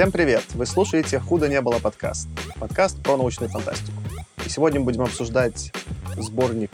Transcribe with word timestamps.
Всем 0.00 0.12
привет! 0.12 0.44
Вы 0.54 0.64
слушаете 0.64 1.20
«Худо 1.20 1.46
не 1.46 1.60
было» 1.60 1.78
подкаст. 1.78 2.26
Подкаст 2.58 3.02
про 3.02 3.18
научную 3.18 3.50
фантастику. 3.50 4.00
И 4.46 4.48
сегодня 4.48 4.80
мы 4.80 4.86
будем 4.86 5.02
обсуждать 5.02 5.70
сборник 6.16 6.70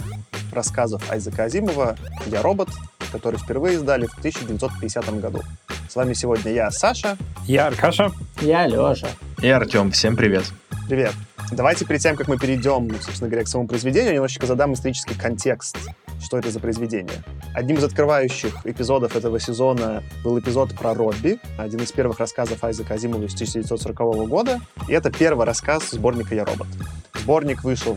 рассказов 0.53 1.03
Айзека 1.11 1.43
Азимова 1.43 1.97
«Я 2.27 2.41
робот», 2.43 2.69
который 3.11 3.41
впервые 3.41 3.75
издали 3.75 4.07
в 4.07 4.17
1950 4.19 5.21
году. 5.21 5.43
С 5.89 5.97
вами 5.97 6.13
сегодня 6.13 6.53
я, 6.53 6.71
Саша. 6.71 7.19
Я 7.49 7.67
Аркаша. 7.67 8.13
Я 8.41 8.69
Леша. 8.69 9.09
И 9.43 9.49
Артем. 9.49 9.91
Всем 9.91 10.15
привет. 10.15 10.45
Привет. 10.89 11.13
Давайте 11.51 11.85
перед 11.85 12.01
тем, 12.01 12.15
как 12.15 12.29
мы 12.29 12.39
перейдем, 12.39 12.89
собственно 13.01 13.29
говоря, 13.29 13.45
к 13.45 13.49
самому 13.49 13.67
произведению, 13.67 14.15
немножечко 14.15 14.47
задам 14.47 14.73
исторический 14.75 15.17
контекст, 15.17 15.77
что 16.27 16.39
это 16.39 16.51
за 16.51 16.59
произведение. 16.59 17.23
Одним 17.55 17.77
из 17.77 17.85
открывающих 17.85 18.67
эпизодов 18.67 19.15
этого 19.15 19.39
сезона 19.39 20.03
был 20.25 20.37
эпизод 20.41 20.75
про 20.75 20.93
Робби, 20.93 21.39
один 21.57 21.81
из 21.81 21.93
первых 21.93 22.19
рассказов 22.19 22.65
Айзека 22.65 22.95
Азимова 22.95 23.23
из 23.23 23.35
1940 23.35 24.29
года. 24.29 24.61
И 24.89 24.93
это 24.93 25.13
первый 25.13 25.47
рассказ 25.47 25.91
сборника 25.91 26.35
«Я 26.35 26.45
робот». 26.45 26.67
Сборник 27.15 27.63
вышел, 27.63 27.97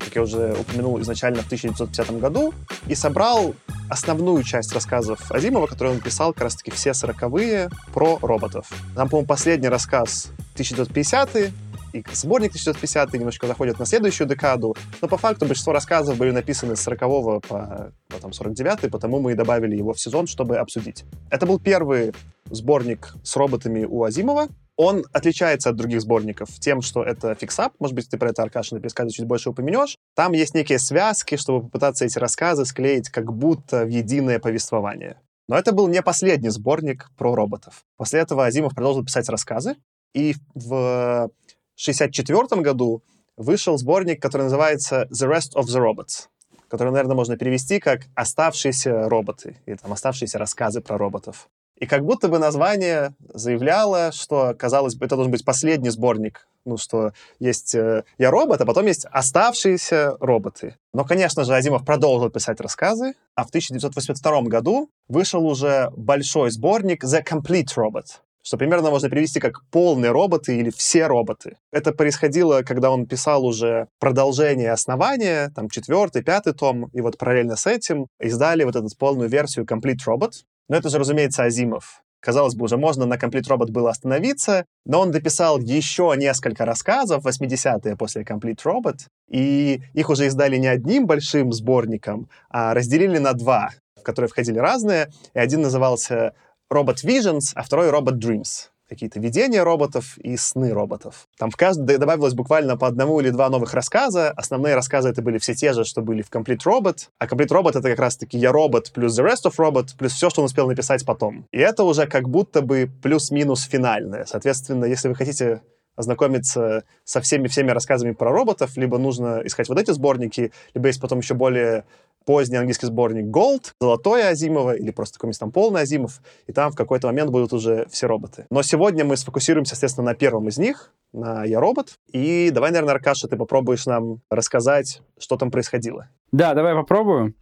как 0.00 0.16
я 0.16 0.22
уже 0.22 0.56
упомянул, 0.58 1.00
изначально 1.00 1.42
в 1.42 1.46
1950 1.46 2.18
году 2.18 2.52
и 2.88 2.96
собрал 2.96 3.54
основную 3.88 4.42
часть 4.42 4.72
рассказов 4.72 5.30
Азимова, 5.30 5.68
которые 5.68 5.94
он 5.94 6.00
писал 6.00 6.32
как 6.32 6.44
раз-таки 6.44 6.72
все 6.72 6.94
сороковые 6.94 7.70
про 7.94 8.18
роботов. 8.20 8.66
Там, 8.96 9.08
по-моему, 9.08 9.28
последний 9.28 9.68
рассказ 9.68 10.32
1950 10.54 11.52
и 11.92 12.04
сборник 12.12 12.50
1950 12.50 13.12
немножко 13.14 13.46
заходит 13.46 13.78
на 13.78 13.86
следующую 13.86 14.28
декаду, 14.28 14.76
но 15.00 15.08
по 15.08 15.16
факту 15.16 15.46
большинство 15.46 15.72
рассказов 15.72 16.16
были 16.16 16.30
написаны 16.30 16.76
с 16.76 16.80
40 16.80 17.00
по 17.46 17.92
потом 18.08 18.32
49 18.32 18.90
потому 18.90 19.20
мы 19.20 19.32
и 19.32 19.34
добавили 19.34 19.76
его 19.76 19.92
в 19.92 20.00
сезон, 20.00 20.26
чтобы 20.26 20.58
обсудить. 20.58 21.04
Это 21.30 21.46
был 21.46 21.58
первый 21.58 22.14
сборник 22.46 23.14
с 23.22 23.36
роботами 23.36 23.84
у 23.84 24.04
Азимова. 24.04 24.48
Он 24.76 25.04
отличается 25.12 25.70
от 25.70 25.76
других 25.76 26.00
сборников 26.00 26.50
тем, 26.60 26.82
что 26.82 27.02
это 27.02 27.34
fix-up. 27.34 27.72
Может 27.80 27.96
быть, 27.96 28.08
ты 28.08 28.16
про 28.16 28.30
это, 28.30 28.42
Аркаша, 28.42 28.76
на 28.76 28.80
пересказе 28.80 29.10
чуть 29.10 29.26
больше 29.26 29.50
упомянешь. 29.50 29.96
Там 30.14 30.32
есть 30.32 30.54
некие 30.54 30.78
связки, 30.78 31.36
чтобы 31.36 31.62
попытаться 31.62 32.04
эти 32.04 32.16
рассказы 32.18 32.64
склеить 32.64 33.08
как 33.08 33.32
будто 33.32 33.84
в 33.84 33.88
единое 33.88 34.38
повествование. 34.38 35.16
Но 35.48 35.56
это 35.58 35.72
был 35.72 35.88
не 35.88 36.00
последний 36.02 36.50
сборник 36.50 37.10
про 37.16 37.34
роботов. 37.34 37.82
После 37.96 38.20
этого 38.20 38.46
Азимов 38.46 38.74
продолжил 38.74 39.04
писать 39.04 39.28
рассказы, 39.28 39.76
и 40.14 40.34
в 40.54 41.30
1964 41.78 42.60
году 42.60 43.02
вышел 43.36 43.78
сборник, 43.78 44.20
который 44.20 44.42
называется 44.42 45.06
«The 45.12 45.30
Rest 45.30 45.54
of 45.54 45.66
the 45.66 45.80
Robots», 45.80 46.26
который, 46.68 46.90
наверное, 46.90 47.14
можно 47.14 47.36
перевести 47.36 47.78
как 47.78 48.02
«Оставшиеся 48.16 49.08
роботы» 49.08 49.56
или 49.64 49.76
там 49.76 49.92
«Оставшиеся 49.92 50.38
рассказы 50.38 50.80
про 50.80 50.98
роботов». 50.98 51.48
И 51.76 51.86
как 51.86 52.04
будто 52.04 52.26
бы 52.26 52.40
название 52.40 53.14
заявляло, 53.32 54.10
что, 54.10 54.54
казалось 54.58 54.96
бы, 54.96 55.06
это 55.06 55.14
должен 55.14 55.30
быть 55.30 55.44
последний 55.44 55.90
сборник, 55.90 56.48
ну, 56.64 56.76
что 56.76 57.12
есть 57.38 57.76
э, 57.76 58.02
«Я 58.18 58.32
робот», 58.32 58.60
а 58.60 58.66
потом 58.66 58.86
есть 58.86 59.06
«Оставшиеся 59.12 60.16
роботы». 60.18 60.76
Но, 60.92 61.04
конечно 61.04 61.44
же, 61.44 61.54
Азимов 61.54 61.84
продолжил 61.84 62.28
писать 62.28 62.60
рассказы, 62.60 63.14
а 63.36 63.44
в 63.44 63.50
1982 63.50 64.42
году 64.42 64.90
вышел 65.06 65.46
уже 65.46 65.92
большой 65.96 66.50
сборник 66.50 67.04
«The 67.04 67.24
Complete 67.24 67.68
Robot», 67.76 68.06
что 68.48 68.56
примерно 68.56 68.88
можно 68.88 69.10
перевести 69.10 69.40
как 69.40 69.60
«полные 69.70 70.10
роботы» 70.10 70.56
или 70.56 70.70
«все 70.70 71.06
роботы». 71.06 71.58
Это 71.70 71.92
происходило, 71.92 72.62
когда 72.62 72.90
он 72.90 73.04
писал 73.04 73.44
уже 73.44 73.88
продолжение 74.00 74.72
основания, 74.72 75.52
там 75.54 75.68
четвертый, 75.68 76.22
пятый 76.22 76.54
том, 76.54 76.86
и 76.94 77.02
вот 77.02 77.18
параллельно 77.18 77.56
с 77.56 77.66
этим 77.66 78.06
издали 78.18 78.64
вот 78.64 78.74
эту 78.74 78.88
полную 78.98 79.28
версию 79.28 79.66
Complete 79.66 79.98
Robot. 80.06 80.30
Но 80.70 80.76
это 80.76 80.88
же, 80.88 80.98
разумеется, 80.98 81.42
Азимов. 81.42 82.00
Казалось 82.20 82.54
бы, 82.54 82.64
уже 82.64 82.78
можно 82.78 83.04
на 83.04 83.16
Complete 83.16 83.48
Robot 83.50 83.70
было 83.70 83.90
остановиться, 83.90 84.64
но 84.86 85.00
он 85.00 85.10
дописал 85.10 85.58
еще 85.58 86.14
несколько 86.16 86.64
рассказов, 86.64 87.26
80-е 87.26 87.96
после 87.96 88.22
Complete 88.22 88.62
Robot, 88.64 89.00
и 89.28 89.82
их 89.92 90.08
уже 90.08 90.26
издали 90.26 90.56
не 90.56 90.68
одним 90.68 91.04
большим 91.06 91.52
сборником, 91.52 92.30
а 92.48 92.72
разделили 92.72 93.18
на 93.18 93.34
два, 93.34 93.72
в 93.94 94.02
которые 94.02 94.30
входили 94.30 94.58
разные, 94.58 95.10
и 95.34 95.38
один 95.38 95.60
назывался 95.60 96.32
Робот 96.70 97.02
Visions, 97.02 97.52
а 97.54 97.62
второй 97.62 97.90
Робот 97.90 98.22
Dreams 98.22 98.68
какие-то 98.88 99.20
видения 99.20 99.62
роботов 99.62 100.16
и 100.18 100.36
сны 100.36 100.72
роботов. 100.72 101.28
Там 101.38 101.50
в 101.50 101.56
каждой 101.56 101.98
добавилось 101.98 102.34
буквально 102.34 102.76
по 102.76 102.86
одному 102.86 103.20
или 103.20 103.30
два 103.30 103.50
новых 103.50 103.74
рассказа. 103.74 104.30
Основные 104.30 104.74
рассказы 104.74 105.10
это 105.10 105.20
были 105.20 105.38
все 105.38 105.54
те 105.54 105.72
же, 105.72 105.84
что 105.84 106.00
были 106.00 106.22
в 106.22 106.30
Complete 106.30 106.64
Robot. 106.64 107.08
А 107.18 107.26
Complete 107.26 107.48
Robot 107.48 107.70
это 107.70 107.82
как 107.82 107.98
раз-таки 107.98 108.38
я 108.38 108.50
робот 108.50 108.92
плюс 108.92 109.18
The 109.18 109.26
Rest 109.26 109.50
of 109.50 109.56
Robot 109.58 109.96
плюс 109.98 110.12
все, 110.12 110.30
что 110.30 110.40
он 110.40 110.46
успел 110.46 110.66
написать 110.68 111.04
потом. 111.04 111.46
И 111.52 111.58
это 111.58 111.84
уже 111.84 112.06
как 112.06 112.28
будто 112.28 112.62
бы 112.62 112.90
плюс-минус 113.02 113.62
финальное. 113.64 114.24
Соответственно, 114.24 114.86
если 114.86 115.08
вы 115.08 115.14
хотите 115.14 115.60
ознакомиться 115.98 116.84
со 117.04 117.20
всеми-всеми 117.20 117.72
рассказами 117.72 118.12
про 118.12 118.30
роботов, 118.30 118.76
либо 118.76 118.98
нужно 118.98 119.42
искать 119.44 119.68
вот 119.68 119.78
эти 119.78 119.90
сборники, 119.90 120.52
либо 120.72 120.86
есть 120.86 121.00
потом 121.00 121.18
еще 121.18 121.34
более 121.34 121.84
поздний 122.24 122.58
английский 122.58 122.86
сборник 122.86 123.26
Gold, 123.26 123.72
золотой 123.80 124.28
Азимова 124.28 124.74
или 124.74 124.90
просто 124.90 125.18
какой-нибудь 125.18 125.38
там 125.38 125.52
полный 125.52 125.82
Азимов, 125.82 126.20
и 126.46 126.52
там 126.52 126.70
в 126.72 126.76
какой-то 126.76 127.06
момент 127.06 127.30
будут 127.30 127.52
уже 127.52 127.86
все 127.90 128.06
роботы. 128.06 128.46
Но 128.50 128.62
сегодня 128.62 129.04
мы 129.04 129.16
сфокусируемся, 129.16 129.74
естественно, 129.74 130.06
на 130.06 130.14
первом 130.14 130.48
из 130.48 130.58
них, 130.58 130.92
на 131.12 131.44
«Я 131.44 131.60
робот». 131.60 131.94
И 132.12 132.50
давай, 132.52 132.70
наверное, 132.70 132.94
Аркаша, 132.94 133.28
ты 133.28 133.36
попробуешь 133.36 133.86
нам 133.86 134.20
рассказать, 134.30 135.02
что 135.18 135.36
там 135.36 135.50
происходило. 135.50 136.08
Да, 136.32 136.54
давай 136.54 136.74
попробую. 136.74 137.34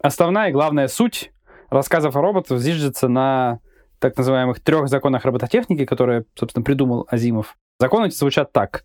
Основная 0.00 0.50
и 0.50 0.52
главная 0.52 0.88
суть 0.88 1.32
рассказов 1.70 2.16
о 2.16 2.20
роботах 2.20 2.60
зиждется 2.60 3.08
на 3.08 3.60
так 3.98 4.16
называемых 4.16 4.60
трех 4.60 4.88
законах 4.88 5.24
робототехники, 5.24 5.84
которые, 5.84 6.24
собственно, 6.34 6.64
придумал 6.64 7.06
Азимов. 7.10 7.56
Законы 7.80 8.06
эти 8.06 8.16
звучат 8.16 8.52
так. 8.52 8.84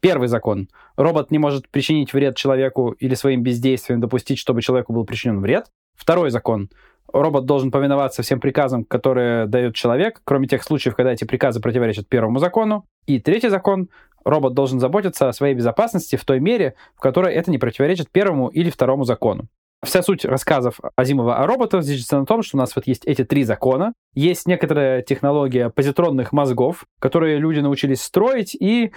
Первый 0.00 0.28
закон. 0.28 0.68
Робот 0.96 1.30
не 1.30 1.38
может 1.38 1.68
причинить 1.68 2.12
вред 2.12 2.36
человеку 2.36 2.90
или 2.92 3.14
своим 3.14 3.42
бездействием 3.42 4.00
допустить, 4.00 4.38
чтобы 4.38 4.62
человеку 4.62 4.92
был 4.92 5.04
причинен 5.04 5.40
вред. 5.40 5.66
Второй 5.96 6.30
закон. 6.30 6.68
Робот 7.12 7.46
должен 7.46 7.70
повиноваться 7.70 8.22
всем 8.22 8.38
приказам, 8.38 8.84
которые 8.84 9.46
дает 9.46 9.74
человек, 9.74 10.20
кроме 10.24 10.46
тех 10.46 10.62
случаев, 10.62 10.94
когда 10.94 11.12
эти 11.12 11.24
приказы 11.24 11.60
противоречат 11.60 12.06
первому 12.08 12.38
закону. 12.38 12.84
И 13.06 13.18
третий 13.18 13.48
закон. 13.48 13.88
Робот 14.24 14.52
должен 14.52 14.78
заботиться 14.78 15.28
о 15.28 15.32
своей 15.32 15.54
безопасности 15.54 16.16
в 16.16 16.24
той 16.24 16.38
мере, 16.38 16.74
в 16.94 17.00
которой 17.00 17.34
это 17.34 17.50
не 17.50 17.58
противоречит 17.58 18.10
первому 18.10 18.48
или 18.48 18.68
второму 18.68 19.04
закону. 19.04 19.48
Вся 19.84 20.02
суть 20.02 20.24
рассказов 20.24 20.80
Азимова 20.96 21.36
о 21.36 21.46
роботах 21.46 21.84
зиждется 21.84 22.18
на 22.18 22.26
том, 22.26 22.42
что 22.42 22.56
у 22.56 22.60
нас 22.60 22.74
вот 22.74 22.88
есть 22.88 23.04
эти 23.06 23.24
три 23.24 23.44
закона, 23.44 23.92
есть 24.12 24.46
некоторая 24.46 25.02
технология 25.02 25.70
позитронных 25.70 26.32
мозгов, 26.32 26.84
которые 26.98 27.38
люди 27.38 27.60
научились 27.60 28.02
строить, 28.02 28.56
и 28.56 28.92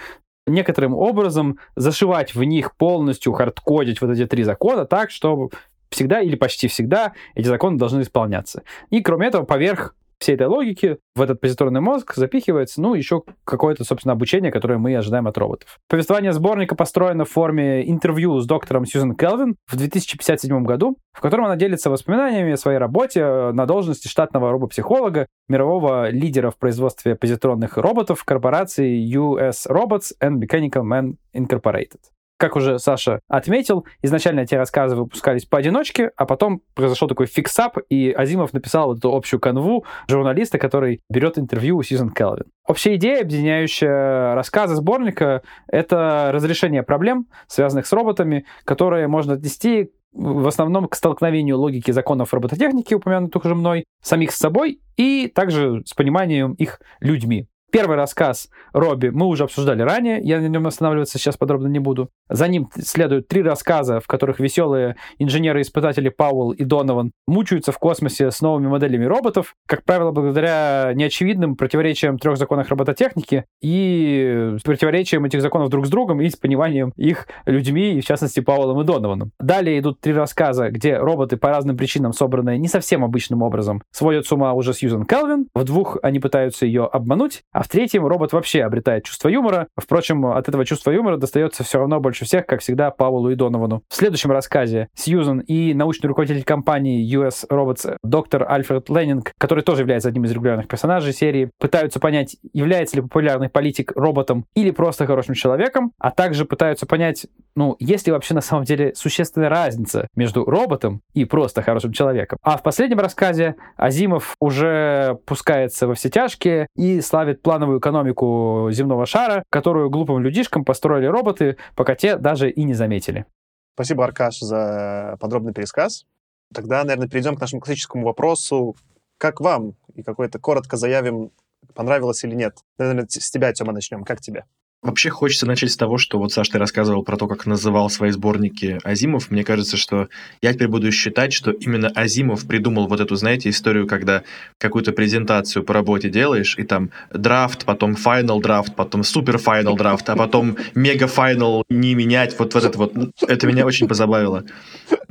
некоторым 0.46 0.94
образом 0.94 1.58
зашивать 1.76 2.34
в 2.34 2.42
них 2.42 2.76
полностью, 2.76 3.32
хардкодить 3.32 4.00
вот 4.00 4.10
эти 4.10 4.26
три 4.26 4.42
закона 4.42 4.84
так, 4.86 5.10
чтобы 5.10 5.50
всегда 5.90 6.20
или 6.20 6.36
почти 6.36 6.68
всегда 6.68 7.12
эти 7.34 7.46
законы 7.46 7.78
должны 7.78 8.02
исполняться. 8.02 8.62
И 8.90 9.00
кроме 9.02 9.28
этого, 9.28 9.44
поверх 9.44 9.94
всей 10.22 10.34
этой 10.34 10.46
логики 10.46 10.98
в 11.14 11.20
этот 11.20 11.40
позиторный 11.40 11.80
мозг 11.80 12.14
запихивается, 12.14 12.80
ну, 12.80 12.94
еще 12.94 13.22
какое-то, 13.44 13.84
собственно, 13.84 14.12
обучение, 14.12 14.50
которое 14.50 14.78
мы 14.78 14.96
ожидаем 14.96 15.26
от 15.26 15.36
роботов. 15.36 15.78
Повествование 15.88 16.32
сборника 16.32 16.74
построено 16.74 17.24
в 17.24 17.30
форме 17.30 17.88
интервью 17.90 18.38
с 18.40 18.46
доктором 18.46 18.86
Сьюзен 18.86 19.14
Келвин 19.14 19.56
в 19.66 19.76
2057 19.76 20.64
году, 20.64 20.96
в 21.12 21.20
котором 21.20 21.46
она 21.46 21.56
делится 21.56 21.90
воспоминаниями 21.90 22.52
о 22.52 22.56
своей 22.56 22.78
работе 22.78 23.50
на 23.52 23.66
должности 23.66 24.08
штатного 24.08 24.50
робопсихолога, 24.50 25.26
мирового 25.48 26.08
лидера 26.10 26.50
в 26.50 26.58
производстве 26.58 27.16
позитронных 27.16 27.76
роботов 27.76 28.24
корпорации 28.24 28.96
US 29.16 29.66
Robots 29.68 30.12
and 30.22 30.40
Mechanical 30.40 30.82
Man 30.82 31.14
Incorporated. 31.34 32.00
Как 32.42 32.56
уже 32.56 32.80
Саша 32.80 33.20
отметил, 33.28 33.86
изначально 34.02 34.40
эти 34.40 34.56
рассказы 34.56 34.96
выпускались 34.96 35.44
поодиночке, 35.44 36.10
а 36.16 36.26
потом 36.26 36.60
произошел 36.74 37.06
такой 37.06 37.26
fix-up, 37.26 37.78
и 37.88 38.10
Азимов 38.10 38.52
написал 38.52 38.88
вот 38.88 38.98
эту 38.98 39.14
общую 39.14 39.38
канву 39.38 39.84
журналиста, 40.08 40.58
который 40.58 41.02
берет 41.08 41.38
интервью 41.38 41.76
у 41.76 41.84
Сьюзен 41.84 42.10
Келвин. 42.10 42.46
Общая 42.66 42.96
идея, 42.96 43.20
объединяющая 43.20 44.34
рассказы 44.34 44.74
сборника, 44.74 45.42
это 45.68 46.30
разрешение 46.32 46.82
проблем, 46.82 47.28
связанных 47.46 47.86
с 47.86 47.92
роботами, 47.92 48.44
которые 48.64 49.06
можно 49.06 49.34
отнести 49.34 49.92
в 50.12 50.48
основном 50.48 50.88
к 50.88 50.96
столкновению 50.96 51.58
логики 51.58 51.92
законов 51.92 52.34
робототехники, 52.34 52.94
упомянутых 52.94 53.44
уже 53.44 53.54
мной, 53.54 53.84
самих 54.02 54.32
с 54.32 54.36
собой, 54.36 54.80
и 54.96 55.28
также 55.28 55.82
с 55.86 55.94
пониманием 55.94 56.54
их 56.54 56.80
людьми. 56.98 57.46
Первый 57.72 57.96
рассказ 57.96 58.50
Робби 58.74 59.08
мы 59.08 59.26
уже 59.26 59.44
обсуждали 59.44 59.80
ранее, 59.80 60.20
я 60.22 60.40
на 60.40 60.46
нем 60.46 60.66
останавливаться 60.66 61.18
сейчас 61.18 61.38
подробно 61.38 61.68
не 61.68 61.78
буду. 61.78 62.10
За 62.28 62.46
ним 62.46 62.68
следуют 62.78 63.28
три 63.28 63.42
рассказа, 63.42 63.98
в 63.98 64.06
которых 64.06 64.40
веселые 64.40 64.96
инженеры-испытатели 65.18 66.10
Пауэлл 66.10 66.50
и 66.50 66.64
Донован 66.64 67.12
мучаются 67.26 67.72
в 67.72 67.78
космосе 67.78 68.30
с 68.30 68.42
новыми 68.42 68.66
моделями 68.66 69.06
роботов, 69.06 69.54
как 69.66 69.84
правило, 69.84 70.10
благодаря 70.12 70.92
неочевидным 70.94 71.56
противоречиям 71.56 72.18
трех 72.18 72.36
законов 72.36 72.68
робототехники 72.68 73.46
и 73.62 74.56
противоречиям 74.62 75.24
этих 75.24 75.40
законов 75.40 75.70
друг 75.70 75.86
с 75.86 75.88
другом 75.88 76.20
и 76.20 76.28
с 76.28 76.36
пониманием 76.36 76.92
их 76.96 77.26
людьми, 77.46 77.94
и 77.94 78.02
в 78.02 78.04
частности 78.04 78.40
Пауэллом 78.40 78.82
и 78.82 78.84
Донованом. 78.84 79.32
Далее 79.40 79.78
идут 79.78 79.98
три 80.00 80.12
рассказа, 80.12 80.68
где 80.68 80.98
роботы 80.98 81.38
по 81.38 81.48
разным 81.48 81.78
причинам, 81.78 82.12
собранные 82.12 82.58
не 82.58 82.68
совсем 82.68 83.02
обычным 83.02 83.40
образом, 83.40 83.82
сводят 83.92 84.26
с 84.26 84.32
ума 84.32 84.52
уже 84.52 84.74
Сьюзен 84.74 85.06
Келвин. 85.06 85.46
В 85.54 85.64
двух 85.64 85.96
они 86.02 86.18
пытаются 86.18 86.66
ее 86.66 86.84
обмануть, 86.84 87.44
а 87.50 87.61
А 87.62 87.64
в 87.64 87.68
третьем 87.68 88.04
робот 88.04 88.32
вообще 88.32 88.64
обретает 88.64 89.04
чувство 89.04 89.28
юмора. 89.28 89.68
Впрочем, 89.76 90.26
от 90.26 90.48
этого 90.48 90.64
чувства 90.64 90.90
юмора 90.90 91.16
достается 91.16 91.62
все 91.62 91.78
равно 91.78 92.00
больше 92.00 92.24
всех, 92.24 92.44
как 92.44 92.60
всегда, 92.60 92.90
Павлу 92.90 93.30
и 93.30 93.36
Доновану. 93.36 93.84
В 93.88 93.94
следующем 93.94 94.32
рассказе 94.32 94.88
Сьюзан 94.96 95.38
и 95.38 95.72
научный 95.72 96.08
руководитель 96.08 96.42
компании 96.42 97.08
US 97.16 97.46
Robots 97.48 97.98
доктор 98.02 98.50
Альфред 98.50 98.88
Леннинг, 98.88 99.30
который 99.38 99.62
тоже 99.62 99.82
является 99.82 100.08
одним 100.08 100.24
из 100.24 100.32
регулярных 100.32 100.66
персонажей 100.66 101.12
серии, 101.12 101.52
пытаются 101.60 102.00
понять, 102.00 102.36
является 102.52 102.96
ли 102.96 103.02
популярный 103.02 103.48
политик 103.48 103.92
роботом 103.94 104.44
или 104.56 104.72
просто 104.72 105.06
хорошим 105.06 105.36
человеком, 105.36 105.92
а 106.00 106.10
также 106.10 106.46
пытаются 106.46 106.86
понять, 106.86 107.26
ну, 107.54 107.76
есть 107.78 108.08
ли 108.08 108.12
вообще 108.12 108.34
на 108.34 108.40
самом 108.40 108.64
деле 108.64 108.92
существенная 108.96 109.50
разница 109.50 110.08
между 110.16 110.44
роботом 110.44 111.00
и 111.14 111.24
просто 111.24 111.62
хорошим 111.62 111.92
человеком. 111.92 112.40
А 112.42 112.56
в 112.56 112.64
последнем 112.64 112.98
рассказе 112.98 113.54
Азимов 113.76 114.34
уже 114.40 115.16
пускается 115.26 115.86
во 115.86 115.94
все 115.94 116.08
тяжкие 116.08 116.66
и 116.74 117.00
славит 117.00 117.40
плановую 117.52 117.80
экономику 117.80 118.70
земного 118.72 119.04
шара, 119.04 119.44
которую 119.50 119.90
глупым 119.90 120.20
людишкам 120.20 120.64
построили 120.64 121.04
роботы, 121.04 121.58
пока 121.76 121.94
те 121.94 122.16
даже 122.16 122.48
и 122.50 122.64
не 122.64 122.72
заметили. 122.72 123.26
Спасибо, 123.74 124.04
Аркаш, 124.04 124.38
за 124.38 125.18
подробный 125.20 125.52
пересказ. 125.52 126.06
Тогда, 126.54 126.82
наверное, 126.82 127.08
перейдем 127.08 127.36
к 127.36 127.40
нашему 127.42 127.60
классическому 127.60 128.06
вопросу. 128.06 128.74
Как 129.18 129.42
вам? 129.42 129.74
И 129.94 130.02
какой-то 130.02 130.38
коротко 130.38 130.78
заявим, 130.78 131.30
понравилось 131.74 132.24
или 132.24 132.34
нет. 132.34 132.56
Наверное, 132.78 133.06
с 133.06 133.30
тебя, 133.30 133.52
Тёма, 133.52 133.72
начнем. 133.72 134.02
Как 134.02 134.22
тебе? 134.22 134.46
Вообще 134.82 135.10
хочется 135.10 135.46
начать 135.46 135.70
с 135.70 135.76
того, 135.76 135.96
что 135.96 136.18
вот, 136.18 136.32
Саш, 136.32 136.48
ты 136.48 136.58
рассказывал 136.58 137.04
про 137.04 137.16
то, 137.16 137.28
как 137.28 137.46
называл 137.46 137.88
свои 137.88 138.10
сборники 138.10 138.80
Азимов. 138.82 139.30
Мне 139.30 139.44
кажется, 139.44 139.76
что 139.76 140.08
я 140.42 140.52
теперь 140.52 140.66
буду 140.66 140.90
считать, 140.90 141.32
что 141.32 141.52
именно 141.52 141.88
Азимов 141.94 142.44
придумал 142.48 142.88
вот 142.88 142.98
эту, 142.98 143.14
знаете, 143.14 143.48
историю, 143.48 143.86
когда 143.86 144.24
какую-то 144.58 144.90
презентацию 144.90 145.62
по 145.62 145.72
работе 145.72 146.10
делаешь, 146.10 146.58
и 146.58 146.64
там 146.64 146.90
драфт, 147.12 147.64
потом 147.64 147.92
final 147.92 148.40
драфт, 148.40 148.74
потом 148.74 149.04
супер 149.04 149.36
final 149.36 149.76
драфт, 149.76 150.10
а 150.10 150.16
потом 150.16 150.56
мега 150.74 151.06
final 151.06 151.62
не 151.70 151.94
менять. 151.94 152.36
Вот, 152.36 152.52
вот 152.54 152.64
это 152.64 152.76
вот. 152.76 152.92
Это 153.28 153.46
меня 153.46 153.64
очень 153.64 153.86
позабавило. 153.86 154.44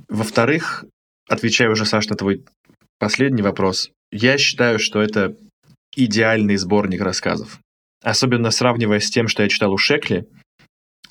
Во-вторых, 0.10 0.84
отвечаю 1.30 1.72
уже, 1.72 1.86
Саш, 1.86 2.10
на 2.10 2.18
твой 2.18 2.44
последний 3.00 3.42
вопрос. 3.42 3.90
Я 4.12 4.38
считаю, 4.38 4.80
что 4.80 5.02
это 5.02 5.34
идеальный 5.96 6.58
сборник 6.58 7.00
рассказов. 7.00 7.60
Особенно 8.04 8.52
сравнивая 8.52 9.00
с 9.00 9.10
тем, 9.10 9.28
что 9.28 9.44
я 9.44 9.50
читал 9.50 9.72
у 9.72 9.78
Шекли, 9.78 10.28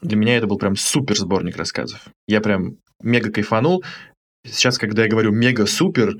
для 0.03 0.17
меня 0.17 0.37
это 0.37 0.47
был 0.47 0.59
прям 0.59 0.77
супер 0.77 1.17
сборник 1.17 1.57
рассказов. 1.57 2.09
Я 2.27 2.41
прям 2.41 2.79
мега 3.03 3.31
кайфанул. 3.31 3.85
Сейчас, 4.45 4.79
когда 4.79 5.03
я 5.03 5.09
говорю 5.09 5.33
мега-супер, 5.33 6.15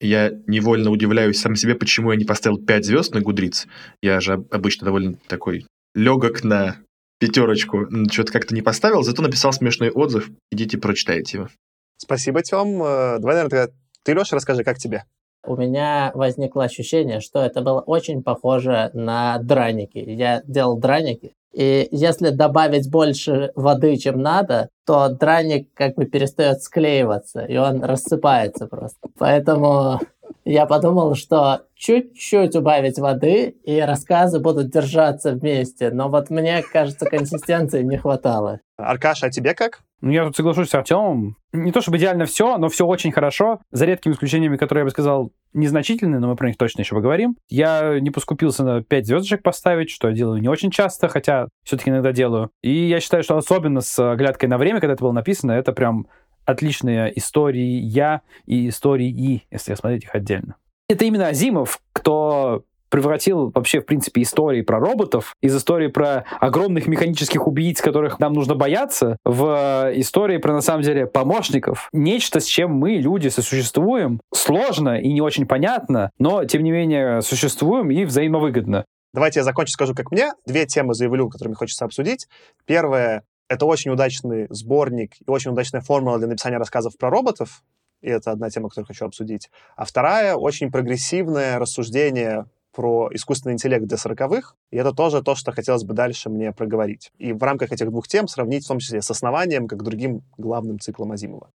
я 0.00 0.30
невольно 0.46 0.90
удивляюсь 0.90 1.40
сам 1.40 1.56
себе, 1.56 1.74
почему 1.74 2.12
я 2.12 2.18
не 2.18 2.24
поставил 2.24 2.58
5 2.58 2.84
звезд 2.84 3.14
на 3.14 3.22
Гудриц. 3.22 3.66
Я 4.02 4.20
же 4.20 4.44
обычно 4.50 4.84
довольно 4.84 5.14
такой 5.26 5.66
легок 5.94 6.44
на 6.44 6.76
пятерочку. 7.18 7.86
Что-то 8.10 8.32
как-то 8.32 8.54
не 8.54 8.60
поставил, 8.60 9.02
зато 9.02 9.22
написал 9.22 9.52
смешной 9.54 9.90
отзыв. 9.90 10.30
Идите 10.52 10.76
прочитайте 10.76 11.38
его. 11.38 11.48
Спасибо, 11.96 12.42
Тём. 12.42 12.82
Э, 12.82 13.18
давай, 13.18 13.36
наверное, 13.36 13.70
ты, 14.02 14.12
Леша, 14.12 14.36
расскажи, 14.36 14.62
как 14.64 14.76
тебе? 14.76 15.04
У 15.46 15.56
меня 15.56 16.10
возникло 16.14 16.64
ощущение, 16.64 17.20
что 17.20 17.40
это 17.40 17.60
было 17.62 17.80
очень 17.80 18.22
похоже 18.22 18.90
на 18.92 19.38
драники. 19.38 19.98
Я 19.98 20.42
делал 20.46 20.78
драники, 20.78 21.32
и 21.56 21.88
если 21.90 22.28
добавить 22.28 22.90
больше 22.90 23.50
воды, 23.54 23.96
чем 23.96 24.20
надо, 24.20 24.68
то 24.84 25.08
драник 25.08 25.72
как 25.72 25.94
бы 25.94 26.04
перестает 26.04 26.62
склеиваться, 26.62 27.46
и 27.46 27.56
он 27.56 27.82
рассыпается 27.82 28.66
просто. 28.66 29.08
Поэтому 29.18 29.98
я 30.44 30.66
подумал, 30.66 31.14
что 31.14 31.62
чуть-чуть 31.74 32.56
убавить 32.56 32.98
воды, 32.98 33.56
и 33.64 33.80
рассказы 33.80 34.40
будут 34.40 34.70
держаться 34.70 35.32
вместе. 35.32 35.90
Но 35.90 36.08
вот 36.08 36.30
мне, 36.30 36.62
кажется, 36.62 37.06
консистенции 37.06 37.82
не 37.82 37.96
хватало. 37.96 38.60
Аркаша, 38.76 39.26
а 39.26 39.30
тебе 39.30 39.54
как? 39.54 39.80
Ну, 40.02 40.10
я 40.10 40.24
тут 40.24 40.36
соглашусь 40.36 40.68
с 40.68 40.74
Артемом. 40.74 41.36
Не 41.52 41.72
то 41.72 41.80
чтобы 41.80 41.96
идеально 41.96 42.26
все, 42.26 42.58
но 42.58 42.68
все 42.68 42.86
очень 42.86 43.12
хорошо. 43.12 43.60
За 43.72 43.86
редкими 43.86 44.12
исключениями, 44.12 44.58
которые 44.58 44.82
я 44.82 44.84
бы 44.84 44.90
сказал, 44.90 45.32
незначительные, 45.54 46.20
но 46.20 46.28
мы 46.28 46.36
про 46.36 46.48
них 46.48 46.58
точно 46.58 46.82
еще 46.82 46.94
поговорим. 46.94 47.36
Я 47.48 47.98
не 47.98 48.10
поскупился 48.10 48.62
на 48.62 48.82
5 48.82 49.06
звездочек 49.06 49.42
поставить, 49.42 49.90
что 49.90 50.08
я 50.08 50.14
делаю 50.14 50.40
не 50.40 50.48
очень 50.48 50.70
часто, 50.70 51.08
хотя 51.08 51.48
все-таки 51.64 51.88
иногда 51.90 52.12
делаю. 52.12 52.50
И 52.62 52.70
я 52.70 53.00
считаю, 53.00 53.22
что 53.22 53.38
особенно 53.38 53.80
с 53.80 53.98
оглядкой 53.98 54.50
на 54.50 54.58
время, 54.58 54.80
когда 54.80 54.92
это 54.92 55.02
было 55.02 55.12
написано, 55.12 55.52
это 55.52 55.72
прям 55.72 56.08
отличные 56.46 57.16
истории 57.18 57.80
я 57.80 58.22
и 58.46 58.68
истории 58.68 59.08
и, 59.08 59.42
если 59.50 59.74
смотреть 59.74 60.04
их 60.04 60.14
отдельно. 60.14 60.56
Это 60.88 61.04
именно 61.04 61.28
Азимов, 61.28 61.80
кто 61.92 62.64
превратил 62.88 63.50
вообще, 63.54 63.80
в 63.80 63.86
принципе, 63.86 64.22
истории 64.22 64.62
про 64.62 64.78
роботов 64.78 65.34
из 65.42 65.56
истории 65.56 65.88
про 65.88 66.24
огромных 66.40 66.86
механических 66.86 67.46
убийц, 67.46 67.80
которых 67.80 68.18
нам 68.20 68.32
нужно 68.32 68.54
бояться, 68.54 69.16
в 69.24 69.90
истории 69.94 70.38
про, 70.38 70.54
на 70.54 70.60
самом 70.60 70.82
деле, 70.82 71.06
помощников. 71.06 71.88
Нечто, 71.92 72.40
с 72.40 72.46
чем 72.46 72.72
мы, 72.72 72.92
люди, 72.92 73.28
сосуществуем. 73.28 74.20
Сложно 74.32 75.00
и 75.00 75.12
не 75.12 75.20
очень 75.20 75.46
понятно, 75.46 76.10
но, 76.18 76.44
тем 76.44 76.62
не 76.62 76.70
менее, 76.70 77.22
существуем 77.22 77.90
и 77.90 78.04
взаимовыгодно. 78.04 78.84
Давайте 79.12 79.40
я 79.40 79.44
закончу, 79.44 79.72
скажу, 79.72 79.94
как 79.94 80.10
мне. 80.10 80.32
Две 80.46 80.66
темы 80.66 80.94
заявлю, 80.94 81.28
которыми 81.28 81.54
хочется 81.54 81.84
обсудить. 81.84 82.28
Первое— 82.66 83.22
это 83.48 83.66
очень 83.66 83.90
удачный 83.90 84.46
сборник 84.50 85.14
и 85.20 85.30
очень 85.30 85.52
удачная 85.52 85.80
формула 85.80 86.18
для 86.18 86.28
написания 86.28 86.58
рассказов 86.58 86.96
про 86.98 87.10
роботов. 87.10 87.62
И 88.02 88.08
это 88.08 88.30
одна 88.30 88.50
тема, 88.50 88.68
которую 88.68 88.86
хочу 88.86 89.06
обсудить. 89.06 89.50
А 89.76 89.84
вторая— 89.84 90.34
очень 90.36 90.70
прогрессивное 90.70 91.58
рассуждение 91.58 92.46
про 92.72 93.08
искусственный 93.10 93.54
интеллект 93.54 93.86
для 93.86 93.96
сороковых, 93.96 94.54
и 94.70 94.76
это 94.76 94.92
тоже 94.92 95.22
то, 95.22 95.34
что 95.34 95.50
хотелось 95.50 95.84
бы 95.84 95.94
дальше 95.94 96.28
мне 96.28 96.52
проговорить. 96.52 97.10
И 97.16 97.32
в 97.32 97.42
рамках 97.42 97.72
этих 97.72 97.88
двух 97.90 98.06
тем 98.06 98.28
сравнить 98.28 98.66
в 98.66 98.68
том 98.68 98.80
числе 98.80 99.00
с 99.00 99.10
основанием, 99.10 99.66
как 99.66 99.82
другим 99.82 100.22
главным 100.36 100.78
циклом 100.78 101.12
Азимова. 101.12 101.50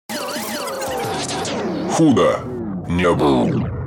Худо 1.91 2.39
не 2.87 3.13
было. 3.13 3.79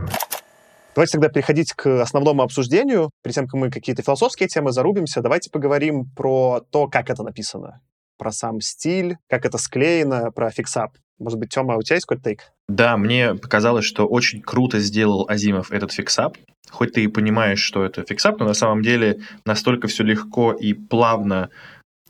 Давайте 0.95 1.13
тогда 1.13 1.31
переходить 1.31 1.73
к 1.73 2.03
основному 2.03 2.43
обсуждению. 2.43 3.09
Перед 3.23 3.35
тем, 3.35 3.47
как 3.47 3.55
мы 3.55 3.71
какие-то 3.71 4.03
философские 4.03 4.51
темы 4.51 4.73
зарубимся, 4.73 5.23
давайте 5.23 5.51
поговорим 5.51 6.11
про 6.15 6.61
то, 6.71 6.87
как 6.87 7.09
это 7.09 7.23
написано. 7.23 7.81
Про 8.19 8.33
сам 8.33 8.61
стиль, 8.61 9.17
как 9.29 9.45
это 9.45 9.59
склеено, 9.59 10.31
про 10.31 10.51
fix-up. 10.51 10.97
Может 11.19 11.39
быть, 11.39 11.51
Тёма, 11.51 11.77
у 11.77 11.83
тебя 11.83 11.97
есть 11.97 12.07
какой-то 12.07 12.31
take? 12.31 12.53
Да, 12.69 12.97
мне 12.97 13.35
показалось, 13.35 13.85
что 13.85 14.07
очень 14.07 14.43
круто 14.43 14.79
сделал 14.81 15.27
Азимов 15.29 15.71
этот 15.73 15.93
fix-up. 15.93 16.37
Хоть 16.71 16.93
ты 16.93 17.05
и 17.05 17.09
понимаешь, 17.09 17.61
что 17.61 17.85
это 17.85 18.03
fix-up, 18.03 18.39
но 18.39 18.47
на 18.47 18.55
самом 18.55 18.83
деле 18.83 19.21
настолько 19.45 19.89
все 19.89 20.03
легко 20.05 20.53
и 20.53 20.73
плавно 20.73 21.51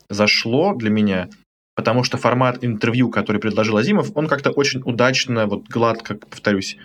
зашло 0.08 0.74
для 0.74 0.90
меня, 0.90 1.28
потому 1.74 2.04
что 2.04 2.16
формат 2.16 2.62
интервью, 2.62 3.10
который 3.10 3.40
предложил 3.40 3.76
Азимов, 3.76 4.10
он 4.14 4.28
как-то 4.28 4.50
очень 4.50 4.82
удачно, 4.84 5.46
вот 5.46 5.68
гладко, 5.68 6.14
повторюсь, 6.14 6.76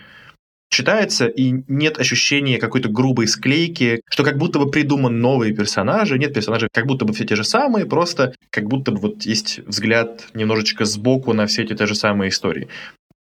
читается, 0.70 1.26
и 1.26 1.62
нет 1.68 1.98
ощущения 1.98 2.58
какой-то 2.58 2.88
грубой 2.88 3.26
склейки, 3.26 4.00
что 4.08 4.24
как 4.24 4.36
будто 4.38 4.58
бы 4.58 4.70
придуман 4.70 5.20
новые 5.20 5.54
персонажи, 5.54 6.18
нет 6.18 6.34
персонажей, 6.34 6.68
как 6.72 6.86
будто 6.86 7.04
бы 7.04 7.12
все 7.14 7.24
те 7.24 7.36
же 7.36 7.44
самые, 7.44 7.86
просто 7.86 8.34
как 8.50 8.64
будто 8.64 8.92
бы 8.92 8.98
вот 8.98 9.22
есть 9.22 9.60
взгляд 9.60 10.26
немножечко 10.34 10.84
сбоку 10.84 11.32
на 11.32 11.46
все 11.46 11.62
эти 11.62 11.74
те 11.74 11.86
же 11.86 11.94
самые 11.94 12.30
истории. 12.30 12.68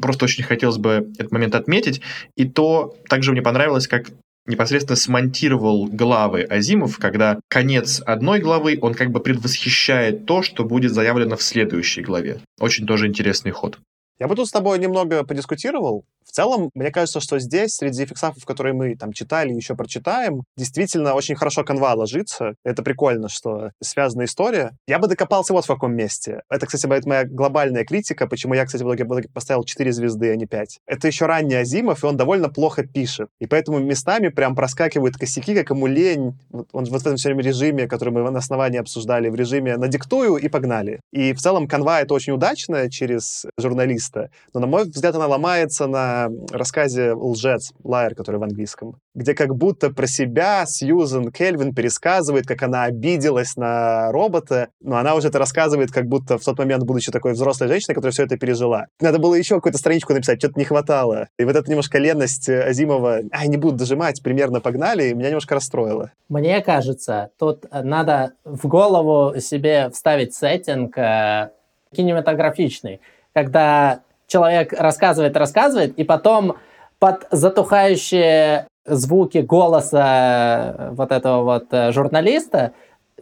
Просто 0.00 0.24
очень 0.24 0.44
хотелось 0.44 0.78
бы 0.78 1.10
этот 1.18 1.32
момент 1.32 1.54
отметить. 1.54 2.00
И 2.36 2.44
то 2.46 2.96
также 3.08 3.32
мне 3.32 3.42
понравилось, 3.42 3.86
как 3.86 4.10
непосредственно 4.46 4.96
смонтировал 4.96 5.86
главы 5.86 6.42
Азимов, 6.42 6.98
когда 6.98 7.40
конец 7.48 8.02
одной 8.04 8.40
главы, 8.40 8.78
он 8.80 8.94
как 8.94 9.10
бы 9.10 9.20
предвосхищает 9.20 10.26
то, 10.26 10.42
что 10.42 10.64
будет 10.64 10.92
заявлено 10.92 11.36
в 11.36 11.42
следующей 11.42 12.02
главе. 12.02 12.40
Очень 12.60 12.86
тоже 12.86 13.06
интересный 13.06 13.52
ход. 13.52 13.78
Я 14.18 14.28
бы 14.28 14.36
тут 14.36 14.46
с 14.46 14.52
тобой 14.52 14.78
немного 14.78 15.24
подискутировал. 15.24 16.04
Целом, 16.34 16.70
мне 16.74 16.90
кажется, 16.90 17.20
что 17.20 17.38
здесь, 17.38 17.76
среди 17.76 18.04
фиксапов, 18.06 18.44
которые 18.44 18.74
мы 18.74 18.96
там 18.96 19.12
читали 19.12 19.52
и 19.52 19.56
еще 19.56 19.76
прочитаем, 19.76 20.42
действительно 20.56 21.14
очень 21.14 21.36
хорошо 21.36 21.62
канва 21.62 21.94
ложится. 21.94 22.54
Это 22.64 22.82
прикольно, 22.82 23.28
что 23.28 23.70
связана 23.80 24.24
история. 24.24 24.72
Я 24.88 24.98
бы 24.98 25.06
докопался 25.06 25.52
вот 25.52 25.64
в 25.64 25.68
каком 25.68 25.94
месте. 25.94 26.42
Это, 26.50 26.66
кстати, 26.66 26.88
будет 26.88 27.06
моя 27.06 27.24
глобальная 27.24 27.84
критика, 27.84 28.26
почему 28.26 28.54
я, 28.54 28.64
кстати, 28.64 28.82
в 28.82 28.92
итоге 28.92 29.28
поставил 29.32 29.62
4 29.62 29.92
звезды, 29.92 30.32
а 30.32 30.34
не 30.34 30.46
5. 30.46 30.80
Это 30.88 31.06
еще 31.06 31.26
ранний 31.26 31.54
Азимов, 31.54 32.02
и 32.02 32.06
он 32.08 32.16
довольно 32.16 32.48
плохо 32.48 32.82
пишет. 32.82 33.28
И 33.38 33.46
поэтому 33.46 33.78
местами 33.78 34.26
прям 34.26 34.56
проскакивают 34.56 35.16
косяки, 35.16 35.54
как 35.54 35.70
ему 35.70 35.86
лень. 35.86 36.36
Он 36.50 36.84
вот 36.84 36.88
в 36.88 36.96
этом 36.96 37.14
все 37.14 37.28
время 37.28 37.44
режиме, 37.44 37.86
который 37.86 38.10
мы 38.10 38.28
на 38.28 38.40
основании 38.40 38.80
обсуждали, 38.80 39.28
в 39.28 39.36
режиме 39.36 39.76
«надиктую» 39.76 40.34
и 40.34 40.48
погнали. 40.48 41.00
И 41.12 41.32
в 41.32 41.38
целом 41.38 41.68
канва 41.68 42.00
это 42.00 42.12
очень 42.12 42.32
удачно 42.32 42.90
через 42.90 43.46
журналиста, 43.56 44.30
но, 44.52 44.58
на 44.58 44.66
мой 44.66 44.84
взгляд, 44.84 45.14
она 45.14 45.28
ломается 45.28 45.86
на 45.86 46.23
рассказе 46.50 47.12
«Лжец», 47.12 47.72
«Лайер», 47.82 48.14
который 48.14 48.38
в 48.38 48.42
английском, 48.42 48.96
где 49.14 49.34
как 49.34 49.54
будто 49.54 49.90
про 49.90 50.06
себя 50.06 50.64
Сьюзен 50.66 51.30
Кельвин 51.30 51.74
пересказывает, 51.74 52.46
как 52.46 52.62
она 52.62 52.84
обиделась 52.84 53.56
на 53.56 54.12
робота, 54.12 54.68
но 54.80 54.96
она 54.96 55.14
уже 55.14 55.28
это 55.28 55.38
рассказывает, 55.38 55.90
как 55.90 56.06
будто 56.06 56.38
в 56.38 56.44
тот 56.44 56.58
момент, 56.58 56.84
будучи 56.84 57.10
такой 57.10 57.32
взрослой 57.32 57.68
женщиной, 57.68 57.94
которая 57.94 58.12
все 58.12 58.24
это 58.24 58.36
пережила. 58.36 58.86
Надо 59.00 59.18
было 59.18 59.34
еще 59.34 59.56
какую-то 59.56 59.78
страничку 59.78 60.12
написать, 60.12 60.38
что-то 60.40 60.58
не 60.58 60.64
хватало. 60.64 61.28
И 61.38 61.44
вот 61.44 61.56
эта 61.56 61.68
немножко 61.70 61.98
ленность 61.98 62.48
Азимова, 62.48 63.20
ай, 63.32 63.48
не 63.48 63.56
буду 63.56 63.76
дожимать, 63.76 64.22
примерно 64.22 64.60
погнали, 64.60 65.12
меня 65.12 65.28
немножко 65.28 65.54
расстроило. 65.54 66.12
Мне 66.28 66.60
кажется, 66.62 67.30
тут 67.38 67.66
надо 67.72 68.32
в 68.44 68.66
голову 68.66 69.38
себе 69.40 69.90
вставить 69.90 70.34
сеттинг 70.34 70.96
э, 70.98 71.50
кинематографичный, 71.94 73.00
когда 73.32 74.00
человек 74.26 74.72
рассказывает, 74.72 75.36
рассказывает, 75.36 75.98
и 75.98 76.04
потом 76.04 76.56
под 76.98 77.26
затухающие 77.30 78.66
звуки 78.86 79.38
голоса 79.38 80.74
э, 80.76 80.90
вот 80.92 81.12
этого 81.12 81.42
вот 81.42 81.66
э, 81.72 81.92
журналиста 81.92 82.72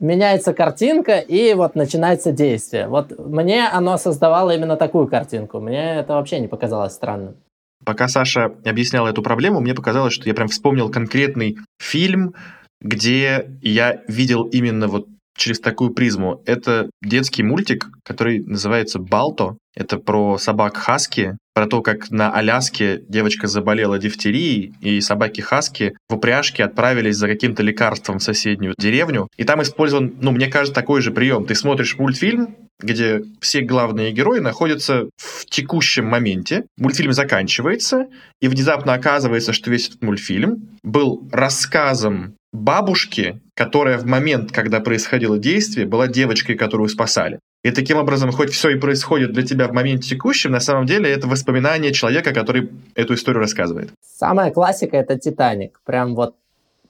меняется 0.01 0.53
картинка, 0.53 1.19
и 1.19 1.55
вот 1.55 1.75
начинается 1.75 2.33
действие. 2.33 2.89
Вот 2.89 3.17
мне 3.19 3.69
оно 3.69 3.97
создавало 3.99 4.51
именно 4.55 4.77
такую 4.77 5.07
картинку. 5.07 5.61
Мне 5.61 5.97
это 5.97 6.15
вообще 6.15 6.41
не 6.41 6.49
показалось 6.49 6.93
странным. 6.93 7.37
Пока 7.85 8.09
Саша 8.09 8.53
объясняла 8.65 9.09
эту 9.09 9.23
проблему, 9.23 9.61
мне 9.61 9.75
показалось, 9.75 10.13
что 10.13 10.29
я 10.29 10.35
прям 10.35 10.49
вспомнил 10.49 10.91
конкретный 10.91 11.59
фильм, 11.79 12.35
где 12.81 13.51
я 13.61 14.03
видел 14.09 14.45
именно 14.45 14.89
вот 14.89 15.07
через 15.43 15.59
такую 15.59 15.91
призму. 15.91 16.41
Это 16.47 16.89
детский 17.03 17.43
мультик, 17.43 17.89
который 18.05 18.45
называется 18.45 19.01
«Балто». 19.01 19.57
Это 19.75 19.99
про 19.99 20.39
собак 20.39 20.77
Хаски, 20.77 21.37
про 21.55 21.67
то, 21.67 21.81
как 21.81 22.11
на 22.11 22.31
Аляске 22.31 23.01
девочка 23.09 23.49
заболела 23.49 23.99
дифтерией, 23.99 24.75
и 24.81 25.01
собаки 25.01 25.41
Хаски 25.41 25.95
в 26.09 26.15
упряжке 26.15 26.63
отправились 26.63 27.17
за 27.17 27.27
каким-то 27.27 27.63
лекарством 27.63 28.19
в 28.19 28.23
соседнюю 28.23 28.75
деревню. 28.79 29.29
И 29.37 29.45
там 29.45 29.63
использован, 29.63 30.15
ну, 30.21 30.31
мне 30.31 30.47
кажется, 30.47 30.75
такой 30.75 31.01
же 31.01 31.11
прием. 31.11 31.45
Ты 31.47 31.55
смотришь 31.55 31.97
мультфильм, 31.99 32.55
где 32.79 33.23
все 33.41 33.63
главные 33.63 34.13
герои 34.13 34.39
находятся 34.39 35.09
в 35.17 35.47
текущем 35.47 36.05
моменте. 36.05 36.67
Мультфильм 36.77 37.13
заканчивается, 37.13 38.07
и 38.41 38.49
внезапно 38.49 38.93
оказывается, 38.93 39.53
что 39.53 39.71
весь 39.71 39.89
этот 39.89 40.03
мультфильм 40.03 40.79
был 40.83 41.29
рассказом 41.33 42.37
бабушки, 42.53 43.41
которая 43.55 43.99
в 43.99 44.07
момент, 44.07 44.53
когда 44.53 44.81
происходило 44.81 45.39
действие, 45.39 45.87
была 45.87 46.07
девочкой, 46.07 46.57
которую 46.57 46.89
спасали. 46.89 47.39
И 47.65 47.71
таким 47.71 47.97
образом, 47.97 48.33
хоть 48.33 48.51
все 48.51 48.71
и 48.71 48.79
происходит 48.79 49.33
для 49.33 49.45
тебя 49.45 49.69
в 49.69 49.73
моменте 49.73 50.09
текущем, 50.09 50.51
на 50.51 50.61
самом 50.61 50.85
деле 50.85 51.11
это 51.11 51.29
воспоминание 51.29 51.93
человека, 51.93 52.35
который 52.35 52.71
эту 52.95 53.15
историю 53.15 53.41
рассказывает. 53.41 53.91
Самая 54.01 54.51
классика— 54.51 54.97
это 54.99 55.17
«Титаник». 55.19 55.81
Прям 55.85 56.15
вот 56.15 56.35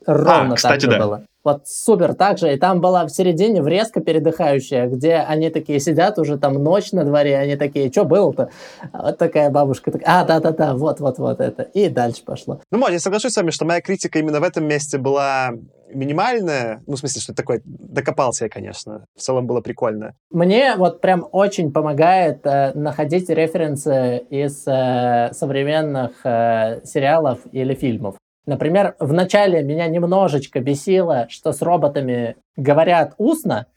ровно 0.05 0.53
а, 0.53 0.55
кстати, 0.55 0.81
так 0.85 0.91
же 0.91 0.97
да. 0.97 1.05
было. 1.05 1.25
Вот 1.43 1.67
супер 1.67 2.13
так 2.13 2.37
же. 2.37 2.53
И 2.53 2.57
там 2.57 2.79
была 2.79 3.05
в 3.05 3.09
середине 3.09 3.61
врезка 3.61 3.99
передыхающая, 3.99 4.87
где 4.87 5.15
они 5.15 5.49
такие 5.49 5.79
сидят, 5.79 6.17
уже 6.17 6.37
там 6.37 6.53
ночь 6.53 6.91
на 6.93 7.03
дворе, 7.03 7.37
они 7.37 7.57
такие, 7.57 7.91
что 7.91 8.05
было-то? 8.05 8.49
А 8.93 9.07
Вот 9.07 9.17
такая 9.17 9.49
бабушка, 9.49 9.91
такая, 9.91 10.21
а, 10.21 10.25
да-да-да, 10.25 10.73
вот-вот-вот 10.73 11.41
это. 11.41 11.63
И 11.63 11.89
дальше 11.89 12.23
пошло. 12.23 12.61
Ну, 12.71 12.77
может, 12.77 12.93
я 12.93 12.99
соглашусь 12.99 13.33
с 13.33 13.37
вами, 13.37 13.51
что 13.51 13.65
моя 13.65 13.81
критика 13.81 14.19
именно 14.19 14.39
в 14.39 14.43
этом 14.43 14.65
месте 14.65 14.97
была 14.97 15.51
минимальная. 15.93 16.81
Ну, 16.87 16.95
в 16.95 16.99
смысле, 16.99 17.21
что 17.21 17.33
такое, 17.33 17.61
докопался 17.65 18.45
я, 18.45 18.49
конечно. 18.49 19.05
В 19.15 19.21
целом 19.21 19.45
было 19.45 19.61
прикольно. 19.61 20.15
Мне 20.31 20.75
вот 20.77 21.01
прям 21.01 21.27
очень 21.31 21.71
помогает 21.71 22.45
э, 22.45 22.71
находить 22.73 23.29
референсы 23.29 24.23
из 24.29 24.65
э, 24.65 25.31
современных 25.33 26.11
э, 26.25 26.81
сериалов 26.85 27.39
или 27.51 27.75
фильмов. 27.75 28.15
Например, 28.45 28.95
в 28.99 29.13
начале 29.13 29.63
меня 29.63 29.87
немножечко 29.87 30.59
бесило, 30.59 31.27
что 31.29 31.53
с 31.53 31.61
роботами 31.61 32.35
говорят 32.57 33.13
устно, 33.17 33.67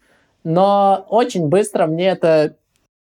но 0.43 1.07
очень 1.09 1.49
быстро 1.49 1.87
мне 1.87 2.09
это 2.09 2.57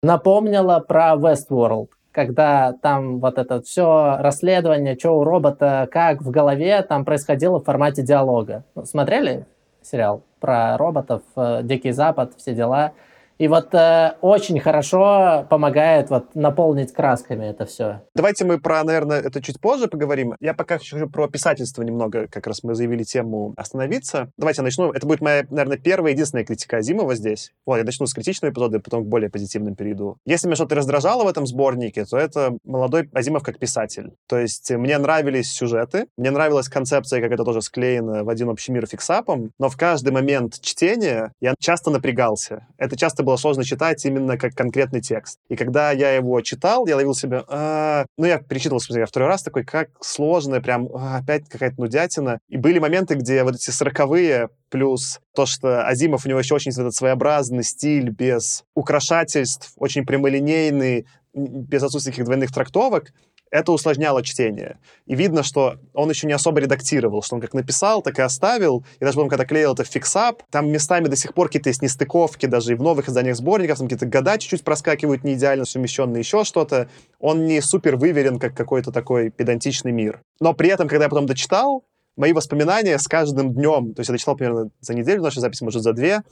напомнило 0.03 0.81
про 0.81 1.15
Westworld, 1.17 1.89
когда 2.13 2.73
там 2.73 3.21
вот 3.21 3.39
это 3.39 3.61
все 3.61 4.17
расследование, 4.19 4.97
что 4.99 5.19
у 5.19 5.25
робота, 5.25 5.87
как 5.91 6.23
в 6.23 6.31
голове, 6.31 6.81
там 6.83 7.05
происходило 7.05 7.61
в 7.61 7.65
формате 7.65 8.03
диалога. 8.03 8.65
Ну, 8.75 8.85
смотрели 8.87 9.47
сериал 9.83 10.23
про 10.41 10.79
роботов, 10.79 11.23
э, 11.37 11.61
Дикий 11.63 11.93
Запад, 11.93 12.33
все 12.37 12.55
дела? 12.55 12.93
И 13.41 13.49
вот 13.49 13.75
э, 13.75 14.17
очень 14.21 14.61
хорошо 14.61 15.47
помогает 15.49 16.11
вот 16.11 16.35
наполнить 16.35 16.93
красками 16.93 17.47
это 17.47 17.65
все. 17.65 18.03
Давайте 18.15 18.45
мы 18.45 18.61
про, 18.61 18.85
наверное, 18.85 19.19
это 19.19 19.43
чуть 19.43 19.59
позже 19.59 19.89
поговорим. 19.89 20.35
Я 20.41 20.53
пока 20.53 20.77
хочу 20.77 21.09
про 21.09 21.27
писательство 21.27 21.83
немного, 21.83 22.29
как 22.29 22.47
раз 22.47 22.63
мы 22.63 22.75
заявили 22.75 23.03
тему 23.03 23.55
остановиться. 23.57 24.31
Давайте 24.37 24.61
я 24.61 24.65
начну. 24.65 24.93
Это 24.93 25.07
будет 25.07 25.23
моя, 25.23 25.47
наверное, 25.49 25.79
первая 25.79 26.13
единственная 26.13 26.45
критика 26.45 26.77
Азимова 26.77 27.15
здесь. 27.15 27.51
Вот, 27.65 27.79
я 27.79 27.85
начну 27.85 28.05
с 28.05 28.13
критичного 28.13 28.53
эпизода, 28.53 28.79
потом 28.79 29.05
к 29.05 29.09
более 29.09 29.31
позитивным 29.31 29.75
перейду. 29.75 30.19
Если 30.27 30.47
меня 30.47 30.57
что-то 30.57 30.75
раздражало 30.75 31.25
в 31.25 31.29
этом 31.29 31.47
сборнике, 31.47 32.05
то 32.05 32.19
это 32.19 32.59
молодой 32.63 33.09
Азимов 33.15 33.43
как 33.43 33.59
писатель. 33.59 34.13
То 34.29 34.39
есть 34.39 34.71
мне 34.71 34.99
нравились 34.99 35.51
сюжеты, 35.51 36.09
мне 36.19 36.31
нравилась 36.31 36.69
концепция, 36.69 37.23
как 37.23 37.33
это 37.33 37.45
тоже 37.45 37.63
склеено 37.63 38.23
в 38.23 38.29
один 38.29 38.51
общий 38.51 38.71
мир 38.71 38.87
фиксапом, 38.87 39.53
но 39.59 39.71
в 39.71 39.79
каждый 39.79 40.13
момент 40.13 40.61
чтения 40.61 41.33
я 41.41 41.55
часто 41.59 41.91
напрягался. 41.91 42.67
Это 42.77 42.99
часто 42.99 43.23
было 43.23 43.30
сложно 43.37 43.65
читать 43.65 44.05
именно 44.05 44.37
как 44.37 44.55
конкретный 44.55 45.01
текст. 45.01 45.39
И 45.49 45.57
когда 45.57 45.93
я 45.93 46.13
его 46.13 46.41
читал, 46.41 46.87
я 46.87 46.97
ловил 46.97 47.15
себя... 47.15 47.45
«А...» 47.49 48.07
Ну, 48.19 48.27
я 48.27 48.39
перечитывал, 48.39 48.81
смотри, 48.81 49.01
я 49.01 49.07
второй 49.07 49.29
раз 49.29 49.43
такой, 49.43 49.65
как 49.65 49.91
сложно, 50.01 50.61
прям 50.61 50.89
«А, 50.95 51.19
опять 51.19 51.49
какая-то 51.49 51.81
нудятина. 51.81 52.39
И 52.49 52.57
были 52.57 52.79
моменты, 52.79 53.15
где 53.15 53.43
вот 53.45 53.55
эти 53.55 53.71
сороковые 53.71 54.49
плюс 54.71 55.21
то, 55.35 55.47
что 55.47 55.87
Азимов, 55.87 56.25
у 56.25 56.29
него 56.29 56.39
еще 56.39 56.55
очень 56.55 56.71
этот 56.73 56.95
своеобразный 56.95 57.65
стиль, 57.65 58.11
без 58.11 58.65
украшательств, 58.75 59.73
очень 59.77 60.07
прямолинейный, 60.07 61.07
без 61.33 61.83
отсутствия 61.83 62.13
каких 62.13 62.25
двойных 62.25 62.53
трактовок, 62.53 63.13
это 63.51 63.73
усложняло 63.73 64.23
чтение. 64.23 64.79
И 65.07 65.15
видно, 65.15 65.43
что 65.43 65.77
он 65.93 66.09
еще 66.09 66.27
не 66.27 66.33
особо 66.33 66.61
редактировал, 66.61 67.23
что 67.23 67.35
он 67.35 67.41
как 67.41 67.53
написал, 67.53 68.03
так 68.03 68.19
и 68.19 68.23
оставил. 68.23 68.85
И 69.01 69.05
даже 69.05 69.17
потом, 69.17 69.29
когда 69.29 69.45
клеил 69.45 69.75
это 69.75 69.85
в 69.85 69.89
fix-up, 69.89 70.43
там 70.51 70.71
местами 70.71 71.07
до 71.07 71.17
сих 71.17 71.35
пор 71.35 71.49
какие-то 71.49 71.69
есть 71.69 71.83
нестыковки, 71.83 72.47
даже 72.47 72.73
и 72.73 72.75
в 72.77 72.83
новых 72.83 73.09
изданиях 73.09 73.37
сборников, 73.37 73.79
там 73.79 73.89
какие-то 73.89 74.07
года 74.07 74.39
чуть-чуть 74.39 74.63
проскакивают 74.63 75.25
не 75.25 75.35
идеально 75.35 75.65
совмещенные, 75.65 76.21
еще 76.21 76.45
что-то. 76.45 76.89
Он 77.19 77.47
не 77.47 77.61
супер 77.61 77.97
выверен, 77.97 78.39
как 78.39 78.57
какой-то 78.57 78.93
такой 78.93 79.31
педантичный 79.31 79.93
мир. 79.93 80.23
Но 80.41 80.55
при 80.55 80.71
этом, 80.71 80.89
когда 80.89 81.05
я 81.05 81.09
потом 81.09 81.27
дочитал, 81.27 81.85
мои 82.17 82.33
воспоминания 82.33 82.99
с 82.99 83.09
каждым 83.09 83.53
днем, 83.53 83.95
то 83.95 84.01
есть 84.01 84.09
я 84.09 84.15
дочитал 84.15 84.37
примерно 84.37 84.71
за 84.81 84.95
неделю 84.95 85.23
нашей 85.23 85.41
записи, 85.41 85.65
может, 85.65 85.83
за 85.83 85.93
две, 85.93 86.23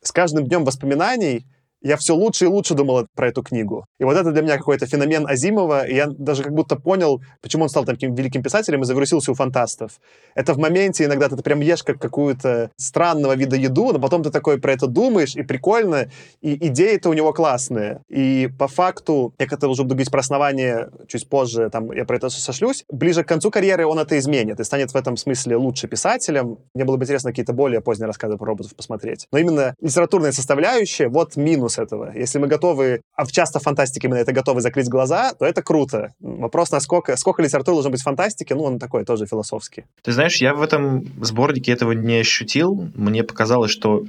с 0.00 0.12
каждым 0.12 0.46
днем 0.46 0.64
воспоминаний 0.64 1.46
я 1.82 1.96
все 1.96 2.14
лучше 2.14 2.44
и 2.44 2.48
лучше 2.48 2.74
думал 2.74 3.06
про 3.14 3.28
эту 3.28 3.42
книгу. 3.42 3.86
И 3.98 4.04
вот 4.04 4.16
это 4.16 4.30
для 4.30 4.42
меня 4.42 4.56
какой-то 4.56 4.86
феномен 4.86 5.26
Азимова, 5.26 5.86
и 5.86 5.94
я 5.94 6.06
даже 6.06 6.44
как 6.44 6.52
будто 6.52 6.76
понял, 6.76 7.22
почему 7.40 7.64
он 7.64 7.68
стал 7.68 7.84
таким 7.84 8.14
великим 8.14 8.42
писателем 8.42 8.82
и 8.82 8.84
завирусился 8.84 9.32
у 9.32 9.34
фантастов. 9.34 10.00
Это 10.34 10.54
в 10.54 10.58
моменте 10.58 11.04
иногда 11.04 11.28
ты 11.28 11.36
прям 11.36 11.60
ешь 11.60 11.82
как 11.82 11.98
какую-то 11.98 12.70
странного 12.76 13.34
вида 13.34 13.56
еду, 13.56 13.92
но 13.92 13.98
потом 13.98 14.22
ты 14.22 14.30
такой 14.30 14.60
про 14.60 14.72
это 14.72 14.86
думаешь, 14.86 15.34
и 15.34 15.42
прикольно, 15.42 16.08
и 16.40 16.68
идеи-то 16.68 17.10
у 17.10 17.12
него 17.12 17.32
классные. 17.32 18.00
И 18.08 18.48
по 18.58 18.68
факту, 18.68 19.34
я 19.38 19.46
когда 19.46 19.68
уже 19.68 19.82
буду 19.82 19.94
говорить 19.94 20.10
про 20.10 20.20
основание 20.20 20.90
чуть 21.08 21.28
позже, 21.28 21.68
там 21.70 21.92
я 21.92 22.04
про 22.04 22.16
это 22.16 22.30
сошлюсь, 22.30 22.84
ближе 22.90 23.24
к 23.24 23.28
концу 23.28 23.50
карьеры 23.50 23.86
он 23.86 23.98
это 23.98 24.18
изменит 24.18 24.60
и 24.60 24.64
станет 24.64 24.92
в 24.92 24.96
этом 24.96 25.16
смысле 25.16 25.56
лучше 25.56 25.88
писателем. 25.88 26.58
Мне 26.74 26.84
было 26.84 26.96
бы 26.96 27.04
интересно 27.04 27.30
какие-то 27.30 27.52
более 27.52 27.80
поздние 27.80 28.06
рассказы 28.06 28.36
про 28.36 28.46
роботов 28.46 28.74
посмотреть. 28.76 29.26
Но 29.32 29.38
именно 29.38 29.74
литературная 29.80 30.32
составляющая, 30.32 31.08
вот 31.08 31.36
минус 31.36 31.71
этого. 31.78 32.12
Если 32.14 32.38
мы 32.38 32.46
готовы, 32.46 33.00
а 33.16 33.26
часто 33.26 33.60
фантастике 33.60 34.08
мы 34.08 34.16
на 34.16 34.20
это 34.20 34.32
готовы 34.32 34.60
закрыть 34.60 34.88
глаза, 34.88 35.34
то 35.34 35.44
это 35.44 35.62
круто. 35.62 36.12
Вопрос, 36.20 36.70
насколько 36.70 37.16
сколько 37.16 37.42
литературы 37.42 37.76
должно 37.76 37.90
быть 37.90 38.02
фантастике, 38.02 38.54
ну, 38.54 38.64
он 38.64 38.78
такой 38.78 39.04
тоже 39.04 39.26
философский. 39.26 39.84
Ты 40.02 40.12
знаешь, 40.12 40.36
я 40.36 40.54
в 40.54 40.62
этом 40.62 41.06
сборнике 41.22 41.72
этого 41.72 41.92
не 41.92 42.16
ощутил. 42.16 42.90
Мне 42.94 43.24
показалось, 43.24 43.70
что 43.70 44.04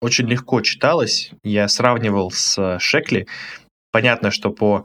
очень 0.00 0.26
легко 0.26 0.60
читалось. 0.60 1.30
Я 1.42 1.68
сравнивал 1.68 2.30
с 2.30 2.78
Шекли. 2.78 3.26
Понятно, 3.92 4.30
что 4.30 4.50
по 4.50 4.84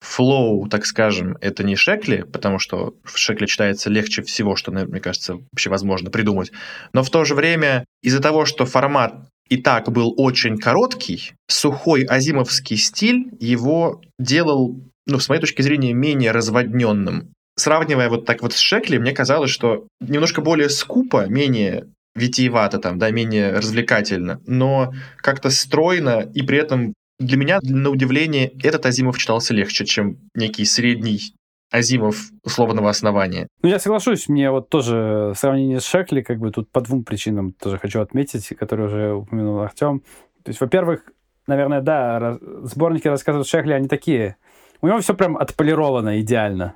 флоу, 0.00 0.68
так 0.68 0.86
скажем, 0.86 1.36
это 1.40 1.64
не 1.64 1.76
Шекли, 1.76 2.22
потому 2.22 2.58
что 2.58 2.94
в 3.04 3.18
Шекли 3.18 3.46
читается 3.46 3.90
легче 3.90 4.22
всего, 4.22 4.56
что, 4.56 4.70
мне 4.70 5.00
кажется, 5.00 5.38
вообще 5.52 5.70
возможно 5.70 6.10
придумать. 6.10 6.52
Но 6.92 7.02
в 7.02 7.10
то 7.10 7.24
же 7.24 7.34
время 7.34 7.84
из-за 8.02 8.22
того, 8.22 8.44
что 8.44 8.64
формат 8.64 9.14
и 9.48 9.56
так 9.56 9.90
был 9.90 10.14
очень 10.16 10.56
короткий, 10.58 11.32
сухой 11.48 12.02
азимовский 12.04 12.76
стиль 12.76 13.30
его 13.40 14.00
делал, 14.18 14.80
ну, 15.06 15.18
с 15.18 15.28
моей 15.28 15.40
точки 15.40 15.62
зрения, 15.62 15.92
менее 15.92 16.32
разводненным. 16.32 17.32
Сравнивая 17.56 18.08
вот 18.08 18.24
так 18.24 18.42
вот 18.42 18.52
с 18.52 18.58
Шекли, 18.58 18.98
мне 18.98 19.12
казалось, 19.12 19.50
что 19.50 19.86
немножко 20.00 20.42
более 20.42 20.68
скупо, 20.68 21.26
менее 21.26 21.88
витиевато 22.14 22.78
там, 22.78 22.98
да, 22.98 23.10
менее 23.10 23.52
развлекательно, 23.54 24.40
но 24.46 24.92
как-то 25.16 25.50
стройно 25.50 26.30
и 26.34 26.42
при 26.42 26.58
этом 26.58 26.94
для 27.18 27.36
меня, 27.36 27.58
на 27.62 27.90
удивление, 27.90 28.52
этот 28.62 28.86
Азимов 28.86 29.18
читался 29.18 29.52
легче, 29.52 29.84
чем 29.84 30.18
некий 30.34 30.64
средний 30.64 31.34
Азимов 31.70 32.16
условного 32.44 32.88
основания. 32.90 33.48
Ну, 33.62 33.68
я 33.68 33.78
соглашусь, 33.78 34.28
мне 34.28 34.50
вот 34.50 34.68
тоже 34.68 35.32
сравнение 35.36 35.80
с 35.80 35.84
Шекли, 35.84 36.22
как 36.22 36.38
бы 36.38 36.50
тут 36.50 36.70
по 36.70 36.80
двум 36.80 37.04
причинам 37.04 37.52
тоже 37.52 37.78
хочу 37.78 38.00
отметить, 38.00 38.48
которые 38.58 38.86
уже 38.86 39.12
упомянул 39.14 39.60
Артем. 39.60 40.00
То 40.42 40.50
есть, 40.50 40.60
во-первых, 40.60 41.02
наверное, 41.46 41.80
да, 41.80 42.38
сборники 42.62 43.08
рассказов 43.08 43.46
Шекли, 43.46 43.72
они 43.72 43.88
такие. 43.88 44.36
У 44.80 44.86
него 44.86 44.98
все 45.00 45.14
прям 45.14 45.36
отполировано 45.36 46.20
идеально 46.20 46.74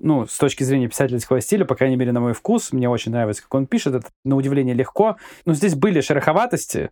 ну, 0.00 0.26
с 0.26 0.36
точки 0.36 0.64
зрения 0.64 0.88
писательского 0.88 1.40
стиля, 1.40 1.64
по 1.64 1.74
крайней 1.74 1.96
мере, 1.96 2.12
на 2.12 2.20
мой 2.20 2.32
вкус, 2.32 2.72
мне 2.72 2.88
очень 2.88 3.12
нравится, 3.12 3.42
как 3.42 3.54
он 3.54 3.66
пишет, 3.66 3.94
это, 3.94 4.08
на 4.24 4.36
удивление, 4.36 4.74
легко. 4.74 5.16
Ну, 5.44 5.54
здесь 5.54 5.74
были 5.74 6.00
шероховатости, 6.00 6.90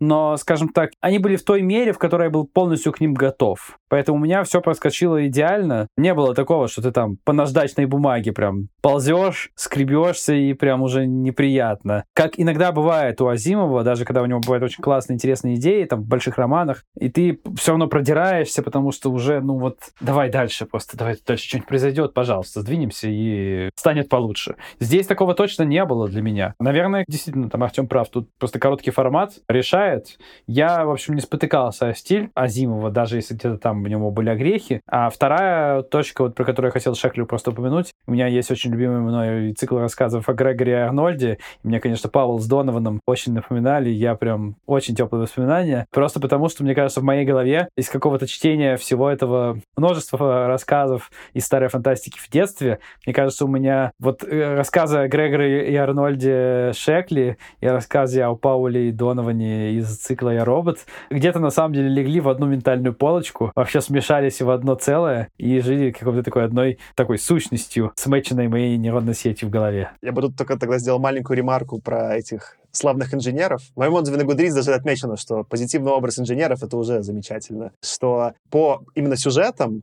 но, 0.00 0.36
скажем 0.36 0.68
так, 0.68 0.90
они 1.00 1.18
были 1.18 1.36
в 1.36 1.44
той 1.44 1.62
мере, 1.62 1.92
в 1.92 1.98
которой 1.98 2.24
я 2.24 2.30
был 2.30 2.46
полностью 2.46 2.92
к 2.92 3.00
ним 3.00 3.14
готов. 3.14 3.78
Поэтому 3.88 4.18
у 4.18 4.20
меня 4.20 4.44
все 4.44 4.60
проскочило 4.60 5.26
идеально. 5.26 5.88
Не 5.96 6.14
было 6.14 6.34
такого, 6.34 6.68
что 6.68 6.82
ты 6.82 6.90
там 6.90 7.16
по 7.24 7.32
наждачной 7.32 7.86
бумаге 7.86 8.32
прям 8.32 8.68
ползешь, 8.82 9.50
скребешься 9.54 10.34
и 10.34 10.52
прям 10.52 10.82
уже 10.82 11.06
неприятно. 11.06 12.04
Как 12.14 12.32
иногда 12.36 12.72
бывает 12.72 13.20
у 13.20 13.28
Азимова, 13.28 13.82
даже 13.84 14.04
когда 14.04 14.22
у 14.22 14.26
него 14.26 14.40
бывают 14.40 14.64
очень 14.64 14.82
классные, 14.82 15.14
интересные 15.14 15.56
идеи, 15.56 15.84
там, 15.84 16.02
в 16.02 16.06
больших 16.06 16.36
романах, 16.38 16.84
и 16.98 17.08
ты 17.08 17.40
все 17.56 17.72
равно 17.72 17.86
продираешься, 17.86 18.62
потому 18.62 18.92
что 18.92 19.10
уже, 19.10 19.40
ну 19.40 19.58
вот, 19.58 19.78
давай 20.00 20.30
дальше 20.30 20.66
просто, 20.66 20.96
давай 20.96 21.16
дальше 21.26 21.48
что-нибудь 21.48 21.68
произойдет, 21.68 22.14
пожалуйста, 22.14 22.47
сдвинемся 22.54 23.08
и 23.08 23.70
станет 23.76 24.08
получше. 24.08 24.56
Здесь 24.80 25.06
такого 25.06 25.34
точно 25.34 25.62
не 25.62 25.84
было 25.84 26.08
для 26.08 26.22
меня. 26.22 26.54
Наверное, 26.58 27.04
действительно, 27.08 27.50
там 27.50 27.62
Артем 27.62 27.86
прав, 27.86 28.08
тут 28.08 28.28
просто 28.38 28.58
короткий 28.58 28.90
формат 28.90 29.34
решает. 29.48 30.18
Я, 30.46 30.84
в 30.84 30.90
общем, 30.90 31.14
не 31.14 31.20
спотыкался 31.20 31.88
о 31.88 31.94
стиль 31.94 32.30
Азимова, 32.34 32.90
даже 32.90 33.16
если 33.16 33.34
где-то 33.34 33.58
там 33.58 33.82
у 33.82 33.86
него 33.86 34.10
были 34.10 34.30
огрехи. 34.30 34.80
А 34.86 35.10
вторая 35.10 35.82
точка, 35.82 36.22
вот 36.22 36.34
про 36.34 36.44
которую 36.44 36.68
я 36.68 36.72
хотел 36.72 36.94
Шеклю 36.94 37.26
просто 37.26 37.50
упомянуть, 37.50 37.92
у 38.06 38.12
меня 38.12 38.26
есть 38.26 38.50
очень 38.50 38.70
любимый 38.70 39.00
мной 39.00 39.52
цикл 39.52 39.78
рассказов 39.78 40.28
о 40.28 40.32
Грегоре 40.32 40.72
и 40.72 40.76
Арнольде. 40.76 41.38
И 41.62 41.68
мне, 41.68 41.80
конечно, 41.80 42.08
Павел 42.08 42.38
с 42.38 42.46
Донованом 42.46 43.00
очень 43.06 43.32
напоминали. 43.32 43.90
Я 43.90 44.14
прям 44.14 44.56
очень 44.66 44.94
теплые 44.94 45.22
воспоминания. 45.22 45.86
Просто 45.90 46.20
потому, 46.20 46.48
что, 46.48 46.64
мне 46.64 46.74
кажется, 46.74 47.00
в 47.00 47.04
моей 47.04 47.24
голове 47.24 47.68
из 47.76 47.88
какого-то 47.88 48.26
чтения 48.26 48.76
всего 48.76 49.10
этого 49.10 49.60
множества 49.76 50.46
рассказов 50.46 51.10
из 51.32 51.44
старой 51.44 51.68
фантастики 51.68 52.18
в 52.18 52.28
детстве, 52.38 52.78
мне 53.04 53.14
кажется, 53.14 53.44
у 53.44 53.48
меня 53.48 53.92
вот 53.98 54.22
э, 54.22 54.54
рассказы 54.54 54.98
о 54.98 55.08
Грегоре 55.08 55.70
и 55.70 55.76
Арнольде 55.76 56.72
Шекли 56.74 57.36
и 57.60 57.66
рассказы 57.66 58.20
о 58.22 58.34
Пауле 58.34 58.88
и 58.88 58.92
Доноване 58.92 59.72
из 59.72 59.96
цикла 59.98 60.30
«Я 60.30 60.44
робот» 60.44 60.78
где-то 61.10 61.40
на 61.40 61.50
самом 61.50 61.74
деле 61.74 61.88
легли 61.88 62.20
в 62.20 62.28
одну 62.28 62.46
ментальную 62.46 62.94
полочку, 62.94 63.52
вообще 63.54 63.80
смешались 63.80 64.40
в 64.40 64.50
одно 64.50 64.74
целое 64.74 65.28
и 65.36 65.60
жили 65.60 65.90
какой-то 65.90 66.22
такой 66.22 66.44
одной 66.44 66.78
такой 66.94 67.18
сущностью, 67.18 67.92
смеченной 67.96 68.48
моей 68.48 68.76
нейронной 68.76 69.14
сетью 69.14 69.48
в 69.48 69.50
голове. 69.50 69.90
Я 70.02 70.12
бы 70.12 70.22
тут 70.22 70.36
только 70.36 70.58
тогда 70.58 70.78
сделал 70.78 70.98
маленькую 70.98 71.36
ремарку 71.36 71.80
про 71.80 72.16
этих 72.16 72.56
славных 72.70 73.14
инженеров. 73.14 73.62
В 73.74 73.78
моем 73.78 73.94
отзыве 73.94 74.18
на 74.18 74.22
Goodreads 74.22 74.54
даже 74.54 74.74
отмечено, 74.74 75.16
что 75.16 75.44
позитивный 75.44 75.92
образ 75.92 76.18
инженеров— 76.18 76.62
это 76.62 76.76
уже 76.76 77.02
замечательно. 77.02 77.72
Что 77.82 78.32
по 78.50 78.82
именно 78.94 79.16
сюжетам 79.16 79.82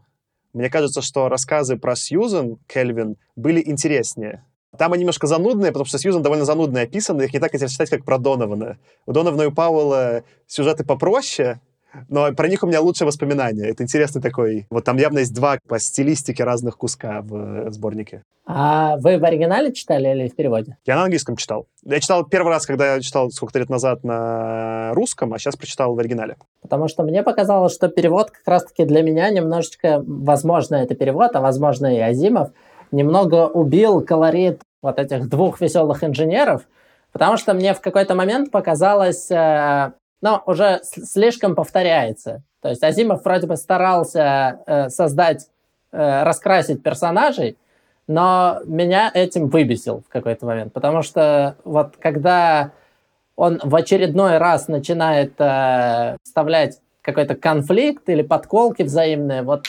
мне 0.56 0.70
кажется, 0.70 1.02
что 1.02 1.28
рассказы 1.28 1.76
про 1.76 1.98
Сьюзен 1.98 2.58
Кельвин 2.66 3.18
были 3.36 3.62
интереснее. 3.64 4.46
Там 4.78 4.94
они 4.94 5.02
немножко 5.02 5.28
занудные, 5.28 5.74
потому 5.74 5.86
что 5.86 6.00
Сьюзан 6.00 6.22
довольно 6.22 6.46
занудно 6.46 6.80
описаны, 6.80 7.24
их 7.24 7.34
не 7.34 7.40
так 7.40 7.54
интересно 7.54 7.74
читать, 7.74 7.90
как 7.90 8.06
про 8.06 8.18
Донована. 8.18 8.78
У 9.06 9.12
Донована 9.12 9.44
и 9.44 9.52
Пауэлла 9.52 10.24
сюжеты 10.48 10.86
попроще, 10.86 11.60
но 12.10 12.32
про 12.34 12.48
них 12.48 12.64
у 12.64 12.68
меня 12.68 12.82
лучшее 12.82 13.08
воспоминание. 13.08 13.70
Это 13.70 13.84
интересный 13.84 14.22
такой... 14.22 14.68
Вот 14.70 14.84
там 14.84 14.98
явно 14.98 15.20
есть 15.20 15.34
два 15.34 15.58
по 15.68 15.80
стилистике 15.80 16.44
разных 16.44 16.78
куска 16.78 17.22
в 17.22 17.36
э, 17.36 17.72
сборнике. 17.72 18.24
А 18.48 18.98
вы 18.98 19.18
в 19.18 19.24
оригинале 19.24 19.74
читали 19.74 20.10
или 20.10 20.28
в 20.28 20.36
переводе? 20.36 20.78
Я 20.86 20.96
на 20.96 21.04
английском 21.04 21.36
читал. 21.36 21.68
Я 21.84 22.00
читал 22.00 22.24
первый 22.26 22.50
раз, 22.50 22.66
когда 22.66 22.96
я 22.96 23.02
читал 23.02 23.32
сколько-то 23.32 23.60
лет 23.60 23.70
назад 23.70 24.04
на 24.04 24.94
русском, 24.94 25.34
а 25.34 25.40
сейчас 25.40 25.56
прочитал 25.56 25.96
в 25.96 26.00
оригинале. 26.00 26.38
Потому 26.62 26.88
что 26.88 27.04
мне 27.04 27.24
показалось, 27.24 27.74
что 27.74 27.88
перевод 27.88 28.32
как 28.32 28.48
раз-таки 28.48 28.86
для 28.86 29.02
меня 29.02 29.30
немножечко, 29.30 30.04
возможно, 30.06 30.76
это 30.76 30.96
перевод, 30.96 31.36
а 31.36 31.42
возможно 31.42 31.96
и 31.96 32.00
Азимов, 32.00 32.52
немного 32.92 33.48
убил 33.48 34.02
колорит 34.02 34.62
вот 34.82 35.00
этих 35.00 35.28
двух 35.28 35.62
веселых 35.62 36.04
инженеров, 36.04 36.68
потому 37.12 37.38
что 37.38 37.54
мне 37.54 37.74
в 37.74 37.82
какой-то 37.82 38.14
момент 38.14 38.52
показалось, 38.52 39.32
э, 39.32 39.94
но 40.26 40.42
уже 40.48 40.82
слишком 40.84 41.54
повторяется. 41.54 42.42
То 42.60 42.70
есть 42.70 42.84
Азимов 42.84 43.24
вроде 43.24 43.46
бы 43.46 43.58
старался 43.58 44.60
э, 44.66 44.90
создать, 44.90 45.50
э, 45.92 46.24
раскрасить 46.24 46.82
персонажей, 46.82 47.58
но 48.08 48.58
меня 48.66 49.12
этим 49.14 49.50
выбесил 49.50 50.02
в 50.02 50.12
какой-то 50.12 50.48
момент, 50.48 50.74
потому 50.74 51.04
что 51.04 51.58
вот 51.64 51.98
когда 51.98 52.72
он 53.36 53.62
в 53.64 53.76
очередной 53.76 54.40
раз 54.40 54.68
начинает 54.68 55.34
э, 55.38 56.18
вставлять 56.24 56.82
какой-то 57.04 57.36
конфликт 57.36 58.10
или 58.10 58.24
подколки 58.24 58.82
взаимные, 58.82 59.44
вот 59.44 59.68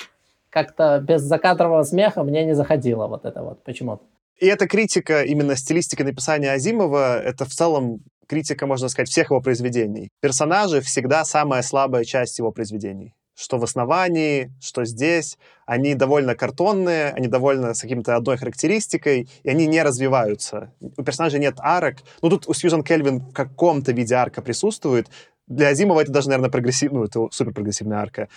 как-то 0.48 1.00
без 1.00 1.20
закадрового 1.20 1.82
смеха 1.82 2.22
мне 2.22 2.46
не 2.46 2.54
заходило 2.54 3.08
вот 3.08 3.26
это 3.26 3.42
вот 3.42 3.62
почему-то. 3.62 4.04
И 4.38 4.46
эта 4.46 4.66
критика 4.66 5.20
именно 5.20 5.54
стилистики 5.54 6.02
написания 6.02 6.50
Азимова, 6.52 7.20
это 7.20 7.44
в 7.44 7.50
целом 7.50 8.00
критика, 8.26 8.66
можно 8.66 8.88
сказать, 8.88 9.08
всех 9.08 9.30
его 9.30 9.40
произведений. 9.40 10.10
Персонажи 10.20 10.80
всегда 10.80 11.24
самая 11.24 11.62
слабая 11.62 12.04
часть 12.04 12.38
его 12.38 12.52
произведений. 12.52 13.14
Что 13.38 13.58
в 13.58 13.64
основании, 13.64 14.50
что 14.60 14.84
здесь. 14.84 15.36
Они 15.66 15.94
довольно 15.94 16.34
картонные, 16.34 17.10
они 17.10 17.28
довольно 17.28 17.74
с 17.74 17.82
каким-то 17.82 18.16
одной 18.16 18.38
характеристикой, 18.38 19.28
и 19.42 19.50
они 19.50 19.66
не 19.66 19.82
развиваются. 19.82 20.72
У 20.80 21.02
персонажей 21.02 21.38
нет 21.38 21.56
арок. 21.58 21.96
Ну, 22.22 22.30
тут 22.30 22.48
у 22.48 22.54
Сьюзан 22.54 22.82
Кельвин 22.82 23.20
в 23.20 23.32
каком-то 23.32 23.92
виде 23.92 24.14
арка 24.14 24.40
присутствует. 24.40 25.08
Для 25.46 25.68
Азимова 25.68 26.00
это 26.00 26.12
даже, 26.12 26.28
наверное, 26.28 26.50
прогрессивная, 26.50 27.00
ну, 27.00 27.04
это 27.04 27.28
супер 27.30 27.52
прогрессивная 27.52 27.98
арка. 27.98 28.28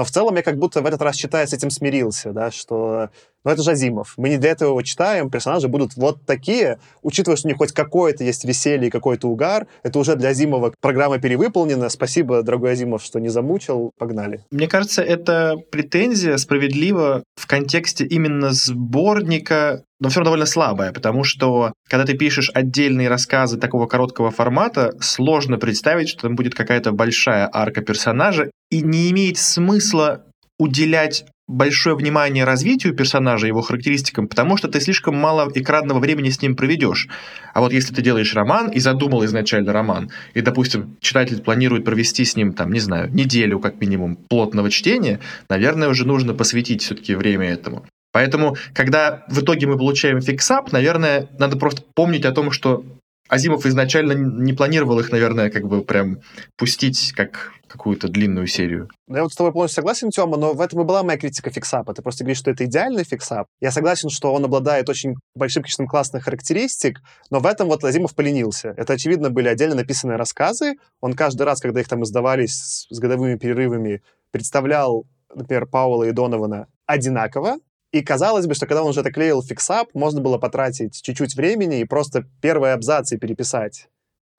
Но 0.00 0.04
в 0.04 0.10
целом 0.10 0.34
я 0.36 0.42
как 0.42 0.56
будто 0.56 0.80
в 0.80 0.86
этот 0.86 1.02
раз, 1.02 1.14
читая, 1.14 1.46
с 1.46 1.52
этим 1.52 1.68
смирился, 1.68 2.32
да, 2.32 2.50
что 2.50 3.10
ну, 3.44 3.50
это 3.50 3.62
же 3.62 3.72
Азимов. 3.72 4.14
Мы 4.16 4.30
не 4.30 4.38
для 4.38 4.52
этого 4.52 4.70
его 4.70 4.80
читаем, 4.80 5.28
персонажи 5.28 5.68
будут 5.68 5.94
вот 5.96 6.24
такие, 6.24 6.78
учитывая, 7.02 7.36
что 7.36 7.48
у 7.48 7.50
них 7.50 7.58
хоть 7.58 7.72
какое-то 7.72 8.24
есть 8.24 8.46
веселье 8.46 8.88
и 8.88 8.90
какой-то 8.90 9.28
угар, 9.28 9.66
это 9.82 9.98
уже 9.98 10.16
для 10.16 10.30
Азимова 10.30 10.72
программа 10.80 11.18
перевыполнена. 11.18 11.90
Спасибо, 11.90 12.42
дорогой 12.42 12.72
Азимов, 12.72 13.02
что 13.02 13.20
не 13.20 13.28
замучил. 13.28 13.90
Погнали. 13.98 14.42
Мне 14.50 14.68
кажется, 14.68 15.02
эта 15.02 15.58
претензия 15.70 16.38
справедлива 16.38 17.22
в 17.36 17.46
контексте 17.46 18.06
именно 18.06 18.52
сборника 18.52 19.84
но 20.00 20.08
все 20.08 20.20
равно 20.20 20.30
довольно 20.30 20.46
слабая, 20.46 20.92
потому 20.92 21.24
что 21.24 21.74
когда 21.86 22.06
ты 22.06 22.16
пишешь 22.16 22.50
отдельные 22.54 23.08
рассказы 23.08 23.58
такого 23.58 23.86
короткого 23.86 24.30
формата, 24.30 24.94
сложно 25.00 25.58
представить, 25.58 26.08
что 26.08 26.22
там 26.22 26.36
будет 26.36 26.54
какая-то 26.54 26.92
большая 26.92 27.48
арка 27.52 27.82
персонажа, 27.82 28.50
и 28.70 28.82
не 28.82 29.10
имеет 29.10 29.38
смысла 29.38 30.24
уделять 30.58 31.24
большое 31.50 31.96
внимание 31.96 32.44
развитию 32.44 32.94
персонажа, 32.94 33.46
его 33.46 33.60
характеристикам, 33.60 34.28
потому 34.28 34.56
что 34.56 34.68
ты 34.68 34.80
слишком 34.80 35.16
мало 35.16 35.50
экранного 35.54 35.98
времени 35.98 36.30
с 36.30 36.40
ним 36.40 36.54
проведешь. 36.54 37.08
А 37.52 37.60
вот 37.60 37.72
если 37.72 37.92
ты 37.92 38.02
делаешь 38.02 38.34
роман 38.34 38.68
и 38.70 38.78
задумал 38.78 39.24
изначально 39.24 39.72
роман, 39.72 40.10
и, 40.34 40.40
допустим, 40.40 40.96
читатель 41.00 41.42
планирует 41.42 41.84
провести 41.84 42.24
с 42.24 42.36
ним, 42.36 42.52
там, 42.52 42.72
не 42.72 42.80
знаю, 42.80 43.12
неделю 43.12 43.58
как 43.58 43.80
минимум 43.80 44.16
плотного 44.16 44.70
чтения, 44.70 45.18
наверное, 45.48 45.88
уже 45.88 46.06
нужно 46.06 46.34
посвятить 46.34 46.82
все-таки 46.82 47.14
время 47.14 47.48
этому. 47.48 47.84
Поэтому, 48.12 48.56
когда 48.74 49.24
в 49.28 49.40
итоге 49.40 49.66
мы 49.66 49.76
получаем 49.76 50.20
fix-up, 50.20 50.72
наверное, 50.72 51.28
надо 51.38 51.56
просто 51.56 51.82
помнить 51.94 52.24
о 52.24 52.32
том, 52.32 52.50
что 52.50 52.84
Азимов 53.30 53.64
изначально 53.64 54.12
не 54.12 54.52
планировал 54.52 54.98
их, 54.98 55.12
наверное, 55.12 55.50
как 55.50 55.68
бы 55.68 55.82
прям 55.82 56.20
пустить 56.56 57.12
как 57.14 57.52
какую-то 57.68 58.08
длинную 58.08 58.48
серию. 58.48 58.88
Ну, 59.06 59.16
я 59.16 59.22
вот 59.22 59.32
с 59.32 59.36
тобой 59.36 59.52
полностью 59.52 59.76
согласен, 59.76 60.10
Тёма, 60.10 60.36
но 60.36 60.52
в 60.52 60.60
этом 60.60 60.80
и 60.80 60.84
была 60.84 61.04
моя 61.04 61.16
критика 61.16 61.50
fix-up 61.50 61.83
а. 61.83 61.94
Ты 61.94 62.02
просто 62.02 62.24
говоришь, 62.24 62.38
что 62.38 62.50
это 62.50 62.64
идеальный 62.64 63.04
fix-up. 63.04 63.46
Я 63.60 63.70
согласен, 63.70 64.10
что 64.10 64.34
он 64.34 64.44
обладает 64.44 64.88
очень 64.88 65.14
большим 65.36 65.62
количеством 65.62 65.86
классных 65.86 66.24
характеристик, 66.24 67.00
но 67.30 67.38
в 67.38 67.46
этом 67.46 67.68
вот 67.68 67.84
Азимов 67.84 68.16
поленился. 68.16 68.74
Это, 68.76 68.94
очевидно, 68.94 69.30
были 69.30 69.46
отдельно 69.46 69.76
написанные 69.76 70.16
рассказы. 70.16 70.74
Он 71.00 71.12
каждый 71.12 71.42
раз, 71.42 71.60
когда 71.60 71.80
их 71.80 71.88
там 71.88 72.02
издавались 72.02 72.86
с 72.90 72.98
годовыми 72.98 73.36
перерывами, 73.36 74.02
представлял, 74.32 75.06
например, 75.32 75.66
Пауэлла 75.66 76.04
и 76.04 76.10
Донована 76.10 76.66
одинаково, 76.86 77.58
и 77.92 78.02
казалось 78.02 78.46
бы, 78.46 78.54
что 78.54 78.66
когда 78.66 78.82
он 78.82 78.90
уже 78.90 79.00
это 79.00 79.12
клеил 79.12 79.42
fix-up, 79.42 79.88
можно 79.94 80.20
было 80.20 80.38
потратить 80.38 81.02
чуть-чуть 81.02 81.34
времени 81.34 81.80
и 81.80 81.84
просто 81.84 82.24
первые 82.40 82.74
абзацы 82.74 83.18
переписать. 83.18 83.88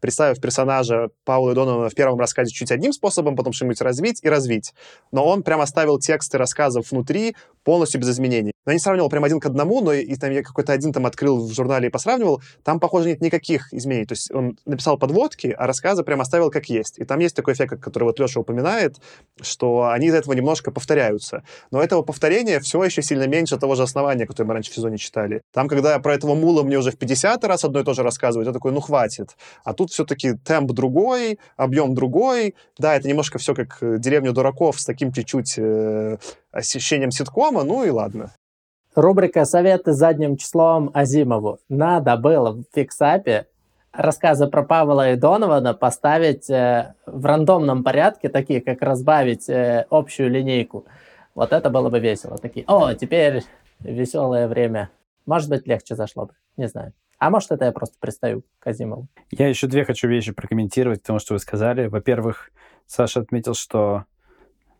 Представив 0.01 0.41
персонажа 0.41 1.09
Паула 1.23 1.53
Донована 1.53 1.89
в 1.89 1.95
первом 1.95 2.19
рассказе 2.19 2.51
чуть 2.51 2.71
одним 2.71 2.91
способом, 2.91 3.35
потом 3.35 3.53
что-нибудь 3.53 3.79
развить 3.81 4.19
и 4.23 4.29
развить. 4.29 4.73
Но 5.11 5.25
он 5.25 5.43
прям 5.43 5.61
оставил 5.61 5.99
тексты 5.99 6.37
рассказов 6.37 6.91
внутри 6.91 7.35
полностью 7.63 8.01
без 8.01 8.09
изменений. 8.09 8.51
Но 8.65 8.71
я 8.71 8.75
не 8.75 8.79
сравнивал 8.79 9.09
прям 9.09 9.23
один 9.23 9.39
к 9.39 9.45
одному, 9.45 9.81
но 9.81 9.93
и 9.93 10.15
там 10.15 10.31
я 10.31 10.43
какой-то 10.43 10.73
один 10.73 10.93
там 10.93 11.05
открыл 11.05 11.47
в 11.47 11.53
журнале 11.53 11.87
и 11.87 11.91
посравнивал, 11.91 12.41
там, 12.63 12.79
похоже, 12.79 13.09
нет 13.09 13.21
никаких 13.21 13.73
изменений. 13.73 14.05
То 14.05 14.13
есть 14.13 14.31
он 14.31 14.57
написал 14.65 14.97
подводки, 14.97 15.55
а 15.57 15.67
рассказы 15.67 16.03
прям 16.03 16.21
оставил 16.21 16.49
как 16.51 16.65
есть. 16.67 16.99
И 16.99 17.05
там 17.05 17.19
есть 17.19 17.35
такой 17.35 17.53
эффект, 17.53 17.79
который 17.81 18.05
вот 18.05 18.19
Леша 18.19 18.39
упоминает, 18.39 18.97
что 19.41 19.89
они 19.89 20.07
из 20.07 20.13
этого 20.13 20.33
немножко 20.33 20.71
повторяются. 20.71 21.43
Но 21.71 21.81
этого 21.81 22.01
повторения 22.01 22.59
все 22.59 22.83
еще 22.83 23.01
сильно 23.01 23.27
меньше 23.27 23.57
того 23.57 23.75
же 23.75 23.83
основания, 23.83 24.25
которое 24.25 24.47
мы 24.47 24.53
раньше 24.53 24.71
в 24.71 24.75
сезоне 24.75 24.97
читали. 24.97 25.41
Там, 25.53 25.67
когда 25.67 25.97
про 25.99 26.13
этого 26.13 26.35
мула 26.35 26.63
мне 26.63 26.77
уже 26.77 26.91
в 26.91 26.97
50 26.97 27.43
раз 27.45 27.63
одно 27.63 27.79
и 27.79 27.83
то 27.83 27.93
же 27.93 28.03
рассказывают, 28.03 28.47
я 28.47 28.53
такой, 28.53 28.71
ну 28.71 28.79
хватит. 28.79 29.35
А 29.63 29.73
тут 29.73 29.90
все-таки 29.91 30.33
темп 30.33 30.71
другой, 30.71 31.39
объем 31.57 31.93
другой. 31.93 32.55
Да, 32.77 32.95
это 32.95 33.07
немножко 33.07 33.37
все 33.37 33.53
как 33.53 33.77
э, 33.81 33.97
«Деревня 33.99 34.31
дураков» 34.31 34.79
с 34.79 34.85
таким 34.85 35.11
чуть-чуть 35.11 35.57
э, 35.57 36.17
ощущением 36.51 37.11
ситкома, 37.11 37.63
ну 37.63 37.83
и 37.83 37.89
ладно. 37.89 38.31
Рубрика 38.95 39.45
«Советы 39.45 39.93
задним 39.93 40.37
числом 40.37 40.91
Азимову». 40.93 41.59
Надо 41.69 42.17
было 42.17 42.51
в 42.51 42.63
фиксапе 42.73 43.47
рассказы 43.91 44.47
про 44.47 44.63
Павла 44.63 45.11
и 45.11 45.15
Донована 45.15 45.73
поставить 45.73 46.49
э, 46.49 46.93
в 47.05 47.25
рандомном 47.25 47.83
порядке, 47.83 48.29
такие 48.29 48.61
как 48.61 48.81
разбавить 48.81 49.49
э, 49.49 49.85
общую 49.89 50.29
линейку. 50.29 50.85
Вот 51.35 51.53
это 51.53 51.69
было 51.69 51.89
бы 51.89 51.99
весело. 51.99 52.37
Такие, 52.37 52.65
о, 52.67 52.93
теперь 52.93 53.43
веселое 53.79 54.47
время. 54.47 54.89
Может 55.25 55.49
быть, 55.49 55.67
легче 55.67 55.95
зашло 55.95 56.25
бы. 56.25 56.33
Не 56.57 56.67
знаю. 56.67 56.93
А 57.21 57.29
может, 57.29 57.51
это 57.51 57.65
я 57.65 57.71
просто 57.71 57.97
пристаю 57.99 58.43
к 58.57 58.65
Азимову. 58.65 59.07
Я 59.29 59.47
еще 59.47 59.67
две 59.67 59.85
хочу 59.85 60.07
вещи 60.07 60.31
прокомментировать, 60.31 61.03
потому 61.03 61.19
что 61.19 61.35
вы 61.35 61.39
сказали. 61.39 61.85
Во-первых, 61.85 62.49
Саша 62.87 63.19
отметил, 63.19 63.53
что 63.53 64.05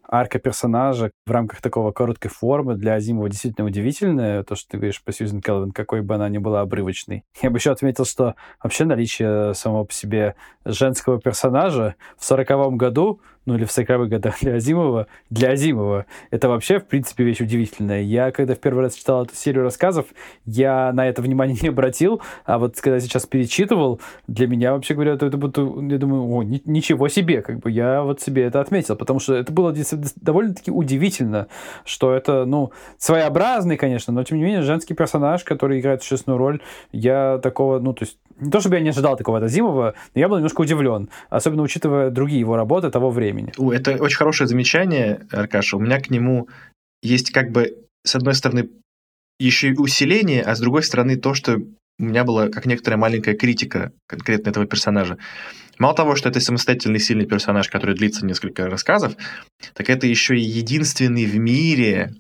арка 0.08 0.40
персонажа 0.40 1.12
в 1.28 1.30
рамках 1.30 1.62
такого 1.62 1.92
короткой 1.92 2.32
формы 2.32 2.74
для 2.74 2.96
Азимова 2.96 3.30
действительно 3.30 3.68
удивительная. 3.68 4.44
То, 4.44 4.56
что 4.56 4.72
ты 4.72 4.78
говоришь 4.78 5.04
по 5.04 5.12
Сьюзен 5.12 5.40
Келвин, 5.40 5.72
какой 5.72 6.02
бы 6.02 6.16
она 6.16 6.30
ни 6.30 6.40
была 6.40 6.62
обрывочной. 6.62 7.26
Я 7.44 7.52
бы 7.52 7.60
еще 7.60 7.74
отметил, 7.74 8.06
что 8.06 8.34
вообще 8.64 8.86
наличие 8.86 9.54
самого 9.54 9.84
по 9.84 9.94
себе 9.94 10.34
женского 10.66 11.22
персонажа 11.22 11.94
в 12.18 12.26
сороковом 12.26 12.76
году 12.76 13.22
ну 13.46 13.56
или 13.56 13.66
в 13.66 13.70
40-х 13.70 14.06
годах 14.06 14.40
для 14.42 14.56
Азимова, 14.56 15.08
для 15.30 15.52
Азимова, 15.52 16.06
это 16.30 16.48
вообще, 16.50 16.80
в 16.80 16.86
принципе, 16.86 17.24
вещь 17.24 17.42
удивительная. 17.42 18.02
Я, 18.02 18.32
когда 18.32 18.56
в 18.56 18.60
первый 18.60 18.82
раз 18.82 18.96
читал 18.96 19.24
эту 19.24 19.36
серию 19.36 19.64
рассказов, 19.64 20.06
я 20.46 20.92
на 20.94 21.08
это 21.08 21.22
внимание 21.22 21.58
не 21.62 21.70
обратил, 21.70 22.22
а 22.46 22.60
вот 22.60 22.80
когда 22.80 23.00
сейчас 23.00 23.26
перечитывал, 23.26 24.00
для 24.28 24.48
меня, 24.48 24.74
вообще 24.74 24.94
говоря, 24.94 25.14
это, 25.14 25.26
это 25.26 25.38
будто, 25.38 25.62
я 25.62 25.98
думаю, 25.98 26.30
о, 26.32 26.44
ни, 26.44 26.62
ничего 26.66 27.08
себе, 27.08 27.42
как 27.42 27.60
бы 27.60 27.72
я 27.72 28.04
вот 28.04 28.22
себе 28.22 28.44
это 28.44 28.62
отметил, 28.62 28.96
потому 28.96 29.20
что 29.20 29.36
это 29.36 29.52
было 29.52 29.74
довольно-таки 30.16 30.72
удивительно, 30.72 31.48
что 31.84 32.14
это, 32.14 32.46
ну, 32.46 32.72
своеобразный, 32.98 33.78
конечно, 33.78 34.14
но, 34.14 34.24
тем 34.24 34.38
не 34.38 34.44
менее, 34.44 34.62
женский 34.62 34.94
персонаж, 34.94 35.44
который 35.44 35.80
играет 35.80 36.04
существенную 36.04 36.38
роль, 36.38 36.62
я 36.92 37.40
такого, 37.42 37.80
ну, 37.80 37.94
то 37.94 38.06
есть, 38.06 38.18
не 38.42 38.52
то 38.52 38.60
чтобы 38.60 38.76
я 38.76 38.82
не 38.82 38.90
ожидал 38.90 39.16
такого 39.16 39.38
от 39.38 39.46
Азимова, 39.46 39.96
но 40.14 40.20
я 40.20 40.28
был 40.28 40.36
немножко 40.36 40.62
удивлен, 40.62 41.10
особенно 41.30 41.62
учитывая 41.62 42.10
другие 42.10 42.42
его 42.42 42.58
работы 42.58 42.92
того 42.92 43.10
времени 43.10 43.22
времени. 43.22 43.76
Это 43.76 43.96
очень 43.96 44.18
хорошее 44.18 44.48
замечание, 44.48 45.28
Аркаша. 45.32 45.78
У 45.78 45.80
меня 45.80 46.00
к 46.00 46.10
нему 46.10 46.50
есть 47.02 47.32
как 47.32 47.52
бы, 47.52 47.78
с 48.04 48.16
одной 48.16 48.34
стороны, 48.34 48.70
еще 49.40 49.70
и 49.70 49.78
усиление, 49.78 50.42
а 50.44 50.56
с 50.56 50.60
другой 50.60 50.84
стороны 50.84 51.16
то, 51.16 51.34
что 51.34 51.58
у 52.00 52.04
меня 52.04 52.24
была 52.24 52.50
как 52.50 52.66
некоторая 52.66 52.98
маленькая 52.98 53.36
критика 53.36 53.92
конкретно 54.08 54.50
этого 54.50 54.66
персонажа. 54.66 55.18
Мало 55.78 55.96
того, 55.96 56.16
что 56.16 56.30
это 56.30 56.40
самостоятельный 56.40 57.00
сильный 57.00 57.26
персонаж, 57.26 57.70
который 57.70 57.96
длится 57.96 58.26
несколько 58.26 58.70
рассказов, 58.70 59.14
так 59.74 59.90
это 59.90 60.08
еще 60.08 60.36
и 60.36 60.42
единственный 60.42 61.26
в 61.26 61.38
мире 61.38 62.16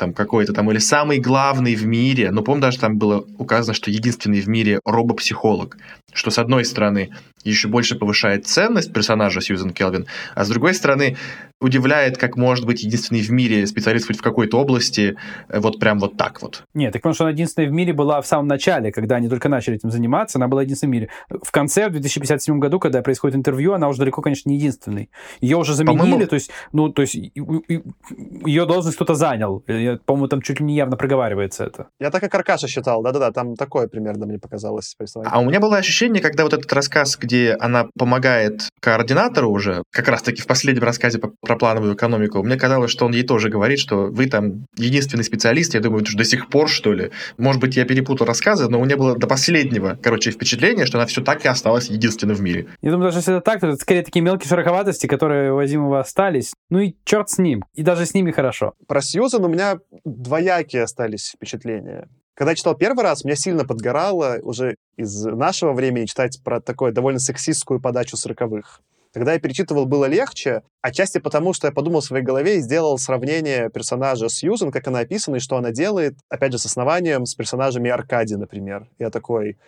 там 0.00 0.14
какой-то 0.14 0.54
там, 0.54 0.70
или 0.70 0.78
самый 0.78 1.18
главный 1.18 1.74
в 1.74 1.86
мире, 1.86 2.30
но, 2.30 2.42
помню, 2.42 2.62
даже 2.62 2.78
там 2.78 2.96
было 2.96 3.22
указано, 3.38 3.74
что 3.74 3.90
единственный 3.90 4.40
в 4.40 4.48
мире 4.48 4.80
робопсихолог, 4.86 5.76
что, 6.12 6.30
с 6.30 6.38
одной 6.38 6.64
стороны, 6.64 7.10
еще 7.44 7.68
больше 7.68 7.96
повышает 7.96 8.46
ценность 8.46 8.92
персонажа 8.92 9.40
Сьюзен 9.40 9.70
Келвин, 9.70 10.06
а 10.34 10.44
с 10.44 10.48
другой 10.48 10.74
стороны, 10.74 11.16
удивляет, 11.60 12.16
как 12.16 12.36
может 12.36 12.64
быть 12.64 12.82
единственный 12.82 13.20
в 13.20 13.30
мире 13.30 13.66
специалист 13.66 14.08
в 14.08 14.22
какой-то 14.22 14.58
области, 14.58 15.16
э, 15.48 15.60
вот 15.60 15.78
прям 15.78 15.98
вот 15.98 16.16
так 16.16 16.40
вот. 16.40 16.64
Нет, 16.74 16.92
так 16.92 17.02
потому 17.02 17.14
что 17.14 17.24
она 17.24 17.32
единственная 17.32 17.68
в 17.68 17.72
мире 17.72 17.92
была 17.92 18.20
в 18.22 18.26
самом 18.26 18.48
начале, 18.48 18.90
когда 18.90 19.16
они 19.16 19.28
только 19.28 19.48
начали 19.48 19.76
этим 19.76 19.90
заниматься, 19.90 20.38
она 20.38 20.48
была 20.48 20.62
единственной 20.62 20.90
в 20.90 20.92
мире. 20.92 21.08
В 21.28 21.50
конце, 21.50 21.88
в 21.88 21.92
2057 21.92 22.58
году, 22.58 22.78
когда 22.78 23.02
происходит 23.02 23.36
интервью, 23.36 23.74
она 23.74 23.88
уже 23.88 23.98
далеко, 23.98 24.22
конечно, 24.22 24.48
не 24.48 24.56
единственной. 24.56 25.10
Ее 25.40 25.58
уже 25.58 25.74
заменили, 25.74 26.24
то 26.24 26.34
есть, 26.34 26.50
ну, 26.72 26.88
то 26.88 27.02
есть 27.02 27.14
ее 27.14 28.66
должность 28.66 28.96
кто-то 28.96 29.14
занял. 29.14 29.60
По-моему, 30.06 30.28
там 30.28 30.40
чуть 30.40 30.60
ли 30.60 30.66
не 30.66 30.76
явно 30.76 30.96
проговаривается 30.96 31.64
это. 31.64 31.88
Я 31.98 32.10
так 32.10 32.22
и 32.22 32.28
Каркаша 32.28 32.68
считал, 32.68 33.02
да-да-да, 33.02 33.32
там 33.32 33.56
такое 33.56 33.86
примерно 33.86 34.26
мне 34.26 34.38
показалось. 34.38 34.96
А 35.24 35.40
у 35.40 35.44
меня 35.44 35.60
было 35.60 35.76
ощущение, 35.76 35.99
когда 36.20 36.44
вот 36.44 36.52
этот 36.52 36.72
рассказ, 36.72 37.16
где 37.18 37.56
она 37.58 37.86
помогает 37.98 38.68
координатору 38.80 39.50
уже, 39.50 39.82
как 39.90 40.08
раз-таки 40.08 40.42
в 40.42 40.46
последнем 40.46 40.82
рассказе 40.82 41.18
про 41.18 41.56
плановую 41.56 41.94
экономику, 41.94 42.42
мне 42.42 42.56
казалось, 42.56 42.90
что 42.90 43.06
он 43.06 43.12
ей 43.12 43.22
тоже 43.22 43.48
говорит, 43.48 43.78
что 43.78 44.06
вы 44.06 44.26
там 44.26 44.66
единственный 44.76 45.24
специалист, 45.24 45.74
я 45.74 45.80
думаю, 45.80 46.04
до 46.04 46.24
сих 46.24 46.48
пор, 46.48 46.68
что 46.68 46.92
ли. 46.92 47.10
Может 47.38 47.60
быть, 47.60 47.76
я 47.76 47.84
перепутал 47.84 48.26
рассказы, 48.26 48.68
но 48.68 48.80
у 48.80 48.84
меня 48.84 48.96
было 48.96 49.16
до 49.16 49.26
последнего, 49.26 49.98
короче, 50.02 50.30
впечатление, 50.30 50.86
что 50.86 50.98
она 50.98 51.06
все 51.06 51.22
так 51.22 51.44
и 51.44 51.48
осталась 51.48 51.88
единственной 51.88 52.34
в 52.34 52.40
мире. 52.40 52.66
Я 52.80 52.90
думаю, 52.90 53.08
даже 53.08 53.18
если 53.18 53.36
это 53.36 53.44
так, 53.44 53.60
то 53.60 53.68
это 53.68 53.76
скорее 53.76 54.02
такие 54.02 54.22
мелкие 54.22 54.48
шероховатости, 54.48 55.06
которые 55.06 55.52
у 55.52 55.58
Азимова 55.58 56.00
остались. 56.00 56.52
Ну 56.70 56.80
и 56.80 56.94
черт 57.04 57.28
с 57.30 57.38
ним. 57.38 57.64
И 57.74 57.82
даже 57.82 58.06
с 58.06 58.14
ними 58.14 58.30
хорошо. 58.30 58.74
Про 58.86 59.00
Сьюзан 59.00 59.44
у 59.44 59.48
меня 59.48 59.78
двоякие 60.04 60.82
остались 60.82 61.32
впечатления. 61.34 62.08
Когда 62.40 62.54
читал 62.54 62.74
первый 62.74 63.04
раз, 63.04 63.22
меня 63.22 63.36
сильно 63.36 63.66
подгорало 63.66 64.38
уже 64.40 64.76
из 64.96 65.26
нашего 65.26 65.74
времени 65.74 66.06
читать 66.06 66.40
про 66.42 66.58
такую 66.62 66.90
довольно 66.90 67.18
сексистскую 67.18 67.82
подачу 67.82 68.16
сороковых. 68.16 68.80
Когда 69.12 69.34
я 69.34 69.38
перечитывал, 69.38 69.84
было 69.84 70.06
легче, 70.06 70.62
отчасти 70.80 71.18
потому, 71.18 71.52
что 71.52 71.66
я 71.66 71.72
подумал 71.74 72.00
в 72.00 72.06
своей 72.06 72.24
голове 72.24 72.56
и 72.56 72.60
сделал 72.60 72.96
сравнение 72.96 73.68
персонажа 73.68 74.30
Сьюзен, 74.30 74.70
как 74.70 74.88
она 74.88 75.00
описана 75.00 75.36
и 75.36 75.40
что 75.40 75.58
она 75.58 75.70
делает, 75.70 76.14
опять 76.30 76.52
же, 76.52 76.58
с 76.58 76.64
основанием, 76.64 77.26
с 77.26 77.34
персонажами 77.34 77.90
Аркади, 77.90 78.36
например. 78.36 78.88
Я 78.98 79.10
такой, 79.10 79.58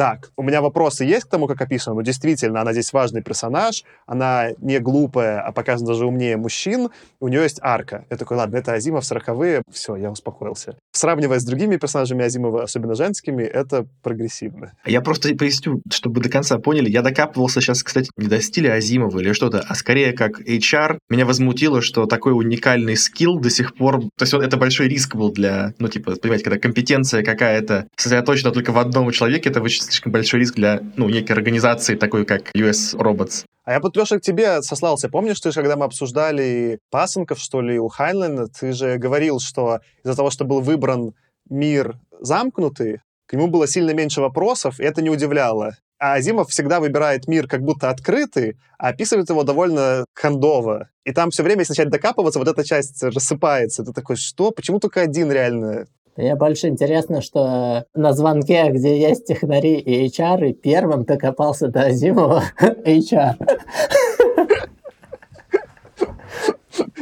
так, 0.00 0.30
у 0.38 0.42
меня 0.42 0.62
вопросы 0.62 1.04
есть 1.04 1.26
к 1.26 1.28
тому, 1.28 1.46
как 1.46 1.60
описано, 1.60 1.94
но 1.94 2.00
действительно, 2.00 2.62
она 2.62 2.72
здесь 2.72 2.90
важный 2.94 3.22
персонаж, 3.22 3.84
она 4.06 4.48
не 4.58 4.78
глупая, 4.78 5.42
а 5.42 5.52
показана 5.52 5.88
даже 5.88 6.06
умнее 6.06 6.38
мужчин, 6.38 6.88
у 7.20 7.28
нее 7.28 7.42
есть 7.42 7.58
арка. 7.60 8.06
Я 8.08 8.16
такой, 8.16 8.38
ладно, 8.38 8.56
это 8.56 8.72
Азимов, 8.72 9.04
сороковые, 9.04 9.60
все, 9.70 9.96
я 9.96 10.10
успокоился. 10.10 10.78
Сравнивая 10.92 11.38
с 11.38 11.44
другими 11.44 11.76
персонажами 11.76 12.24
Азимова, 12.24 12.62
особенно 12.62 12.94
женскими, 12.94 13.42
это 13.42 13.84
прогрессивно. 14.02 14.72
Я 14.86 15.02
просто 15.02 15.34
поясню, 15.34 15.82
чтобы 15.92 16.22
до 16.22 16.30
конца 16.30 16.56
поняли, 16.56 16.88
я 16.88 17.02
докапывался 17.02 17.60
сейчас, 17.60 17.82
кстати, 17.82 18.10
не 18.16 18.26
до 18.26 18.40
стиля 18.40 18.72
Азимова 18.72 19.18
или 19.18 19.34
что-то, 19.34 19.62
а 19.68 19.74
скорее 19.74 20.14
как 20.14 20.40
HR. 20.40 20.96
Меня 21.10 21.26
возмутило, 21.26 21.82
что 21.82 22.06
такой 22.06 22.32
уникальный 22.32 22.96
скилл 22.96 23.38
до 23.38 23.50
сих 23.50 23.74
пор... 23.74 24.00
То 24.16 24.22
есть 24.22 24.32
это 24.32 24.56
большой 24.56 24.88
риск 24.88 25.14
был 25.14 25.30
для, 25.30 25.74
ну, 25.78 25.88
типа, 25.88 26.16
понимаете, 26.16 26.44
когда 26.44 26.58
компетенция 26.58 27.22
какая-то 27.22 27.86
сосредоточена 27.96 28.50
только 28.50 28.72
в 28.72 28.78
одном 28.78 29.10
человеке, 29.10 29.50
это 29.50 29.60
очень 29.60 29.89
слишком 29.90 30.12
большой 30.12 30.40
риск 30.40 30.54
для, 30.54 30.80
ну, 30.96 31.08
некой 31.08 31.36
организации, 31.36 31.96
такой 31.96 32.24
как 32.24 32.54
US 32.54 32.94
Robots. 32.94 33.44
А 33.64 33.72
я, 33.72 33.80
Леша, 33.94 34.18
к 34.18 34.22
тебе 34.22 34.62
сослался. 34.62 35.08
Помнишь, 35.08 35.40
ты, 35.40 35.52
когда 35.52 35.76
мы 35.76 35.84
обсуждали 35.84 36.78
пасынков, 36.90 37.38
что 37.38 37.60
ли, 37.60 37.78
у 37.78 37.88
Хайнлена, 37.88 38.46
ты 38.46 38.72
же 38.72 38.96
говорил, 38.96 39.38
что 39.38 39.80
из-за 40.02 40.16
того, 40.16 40.30
что 40.30 40.44
был 40.44 40.60
выбран 40.60 41.14
мир 41.48 41.96
замкнутый, 42.20 43.00
к 43.26 43.34
нему 43.34 43.46
было 43.46 43.68
сильно 43.68 43.92
меньше 43.92 44.20
вопросов, 44.20 44.80
и 44.80 44.82
это 44.82 45.02
не 45.02 45.10
удивляло. 45.10 45.76
А 46.00 46.14
Азимов 46.14 46.48
всегда 46.48 46.80
выбирает 46.80 47.28
мир 47.28 47.46
как 47.46 47.60
будто 47.60 47.90
открытый, 47.90 48.56
а 48.78 48.88
описывает 48.88 49.28
его 49.28 49.44
довольно 49.44 50.06
хандово. 50.14 50.88
И 51.04 51.12
там 51.12 51.30
все 51.30 51.42
время, 51.42 51.60
если 51.60 51.72
начать 51.72 51.90
докапываться, 51.90 52.38
вот 52.38 52.48
эта 52.48 52.64
часть 52.64 53.02
рассыпается. 53.02 53.84
Ты 53.84 53.92
такой, 53.92 54.16
что? 54.16 54.50
Почему 54.50 54.80
только 54.80 55.02
один 55.02 55.30
реально 55.30 55.86
мне 56.16 56.34
больше 56.36 56.68
интересно, 56.68 57.22
что 57.22 57.84
на 57.94 58.12
звонке, 58.12 58.70
где 58.70 59.00
есть 59.00 59.26
технари 59.26 59.78
и 59.78 60.06
HR, 60.06 60.50
и 60.50 60.52
первым 60.52 61.04
докопался 61.04 61.68
до 61.68 61.86
Азимова 61.86 62.42
HR. 62.60 63.36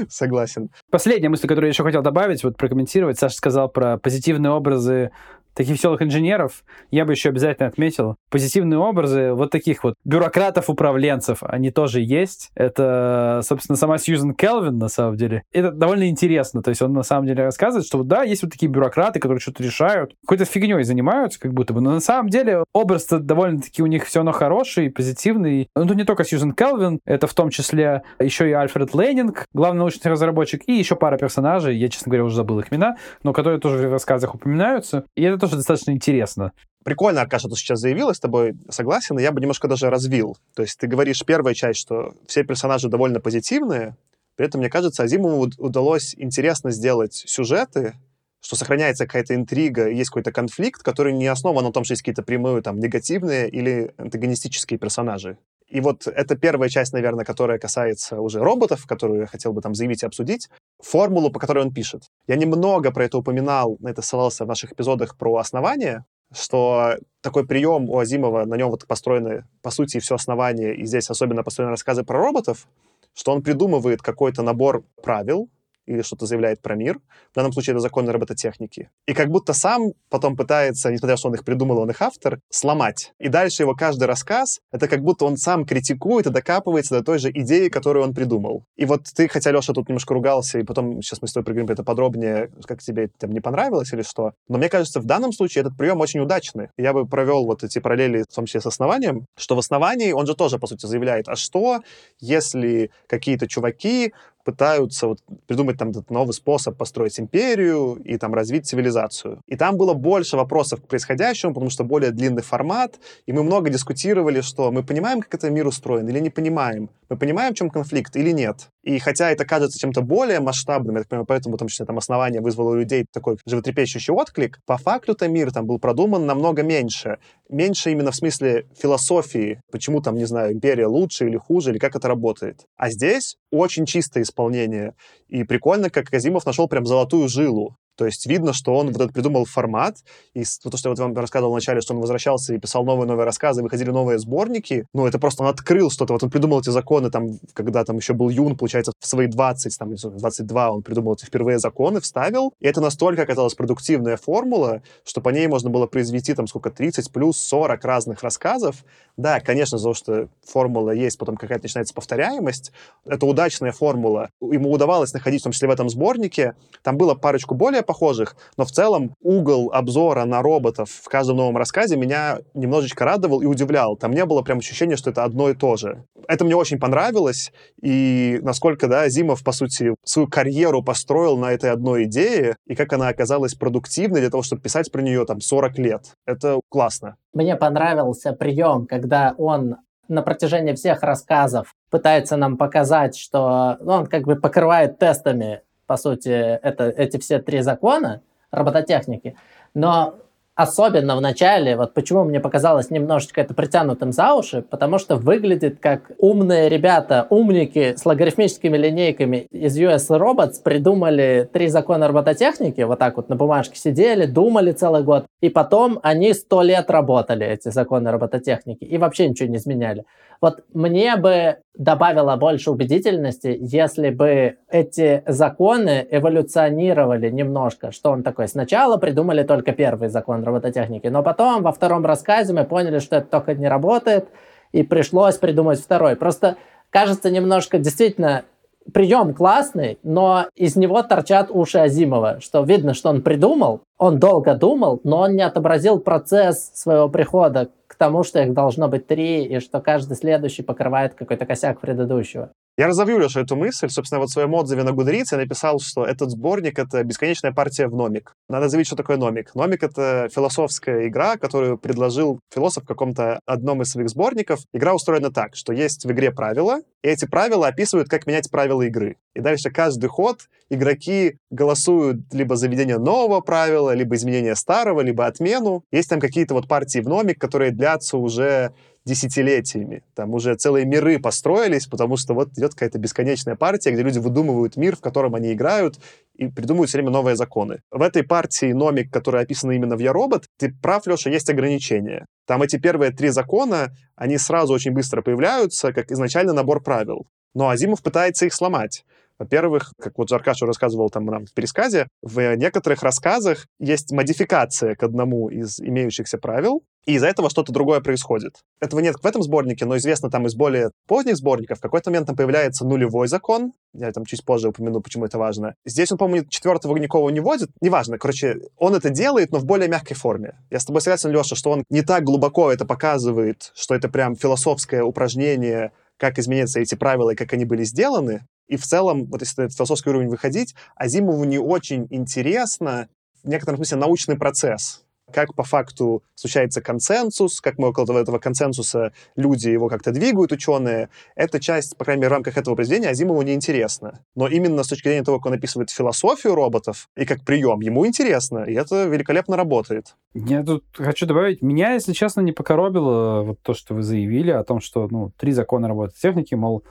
Согласен. 0.09 0.71
Последняя 0.90 1.29
мысль, 1.29 1.49
которую 1.49 1.68
я 1.68 1.73
еще 1.73 1.83
хотел 1.83 2.03
добавить, 2.03 2.44
вот 2.44 2.57
прокомментировать. 2.57 3.18
Саша 3.18 3.37
сказал 3.37 3.68
про 3.68 3.99
позитивные 3.99 4.53
образы 4.53 5.11
таких 5.59 5.75
веселых 5.75 6.01
инженеров, 6.03 6.64
я 6.92 7.05
бы 7.05 7.12
еще 7.12 7.31
обязательно 7.31 7.68
отметил 7.68 8.16
позитивные 8.31 8.79
образы 8.79 9.33
вот 9.33 9.51
таких 9.51 9.83
вот 9.83 9.94
бюрократов-управленцев. 10.05 11.38
Они 11.42 11.73
тоже 11.73 12.01
есть. 12.01 12.51
Это, 12.55 13.40
собственно, 13.42 13.77
сама 13.77 13.99
Сьюзен 13.99 14.35
Келвин, 14.35 14.79
на 14.79 14.88
самом 14.88 15.16
деле. 15.16 15.42
Это 15.53 15.73
довольно 15.73 16.09
интересно. 16.09 16.62
То 16.62 16.68
есть 16.68 16.81
он, 16.81 16.92
на 16.92 17.03
самом 17.03 17.27
деле, 17.27 17.42
рассказывает, 17.42 17.87
что 17.87 18.03
да, 18.05 18.23
есть 18.23 18.42
вот 18.42 18.53
такие 18.53 18.71
бюрократы, 18.71 19.18
которые 19.18 19.40
что-то 19.40 19.64
решают, 19.64 20.14
какой-то 20.25 20.44
фигней 20.44 20.85
занимаются, 20.85 21.40
как 21.40 21.53
будто 21.53 21.75
бы. 21.75 21.81
Но 21.81 21.90
на 21.90 22.01
самом 22.01 22.29
деле 22.29 22.62
образ 22.73 23.09
довольно-таки 23.09 23.83
у 23.83 23.87
них 23.87 24.07
все 24.07 24.21
равно 24.21 24.31
хороший, 24.31 24.90
позитивный. 24.90 25.68
Ну, 25.75 25.87
тут 25.87 25.97
не 25.97 26.05
только 26.05 26.23
Сьюзен 26.23 26.53
Келвин, 26.53 27.01
это 27.05 27.27
в 27.27 27.35
том 27.35 27.51
числе 27.51 28.03
еще 28.21 28.49
и 28.49 28.53
Альфред 28.53 28.94
Лейнинг, 28.94 29.47
главный 29.53 29.81
научный 29.81 30.12
разработчик, 30.12 30.62
и 30.66 30.73
еще 30.73 30.94
пара 30.94 31.18
персонажей, 31.18 31.77
я, 31.77 31.88
честно 31.88 32.11
говоря, 32.11 32.25
уже 32.25 32.37
забыл 32.37 32.61
их 32.61 32.73
имена, 32.73 32.97
но 33.25 33.33
которые 33.33 33.59
тоже 33.59 33.88
в 33.88 33.92
рассказах 33.92 34.37
упоминаются. 34.37 35.05
И 35.16 35.25
это 35.25 35.38
тоже 35.38 35.47
достаточно 35.56 35.92
интересно. 35.92 36.52
Прикольно, 36.84 37.20
Аркаша, 37.20 37.48
ты 37.48 37.56
сейчас 37.56 37.80
заявил, 37.80 38.08
я 38.08 38.14
с 38.14 38.20
тобой 38.20 38.54
согласен, 38.70 39.18
и 39.18 39.22
я 39.22 39.32
бы 39.32 39.40
немножко 39.40 39.68
даже 39.68 39.90
развил. 39.90 40.37
То 40.54 40.62
есть 40.62 40.78
ты 40.78 40.87
говоришь 40.87 41.24
первая 41.24 41.54
часть, 41.54 41.80
что 41.80 42.14
все 42.26 42.44
персонажи 42.44 42.88
довольно 42.88 43.20
позитивные, 43.20 43.96
при 44.38 44.46
этом, 44.46 44.61
мне 44.61 44.70
кажется, 44.70 45.02
Азимову 45.02 45.50
удалось 45.58 46.14
интересно 46.16 46.70
сделать 46.70 47.12
сюжеты, 47.12 47.94
что 48.40 48.54
сохраняется 48.54 49.04
какая-то 49.04 49.34
интрига, 49.34 49.88
есть 49.90 50.11
какой-то 50.11 50.30
конфликт, 50.30 50.80
который 50.82 51.12
не 51.12 51.26
основан 51.26 51.64
на 51.64 51.72
том, 51.72 51.82
что 51.82 51.92
есть 51.92 52.02
какие-то 52.02 52.22
прямые 52.22 52.62
там 52.62 52.78
негативные 52.78 53.48
или 53.48 53.92
антагонистические 53.96 54.78
персонажи. 54.78 55.38
И 55.68 55.81
вот 55.81 56.07
это 56.07 56.37
первая 56.37 56.70
часть, 56.70 56.92
наверное, 56.92 57.24
которая 57.24 57.59
касается 57.59 58.20
уже 58.20 58.40
роботов, 58.40 58.87
которую 58.87 59.20
я 59.20 59.26
хотел 59.26 59.52
бы 59.52 59.61
там 59.61 59.74
заявить 59.74 60.02
и 60.02 60.07
обсудить, 60.07 60.48
формулу, 60.83 61.31
по 61.31 61.38
которой 61.38 61.64
он 61.64 61.72
пишет. 61.72 62.04
Я 62.26 62.37
немного 62.37 62.90
про 62.90 63.04
это 63.04 63.18
упоминал, 63.18 63.76
на 63.81 63.88
это 63.88 64.00
ссылался 64.00 64.44
в 64.44 64.48
наших 64.48 64.72
эпизодах 64.72 65.16
про 65.16 65.37
основание, 65.37 66.04
что 66.33 66.94
такой 67.20 67.46
прием 67.46 67.88
у 67.90 67.98
Азимова, 67.98 68.44
на 68.44 68.54
нем 68.54 68.70
вот 68.70 68.87
построены, 68.87 69.44
по 69.62 69.70
сути, 69.70 69.98
все 69.98 70.14
основание, 70.14 70.74
и 70.74 70.87
здесь 70.87 71.11
особенно 71.11 71.42
построены 71.42 71.70
рассказы 71.70 72.02
про 72.02 72.18
роботов, 72.18 72.66
что 73.14 73.33
он 73.33 73.42
придумывает 73.42 74.00
какой-то 74.00 74.42
набор 74.42 74.85
правил, 75.02 75.48
или 75.88 76.03
что-то 76.03 76.27
заявляет 76.27 76.61
про 76.61 76.77
мир. 76.77 76.98
В 77.33 77.35
данном 77.35 77.53
случае 77.53 77.74
это 77.74 77.81
законы 77.81 78.12
робототехники. 78.12 78.90
И 79.07 79.14
как 79.14 79.29
будто 79.29 79.53
сам 79.55 79.92
потом 80.11 80.37
пытается, 80.37 80.90
несмотря 80.90 81.12
на 81.12 81.16
то, 81.16 81.20
что 81.20 81.29
он 81.29 81.35
их 81.35 81.44
придумал, 81.44 81.79
он 81.79 81.90
их 81.90 82.03
автор, 82.03 82.40
сломать. 82.51 83.12
И 83.18 83.29
дальше 83.29 83.62
его 83.62 83.74
каждый 83.74 84.05
рассказ, 84.05 84.61
это 84.70 84.87
как 84.87 85.01
будто 85.01 85.24
он 85.24 85.37
сам 85.37 85.64
критикует 85.64 86.27
и 86.27 86.31
докапывается 86.31 86.98
до 86.98 87.05
той 87.05 87.18
же 87.18 87.31
идеи, 87.31 87.68
которую 87.68 88.05
он 88.05 88.14
придумал. 88.14 88.64
И 88.77 88.85
вот 88.85 89.05
ты, 89.14 89.29
хотя, 89.29 89.51
Леша, 89.51 89.72
тут 89.72 89.88
немножко 89.88 90.14
ругался, 90.14 90.59
и 90.59 90.62
потом 90.62 91.01
сейчас 91.03 91.22
мы 91.22 91.29
с 91.29 91.33
тобой 91.33 91.46
поговорим 91.46 91.70
это 91.70 91.83
подробнее, 91.83 92.51
как 92.66 92.83
тебе 92.83 93.09
там 93.18 93.33
не 93.33 93.40
понравилось 93.40 93.92
или 93.92 94.03
что. 94.03 94.33
Но 94.48 94.59
мне 94.59 94.68
кажется, 94.68 95.01
в 95.01 95.05
данном 95.05 95.33
случае 95.33 95.62
этот 95.62 95.77
прием 95.77 96.01
очень 96.01 96.20
удачный. 96.20 96.68
Я 96.77 96.92
бы 96.92 97.07
провел 97.07 97.46
вот 97.46 97.64
эти 97.64 97.79
параллели, 97.79 98.24
в 98.29 98.35
том 98.35 98.44
числе 98.44 98.61
с 98.61 98.66
основанием, 98.66 99.27
что 99.37 99.57
в 99.57 99.59
основании 99.59 100.12
он 100.12 100.27
же 100.27 100.35
тоже, 100.35 100.59
по 100.59 100.66
сути, 100.66 100.87
заявляет, 100.87 101.29
а 101.29 101.37
что, 101.37 101.81
если 102.20 102.90
какие-то 103.07 103.48
чуваки 103.48 104.12
пытаются 104.48 105.06
вот 105.06 105.18
придумать 105.46 105.76
там 105.76 105.90
этот 105.90 106.11
новый 106.11 106.32
способ 106.32 106.74
построить 106.78 107.20
империю 107.20 107.98
и 108.12 108.16
там 108.16 108.32
развить 108.32 108.66
цивилизацию. 108.66 109.42
И 109.46 109.56
там 109.56 109.76
было 109.76 109.92
больше 109.92 110.37
вопросов 110.37 110.80
к 110.80 110.87
происходящему, 110.87 111.52
потому 111.52 111.70
что 111.70 111.84
более 111.84 112.12
длинный 112.12 112.42
формат, 112.42 112.98
и 113.26 113.32
мы 113.32 113.42
много 113.42 113.68
дискутировали, 113.68 114.40
что 114.40 114.72
мы 114.72 114.82
понимаем, 114.82 115.20
как 115.20 115.34
этот 115.34 115.50
мир 115.50 115.66
устроен 115.66 116.08
или 116.08 116.20
не 116.20 116.30
понимаем, 116.30 116.88
мы 117.09 117.16
понимаем, 117.16 117.55
в 117.55 117.57
чем 117.57 117.71
конфликт 117.71 118.16
или 118.16 118.31
нет. 118.31 118.68
И 118.83 118.99
хотя 118.99 119.31
это 119.31 119.44
кажется 119.44 119.79
чем-то 119.79 120.03
более 120.03 120.40
масштабным, 120.40 120.97
я 120.97 121.03
так 121.03 121.09
понимаю, 121.09 121.27
поэтому, 121.27 121.57
в 121.57 121.59
том 121.59 121.68
там 121.87 121.99
основание 121.99 122.40
вызвало 122.40 122.71
у 122.71 122.75
людей 122.75 123.07
такой 123.12 123.38
животрепещущий 123.47 124.12
отклик, 124.12 124.61
по 124.66 124.77
факту-то 124.77 125.29
мир 125.29 125.53
там 125.53 125.66
был 125.66 125.79
продуман 125.79 126.27
намного 126.27 126.62
меньше. 126.62 127.18
Меньше 127.49 127.92
именно 127.92 128.11
в 128.11 128.16
смысле 128.16 128.66
философии, 128.77 129.61
почему 129.71 130.03
там, 130.03 130.16
не 130.16 130.27
знаю, 130.27 130.53
империя 130.53 130.87
лучше 130.87 131.27
или 131.27 131.37
хуже, 131.37 131.71
или 131.71 131.79
как 131.79 131.97
это 131.97 132.09
работает. 132.09 132.66
А 132.77 132.90
здесь 132.90 133.37
очень 133.51 133.87
чистое 133.87 134.23
исполнение. 134.23 134.94
И 135.29 135.44
прикольно, 135.44 135.90
как 135.90 136.07
Казимов 136.07 136.47
нашел 136.47 136.68
прям 136.68 136.87
золотую 136.87 137.29
жилу. 137.29 137.77
То 137.98 138.06
есть 138.06 138.26
видно, 138.26 138.52
что 138.52 138.76
он 138.76 138.87
вот 138.87 138.96
этот 138.96 139.12
придумал 139.12 139.44
формат, 139.44 139.96
и 140.32 140.44
то, 140.44 140.76
что 140.76 140.88
я 140.88 140.90
вот 140.90 140.98
вам 141.00 141.14
рассказывал 141.14 141.50
вначале, 141.50 141.80
что 141.80 141.94
он 141.94 142.00
возвращался 142.00 142.54
и 142.54 142.58
писал 142.58 142.84
новые 142.84 143.08
новые 143.08 143.26
рассказы, 143.26 143.61
выходили 143.61 143.90
новые 143.90 144.20
сборники, 144.20 144.87
ну, 144.94 145.04
это 145.08 145.18
просто 145.18 145.42
он 145.42 145.48
открыл 145.48 145.90
что-то, 145.90 146.12
вот 146.12 146.22
он 146.22 146.30
придумал 146.30 146.61
эти 146.61 146.70
законы, 146.70 147.11
там, 147.11 147.40
когда 147.54 147.84
там 147.84 147.96
еще 147.96 148.14
был 148.14 148.28
Юн, 148.28 148.56
получается, 148.56 148.92
в 149.00 149.06
свои 149.06 149.26
20, 149.26 149.76
там, 149.76 149.94
22 149.96 150.70
он 150.70 150.82
придумал 150.82 151.14
эти 151.14 151.24
впервые 151.24 151.58
законы, 151.58 152.00
вставил, 152.00 152.54
и 152.61 152.68
это 152.68 152.80
настолько 152.80 153.22
оказалась 153.22 153.54
продуктивная 153.54 154.16
формула, 154.16 154.80
что 155.04 155.20
по 155.20 155.30
ней 155.30 155.48
можно 155.48 155.68
было 155.68 155.88
произвести, 155.88 156.34
там, 156.34 156.46
сколько, 156.46 156.70
30 156.70 157.11
плюс 157.12 157.37
40 157.37 157.84
разных 157.84 158.22
рассказов. 158.22 158.84
Да, 159.16 159.40
конечно, 159.40 159.76
за 159.76 159.88
то, 159.88 159.94
что 159.94 160.28
формула 160.46 160.92
есть, 160.92 161.18
потом 161.18 161.37
какая-то 161.37 161.64
начинается 161.64 161.94
повторяемость, 161.94 162.70
это 163.04 163.26
удачная 163.26 163.72
формула. 163.72 164.30
Ему 164.40 164.70
удавалось 164.70 165.12
находить, 165.12 165.40
в 165.40 165.44
том 165.44 165.52
числе 165.52 165.66
в 165.66 165.72
этом 165.72 165.90
сборнике, 165.90 166.54
там 166.84 166.96
было 166.96 167.16
парочку 167.16 167.56
более 167.56 167.82
похожих, 167.88 168.37
но 168.59 168.64
в 168.64 168.70
целом 168.70 169.14
угол 169.22 169.70
обзора 169.72 170.27
на 170.27 170.42
роботов 170.42 170.90
в 170.90 171.09
каждом 171.09 171.38
новом 171.38 171.57
рассказе 171.57 171.96
меня 171.96 172.38
немножечко 172.55 173.05
радовал 173.07 173.40
и 173.40 173.46
удивлял. 173.46 173.96
Там 173.96 174.12
не 174.12 174.24
было 174.27 174.42
прям 174.42 174.59
ощущения, 174.59 174.96
что 174.96 175.11
это 175.11 175.24
одно 175.24 175.48
и 175.48 175.55
то 175.55 175.77
же. 175.77 176.05
Это 176.29 176.44
мне 176.44 176.55
очень 176.55 176.79
понравилось, 176.79 177.51
и 177.83 178.38
насколько, 178.42 178.87
да, 178.87 179.09
Зимов, 179.09 179.42
по 179.42 179.53
сути, 179.53 179.94
свою 180.05 180.29
карьеру 180.29 180.83
построил 180.83 181.38
на 181.38 181.53
этой 181.53 181.70
одной 181.70 182.05
идее, 182.05 182.57
и 182.66 182.74
как 182.74 182.92
она 182.92 183.09
оказалась 183.09 183.55
продуктивной 183.55 184.20
для 184.20 184.31
того, 184.31 184.42
чтобы 184.42 184.61
писать 184.61 184.92
про 184.92 185.01
нее 185.01 185.24
там 185.24 185.40
40 185.40 185.79
лет. 185.79 186.03
Это 186.27 186.61
классно. 186.68 187.16
Мне 187.33 187.57
понравился 187.57 188.35
прием, 188.35 188.87
когда 188.87 189.35
он 189.38 189.77
на 190.09 190.22
протяжении 190.22 190.74
всех 190.74 191.03
рассказов 191.03 191.74
пытается 191.90 192.37
нам 192.37 192.57
показать, 192.57 193.16
что 193.16 193.77
ну, 193.81 193.92
он 193.92 194.07
как 194.07 194.24
бы 194.24 194.37
покрывает 194.37 194.98
тестами 194.98 195.62
по 195.88 195.96
сути, 195.96 196.29
это, 196.29 196.85
эти 196.90 197.16
все 197.16 197.40
три 197.40 197.62
закона 197.62 198.20
робототехники. 198.53 199.37
Но 199.74 200.16
особенно 200.55 201.16
в 201.16 201.20
начале, 201.20 201.77
вот 201.77 201.94
почему 201.94 202.24
мне 202.24 202.40
показалось 202.40 202.90
немножечко 202.90 203.40
это 203.40 203.55
притянутым 203.55 204.12
за 204.12 204.35
уши, 204.35 204.61
потому 204.61 204.98
что 204.98 205.16
выглядит 205.16 205.79
как 205.81 206.11
умные 206.18 206.68
ребята, 206.68 207.27
умники 207.31 207.94
с 207.96 208.05
логарифмическими 208.05 208.77
линейками 208.77 209.46
из 209.51 209.79
US 209.79 210.09
Robots 210.11 210.62
придумали 210.62 211.48
три 211.51 211.68
закона 211.68 212.09
робототехники, 212.09 212.83
вот 212.83 212.98
так 212.98 213.16
вот 213.16 213.31
на 213.31 213.37
бумажке 213.37 213.79
сидели, 213.79 214.27
думали 214.27 214.72
целый 214.72 215.05
год, 215.05 215.24
и 215.40 215.48
потом 215.48 216.01
они 216.03 216.35
сто 216.35 216.61
лет 216.61 216.90
работали, 216.90 217.46
эти 217.46 217.70
законы 217.70 218.11
робототехники, 218.11 218.85
и 218.85 218.98
вообще 218.98 219.29
ничего 219.29 219.48
не 219.48 219.57
изменяли. 219.57 220.05
Вот 220.40 220.64
мне 220.72 221.16
бы 221.16 221.59
добавило 221.74 222.37
больше 222.37 222.70
убедительности, 222.70 223.57
если 223.61 224.11
бы 224.11 224.57
эти 224.70 225.22
законы 225.27 226.07
эволюционировали 226.11 227.31
немножко. 227.31 227.90
Что 227.92 228.11
он 228.11 228.22
такой? 228.22 228.48
Сначала 228.48 228.96
придумали 228.98 229.42
только 229.42 229.72
первый 229.72 230.09
закон 230.09 230.44
робототехники, 230.44 231.09
но 231.09 231.22
потом 231.22 231.62
во 231.62 231.72
втором 231.72 232.05
рассказе 232.07 232.53
мы 232.53 232.64
поняли, 232.64 232.98
что 233.01 233.16
это 233.16 233.27
только 233.27 233.55
не 233.55 233.68
работает, 233.68 234.29
и 234.72 234.83
пришлось 234.83 235.37
придумать 235.38 235.81
второй. 235.81 236.14
Просто 236.16 236.57
кажется 236.90 237.31
немножко 237.31 237.79
действительно 237.79 238.44
прием 238.92 239.35
классный, 239.35 239.98
но 240.03 240.46
из 240.55 240.77
него 240.77 241.03
торчат 241.03 241.51
уши 241.51 241.79
Азимова, 241.79 242.40
что 242.40 242.62
видно, 242.62 242.94
что 242.94 243.11
он 243.11 243.22
придумал, 243.22 243.83
он 243.98 244.18
долго 244.18 244.55
думал, 244.55 245.01
но 245.05 245.20
он 245.20 245.35
не 245.35 245.42
отобразил 245.42 245.98
процесс 245.98 246.70
своего 246.74 247.09
прихода 247.09 247.68
тому, 247.98 248.22
что 248.22 248.40
их 248.40 248.55
должно 248.55 248.88
быть 248.88 249.07
три, 249.07 249.44
и 249.44 249.61
что 249.61 249.81
каждый 249.81 250.16
следующий 250.16 250.62
покрывает 250.62 251.14
какой-то 251.14 251.44
косяк 251.44 251.81
предыдущего. 251.81 252.53
Я 252.79 252.87
разовью, 252.87 253.19
Леша, 253.19 253.41
эту 253.41 253.57
мысль. 253.57 253.88
Собственно, 253.88 254.21
вот 254.21 254.31
в 254.31 254.33
своем 254.33 254.55
отзыве 254.55 254.85
на 254.85 254.91
Goodreads 254.91 255.31
я 255.33 255.38
написал, 255.38 255.81
что 255.81 256.05
этот 256.05 256.31
сборник— 256.31 256.79
это 256.79 257.03
бесконечная 257.03 257.51
партия 257.51 257.88
в 257.88 257.97
номик. 257.97 258.37
Надо 258.49 258.69
заявить, 258.69 258.87
что 258.87 258.95
такое 258.95 259.17
номик. 259.17 259.53
Номик— 259.57 259.83
это 259.83 260.29
философская 260.33 261.09
игра, 261.09 261.38
которую 261.38 261.77
предложил 261.77 262.38
философ 262.55 262.85
в 262.85 262.87
каком-то 262.87 263.41
одном 263.47 263.83
из 263.83 263.91
своих 263.91 264.09
сборников. 264.11 264.61
Игра 264.73 264.95
устроена 264.95 265.33
так, 265.33 265.57
что 265.57 265.73
есть 265.73 266.05
в 266.05 266.12
игре 266.12 266.31
правила, 266.31 266.79
и 267.03 267.09
эти 267.09 267.25
правила 267.25 267.67
описывают, 267.67 268.09
как 268.09 268.29
менять 268.29 268.49
правила 268.49 268.83
игры. 268.83 269.17
И 269.35 269.41
дальше 269.41 269.71
каждый 269.71 270.07
ход 270.07 270.43
игроки 270.71 271.38
голосуют 271.51 272.33
либо 272.33 272.55
за 272.55 272.69
введение 272.69 272.99
нового 272.99 273.41
правила, 273.41 273.93
либо 273.93 274.14
изменение 274.14 274.55
старого, 274.55 275.01
либо 275.01 275.27
отмену. 275.27 275.83
Есть 275.91 276.11
там 276.11 276.21
какие-то 276.21 276.55
вот 276.55 276.69
партии 276.69 277.01
в 277.01 277.09
номик, 277.09 277.41
которые 277.41 277.73
длятся 277.73 278.19
уже 278.19 278.73
десятилетиями. 279.09 280.03
Там 280.14 280.35
уже 280.35 280.55
целые 280.55 280.85
миры 280.85 281.18
построились, 281.18 281.87
потому 281.87 282.16
что 282.16 282.35
вот 282.35 282.51
идет 282.57 282.75
какая-то 282.75 282.99
бесконечная 282.99 283.57
партия, 283.57 283.90
где 283.90 284.03
люди 284.03 284.18
выдумывают 284.18 284.77
мир, 284.77 284.97
в 284.97 285.01
котором 285.01 285.35
они 285.35 285.53
играют, 285.53 285.99
и 286.35 286.47
придумывают 286.49 286.90
все 286.90 286.99
время 286.99 287.11
новые 287.11 287.35
законы. 287.35 287.81
В 287.90 288.03
этой 288.03 288.23
партии 288.23 288.73
номик, 288.73 289.11
которая 289.11 289.42
описана 289.42 289.73
именно 289.73 289.97
в 289.97 290.01
Я 290.01 290.12
робот, 290.12 290.44
ты 290.59 290.73
прав, 290.83 291.07
Леша, 291.07 291.31
есть 291.31 291.49
ограничения. 291.51 292.27
Там 292.47 292.62
эти 292.62 292.77
первые 292.77 293.11
три 293.11 293.31
закона, 293.31 293.97
они 294.14 294.38
сразу 294.38 294.75
очень 294.75 294.92
быстро 294.92 295.23
появляются, 295.23 295.92
как 295.92 296.12
изначально 296.12 296.53
набор 296.53 296.83
правил. 296.83 297.27
Но 297.55 297.71
Азимов 297.71 298.03
пытается 298.03 298.47
их 298.47 298.55
сломать. 298.55 299.05
Во-первых, 299.38 299.92
как 300.01 300.18
вот 300.18 300.33
Аркаша 300.33 300.66
рассказывал 300.66 301.11
там 301.11 301.25
нам 301.27 301.47
в 301.47 301.55
пересказе, 301.55 302.09
в 302.23 302.57
некоторых 302.57 303.03
рассказах 303.03 303.66
есть 303.79 304.11
модификация 304.11 304.97
к 304.97 305.03
одному 305.05 305.49
из 305.49 305.79
имеющихся 305.81 306.38
правил, 306.38 306.83
и 307.09 307.14
из-за 307.14 307.29
этого 307.29 307.49
что-то 307.49 307.73
другое 307.73 308.01
происходит. 308.01 308.57
Этого 308.81 309.01
нет 309.01 309.16
в 309.23 309.25
этом 309.25 309.42
сборнике, 309.42 309.87
но 309.87 309.97
известно 309.97 310.31
там 310.31 310.47
из 310.47 310.55
более 310.55 310.90
поздних 311.07 311.38
сборников. 311.38 311.79
В 311.79 311.81
какой-то 311.81 312.11
момент 312.11 312.27
там 312.27 312.37
появляется 312.37 312.85
нулевой 312.85 313.29
закон. 313.29 313.73
Я 313.94 314.12
там 314.12 314.27
чуть 314.27 314.44
позже 314.44 314.68
упомяну, 314.68 315.01
почему 315.01 315.25
это 315.25 315.38
важно. 315.38 315.75
Здесь 315.87 316.12
он, 316.12 316.18
по-моему, 316.18 316.47
четвертого 316.51 316.94
никого 316.99 317.31
не 317.31 317.40
вводит. 317.40 317.71
Неважно, 317.81 318.18
короче, 318.18 318.61
он 318.77 318.94
это 318.94 319.09
делает, 319.09 319.53
но 319.53 319.59
в 319.59 319.64
более 319.64 319.88
мягкой 319.88 320.18
форме. 320.18 320.59
Я 320.71 320.81
с 320.81 320.85
тобой 320.85 321.01
согласен, 321.01 321.31
Леша, 321.31 321.57
что 321.57 321.71
он 321.71 321.85
не 321.88 322.03
так 322.03 322.25
глубоко 322.25 322.71
это 322.71 322.85
показывает, 322.85 323.73
что 323.75 323.94
это 323.94 324.11
прям 324.11 324.37
философское 324.37 325.03
упражнение, 325.03 325.92
как 326.18 326.38
изменятся 326.38 326.79
эти 326.79 326.94
правила 326.94 327.31
и 327.31 327.37
как 327.37 327.55
они 327.55 327.64
были 327.64 327.85
сделаны. 327.85 328.47
И 328.66 328.77
в 328.77 328.85
целом, 328.85 329.25
вот 329.25 329.40
если 329.40 329.62
на 329.62 329.71
философский 329.71 330.11
уровень 330.11 330.29
выходить, 330.29 330.75
Азимову 330.94 331.44
не 331.44 331.59
очень 331.59 332.07
интересно 332.11 333.09
в 333.42 333.49
некотором 333.49 333.79
смысле 333.79 333.97
научный 333.97 334.37
процесс 334.37 335.05
как 335.33 335.55
по 335.55 335.62
факту 335.62 336.23
случается 336.35 336.81
консенсус, 336.81 337.61
как 337.61 337.79
мы 337.79 337.88
около 337.88 338.19
этого 338.19 338.38
консенсуса 338.38 339.12
люди 339.37 339.69
его 339.69 339.88
как-то 339.88 340.11
двигают, 340.11 340.53
ученые. 340.53 341.09
Эта 341.37 341.61
часть, 341.61 341.97
по 341.97 342.05
крайней 342.05 342.23
мере, 342.23 342.31
в 342.31 342.33
рамках 342.33 342.57
этого 342.57 342.75
произведения 342.75 343.11
Азимову 343.11 343.43
не 343.43 343.55
интересна. 343.55 344.21
Но 344.35 344.49
именно 344.49 344.83
с 344.83 344.88
точки 344.88 345.09
зрения 345.09 345.25
того, 345.25 345.38
как 345.38 345.47
он 345.47 345.53
описывает 345.55 345.91
философию 345.91 346.55
роботов 346.55 347.09
и 347.17 347.25
как 347.25 347.45
прием, 347.45 347.81
ему 347.81 348.07
интересно, 348.07 348.64
и 348.64 348.75
это 348.75 349.05
великолепно 349.05 349.57
работает. 349.57 350.17
Я 350.35 350.62
тут 350.62 350.85
хочу 350.95 351.27
добавить, 351.27 351.62
меня, 351.62 351.93
если 351.93 352.12
честно, 352.12 352.41
не 352.41 352.53
покоробило 352.53 353.43
вот 353.43 353.61
то, 353.62 353.75
что 353.75 353.95
вы 353.95 354.03
заявили 354.03 354.51
о 354.51 354.64
том, 354.64 354.81
что 354.81 355.09
ну, 355.11 355.33
три 355.37 355.53
закона 355.53 355.88
работы 355.88 356.14
техники, 356.21 356.55
мол, 356.55 356.83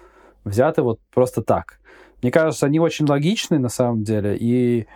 взяты 0.44 0.82
вот 0.82 1.00
просто 1.14 1.42
так. 1.42 1.80
Мне 2.22 2.32
кажется, 2.32 2.66
они 2.66 2.80
очень 2.80 3.06
логичны 3.06 3.60
на 3.60 3.70
самом 3.70 4.04
деле, 4.04 4.36
и 4.40 4.88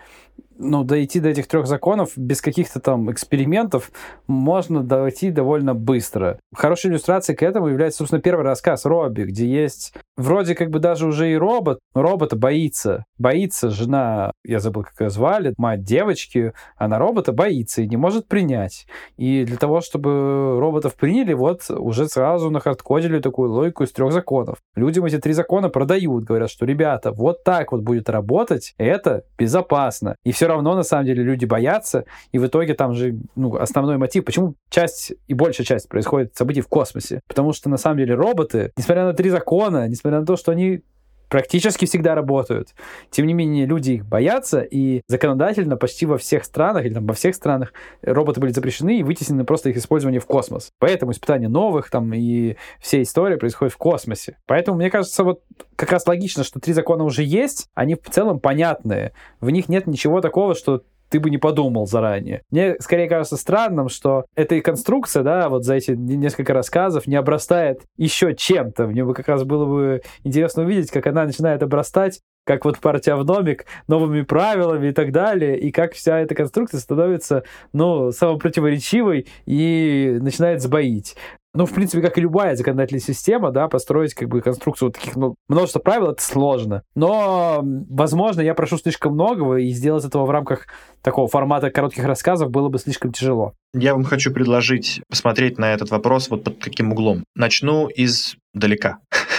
ну, 0.61 0.83
дойти 0.83 1.19
до 1.19 1.29
этих 1.29 1.47
трех 1.47 1.67
законов 1.67 2.11
без 2.15 2.41
каких-то 2.41 2.79
там 2.79 3.11
экспериментов 3.11 3.91
можно 4.27 4.83
дойти 4.83 5.31
довольно 5.31 5.73
быстро. 5.73 6.39
Хорошей 6.53 6.91
иллюстрацией 6.91 7.35
к 7.35 7.43
этому 7.43 7.67
является, 7.67 7.99
собственно, 7.99 8.21
первый 8.21 8.43
рассказ 8.43 8.85
Робби, 8.85 9.23
где 9.23 9.45
есть 9.45 9.93
вроде 10.21 10.55
как 10.55 10.69
бы 10.69 10.79
даже 10.79 11.07
уже 11.07 11.31
и 11.31 11.35
робот, 11.35 11.79
но 11.93 12.01
робота 12.01 12.35
боится. 12.35 13.05
Боится 13.17 13.69
жена, 13.69 14.31
я 14.45 14.59
забыл, 14.59 14.83
как 14.83 14.99
ее 14.99 15.09
звали, 15.09 15.53
мать 15.57 15.83
девочки, 15.83 16.53
она 16.77 16.97
робота 16.99 17.31
боится 17.31 17.81
и 17.81 17.87
не 17.87 17.97
может 17.97 18.27
принять. 18.27 18.87
И 19.17 19.43
для 19.45 19.57
того, 19.57 19.81
чтобы 19.81 20.59
роботов 20.59 20.95
приняли, 20.95 21.33
вот 21.33 21.69
уже 21.69 22.07
сразу 22.07 22.49
нахардкодили 22.49 23.19
такую 23.19 23.51
логику 23.51 23.83
из 23.83 23.91
трех 23.91 24.11
законов. 24.11 24.57
Людям 24.75 25.05
эти 25.05 25.17
три 25.17 25.33
закона 25.33 25.69
продают, 25.69 26.23
говорят, 26.23 26.49
что, 26.49 26.65
ребята, 26.65 27.11
вот 27.11 27.43
так 27.43 27.71
вот 27.71 27.81
будет 27.81 28.09
работать, 28.09 28.73
это 28.77 29.23
безопасно. 29.37 30.15
И 30.23 30.31
все 30.31 30.47
равно, 30.47 30.75
на 30.75 30.83
самом 30.83 31.05
деле, 31.05 31.23
люди 31.23 31.45
боятся, 31.45 32.05
и 32.31 32.37
в 32.37 32.45
итоге 32.45 32.73
там 32.73 32.93
же 32.93 33.17
ну, 33.35 33.55
основной 33.55 33.97
мотив, 33.97 34.25
почему 34.25 34.55
часть 34.69 35.13
и 35.27 35.33
большая 35.33 35.65
часть 35.65 35.89
происходит 35.89 36.35
событий 36.35 36.61
в 36.61 36.67
космосе. 36.67 37.21
Потому 37.27 37.53
что, 37.53 37.69
на 37.69 37.77
самом 37.77 37.97
деле, 37.97 38.15
роботы, 38.15 38.71
несмотря 38.77 39.05
на 39.05 39.13
три 39.13 39.29
закона, 39.29 39.87
несмотря 39.87 40.10
на 40.19 40.25
то, 40.25 40.35
что 40.35 40.51
они 40.51 40.83
практически 41.31 41.85
всегда 41.85 42.13
работают. 42.13 42.75
Тем 43.09 43.25
не 43.25 43.33
менее, 43.33 43.65
люди 43.65 43.91
их 43.93 44.05
боятся, 44.05 44.59
и 44.59 45.01
законодательно 45.07 45.77
почти 45.77 46.05
во 46.05 46.17
всех 46.17 46.43
странах, 46.43 46.85
или 46.85 46.93
там 46.93 47.07
во 47.07 47.13
всех 47.13 47.33
странах 47.35 47.73
роботы 48.01 48.41
были 48.41 48.51
запрещены 48.51 48.99
и 48.99 49.03
вытеснены 49.03 49.45
просто 49.45 49.69
их 49.69 49.77
использование 49.77 50.19
в 50.19 50.25
космос. 50.25 50.71
Поэтому 50.77 51.13
испытание 51.13 51.47
новых 51.47 51.89
там 51.89 52.13
и 52.13 52.57
все 52.81 53.01
истории 53.01 53.37
происходят 53.37 53.73
в 53.73 53.77
космосе. 53.77 54.37
Поэтому, 54.45 54.77
мне 54.77 54.91
кажется, 54.91 55.23
вот 55.23 55.41
как 55.77 55.93
раз 55.93 56.05
логично, 56.05 56.43
что 56.43 56.59
три 56.59 56.73
закона 56.73 57.05
уже 57.05 57.23
есть, 57.23 57.69
они 57.73 57.95
в 57.95 58.09
целом 58.09 58.41
понятные. 58.41 59.13
В 59.39 59.49
них 59.49 59.69
нет 59.69 59.87
ничего 59.87 60.19
такого, 60.19 60.53
что 60.53 60.83
ты 61.11 61.19
бы 61.19 61.29
не 61.29 61.37
подумал 61.37 61.85
заранее. 61.85 62.41
Мне 62.49 62.75
скорее 62.79 63.07
кажется 63.07 63.37
странным, 63.37 63.89
что 63.89 64.25
эта 64.35 64.59
конструкция, 64.61 65.23
да, 65.23 65.49
вот 65.49 65.65
за 65.65 65.75
эти 65.75 65.91
несколько 65.91 66.53
рассказов 66.53 67.05
не 67.05 67.15
обрастает 67.15 67.81
еще 67.97 68.33
чем-то. 68.33 68.87
Мне 68.87 69.03
бы 69.03 69.13
как 69.13 69.27
раз 69.27 69.43
было 69.43 69.65
бы 69.65 70.01
интересно 70.23 70.63
увидеть, 70.63 70.89
как 70.89 71.05
она 71.07 71.25
начинает 71.25 71.61
обрастать 71.61 72.21
как 72.43 72.65
вот 72.65 72.79
партия 72.79 73.15
в 73.15 73.23
номик, 73.23 73.65
новыми 73.87 74.23
правилами 74.23 74.87
и 74.87 74.91
так 74.91 75.11
далее, 75.11 75.59
и 75.59 75.71
как 75.71 75.93
вся 75.93 76.19
эта 76.19 76.33
конструкция 76.33 76.79
становится, 76.79 77.43
ну, 77.71 78.11
самопротиворечивой 78.11 79.27
и 79.45 80.17
начинает 80.19 80.61
сбоить. 80.61 81.15
Ну, 81.53 81.65
в 81.65 81.73
принципе, 81.73 82.01
как 82.01 82.17
и 82.17 82.21
любая 82.21 82.55
законодательная 82.55 83.01
система, 83.01 83.51
да, 83.51 83.67
построить 83.67 84.13
как 84.13 84.29
бы 84.29 84.41
конструкцию 84.41 84.89
вот 84.89 84.95
таких, 84.95 85.15
ну, 85.15 85.35
множество 85.49 85.79
правил, 85.79 86.11
это 86.11 86.23
сложно. 86.23 86.83
Но, 86.95 87.59
возможно, 87.61 88.41
я 88.41 88.53
прошу 88.53 88.77
слишком 88.77 89.13
многого, 89.13 89.57
и 89.57 89.69
сделать 89.71 90.05
этого 90.05 90.25
в 90.25 90.29
рамках 90.29 90.67
такого 91.01 91.27
формата 91.27 91.69
коротких 91.69 92.05
рассказов 92.05 92.51
было 92.51 92.69
бы 92.69 92.79
слишком 92.79 93.11
тяжело. 93.11 93.53
Я 93.73 93.93
вам 93.93 94.03
хочу 94.03 94.31
предложить 94.31 95.01
посмотреть 95.09 95.57
на 95.57 95.73
этот 95.73 95.91
вопрос 95.91 96.29
вот 96.29 96.43
под 96.43 96.57
каким 96.63 96.93
углом. 96.93 97.23
Начну 97.35 97.89
издалека. 97.93 98.99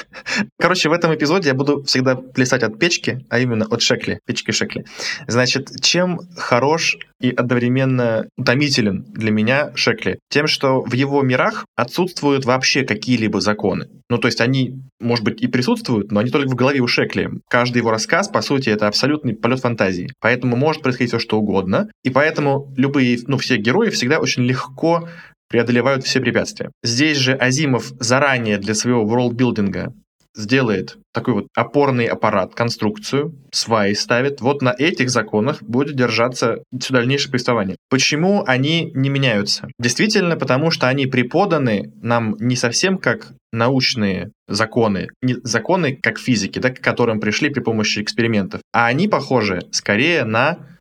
Короче, 0.59 0.89
в 0.89 0.93
этом 0.93 1.15
эпизоде 1.15 1.49
я 1.49 1.55
буду 1.55 1.83
всегда 1.85 2.17
плясать 2.17 2.63
от 2.63 2.79
печки, 2.79 3.25
а 3.29 3.39
именно 3.39 3.65
от 3.65 3.83
шекли, 3.83 4.19
печки 4.27 4.51
шекли. 4.51 4.85
Значит, 5.27 5.71
чем 5.81 6.21
хорош 6.37 6.97
и 7.21 7.31
одновременно 7.31 8.27
утомителен 8.37 9.05
для 9.09 9.31
меня 9.31 9.73
шекли? 9.75 10.19
Тем, 10.29 10.47
что 10.47 10.83
в 10.83 10.93
его 10.93 11.23
мирах 11.23 11.65
отсутствуют 11.77 12.45
вообще 12.45 12.85
какие-либо 12.85 13.41
законы. 13.41 13.89
Ну, 14.13 14.19
то 14.19 14.29
есть 14.29 14.43
они, 14.43 14.83
может 15.01 15.25
быть, 15.25 15.41
и 15.41 15.47
присутствуют, 15.47 16.13
но 16.13 16.21
они 16.21 16.31
только 16.31 16.51
в 16.51 16.55
голове 16.55 16.81
у 16.81 16.87
Шекли. 16.87 17.31
Каждый 17.49 17.79
его 17.79 17.91
рассказ, 17.91 18.29
по 18.29 18.43
сути, 18.43 18.69
это 18.69 18.87
абсолютный 18.87 19.35
полет 19.35 19.61
фантазии. 19.61 20.11
Поэтому 20.21 20.55
может 20.55 20.83
происходить 20.83 21.11
все, 21.11 21.19
что 21.19 21.39
угодно. 21.39 21.91
И 22.05 22.11
поэтому 22.11 22.71
любые, 22.77 23.19
ну, 23.27 23.39
все 23.39 23.57
герои 23.57 23.89
всегда 23.89 24.19
очень 24.19 24.43
легко 24.43 25.09
преодолевают 25.49 26.05
все 26.05 26.21
препятствия. 26.21 26.71
Здесь 26.83 27.19
же 27.19 27.35
Азимов 27.35 27.93
заранее 27.99 28.59
для 28.59 28.75
своего 28.75 29.07
ворлдбилдинга 29.07 29.95
сделает 30.35 30.97
такой 31.13 31.35
вот 31.35 31.47
опорный 31.55 32.07
аппарат, 32.07 32.55
конструкцию, 32.55 33.35
сваи 33.53 33.93
ставит. 33.93 34.41
Вот 34.41 34.63
на 34.63 34.75
этих 34.77 35.11
законах 35.11 35.63
будет 35.63 35.97
держаться 35.97 36.63
все 36.79 36.95
дальнейшее 36.95 37.31
повествование. 37.31 37.77
Почему 37.91 38.43
они 38.47 38.91
не 38.95 39.09
меняются? 39.09 39.69
Действительно, 39.79 40.37
потому 40.37 40.71
что 40.71 40.89
они 40.89 41.07
преподаны 41.07 41.93
нам 42.03 42.37
не 42.39 42.57
совсем 42.57 42.99
как 42.99 43.33
научные 43.53 44.31
законы, 44.49 45.09
не 45.21 45.37
законы 45.43 45.99
как 46.03 46.19
физики, 46.19 46.59
да, 46.59 46.71
к 46.71 46.81
которым 46.81 47.21
пришли 47.21 47.51
при 47.51 47.61
помощи 47.61 48.01
экспериментов, 48.01 48.63
а 48.73 48.87
они 48.87 49.09
похожи 49.09 49.61
скорее 49.71 50.25
на 50.25 50.72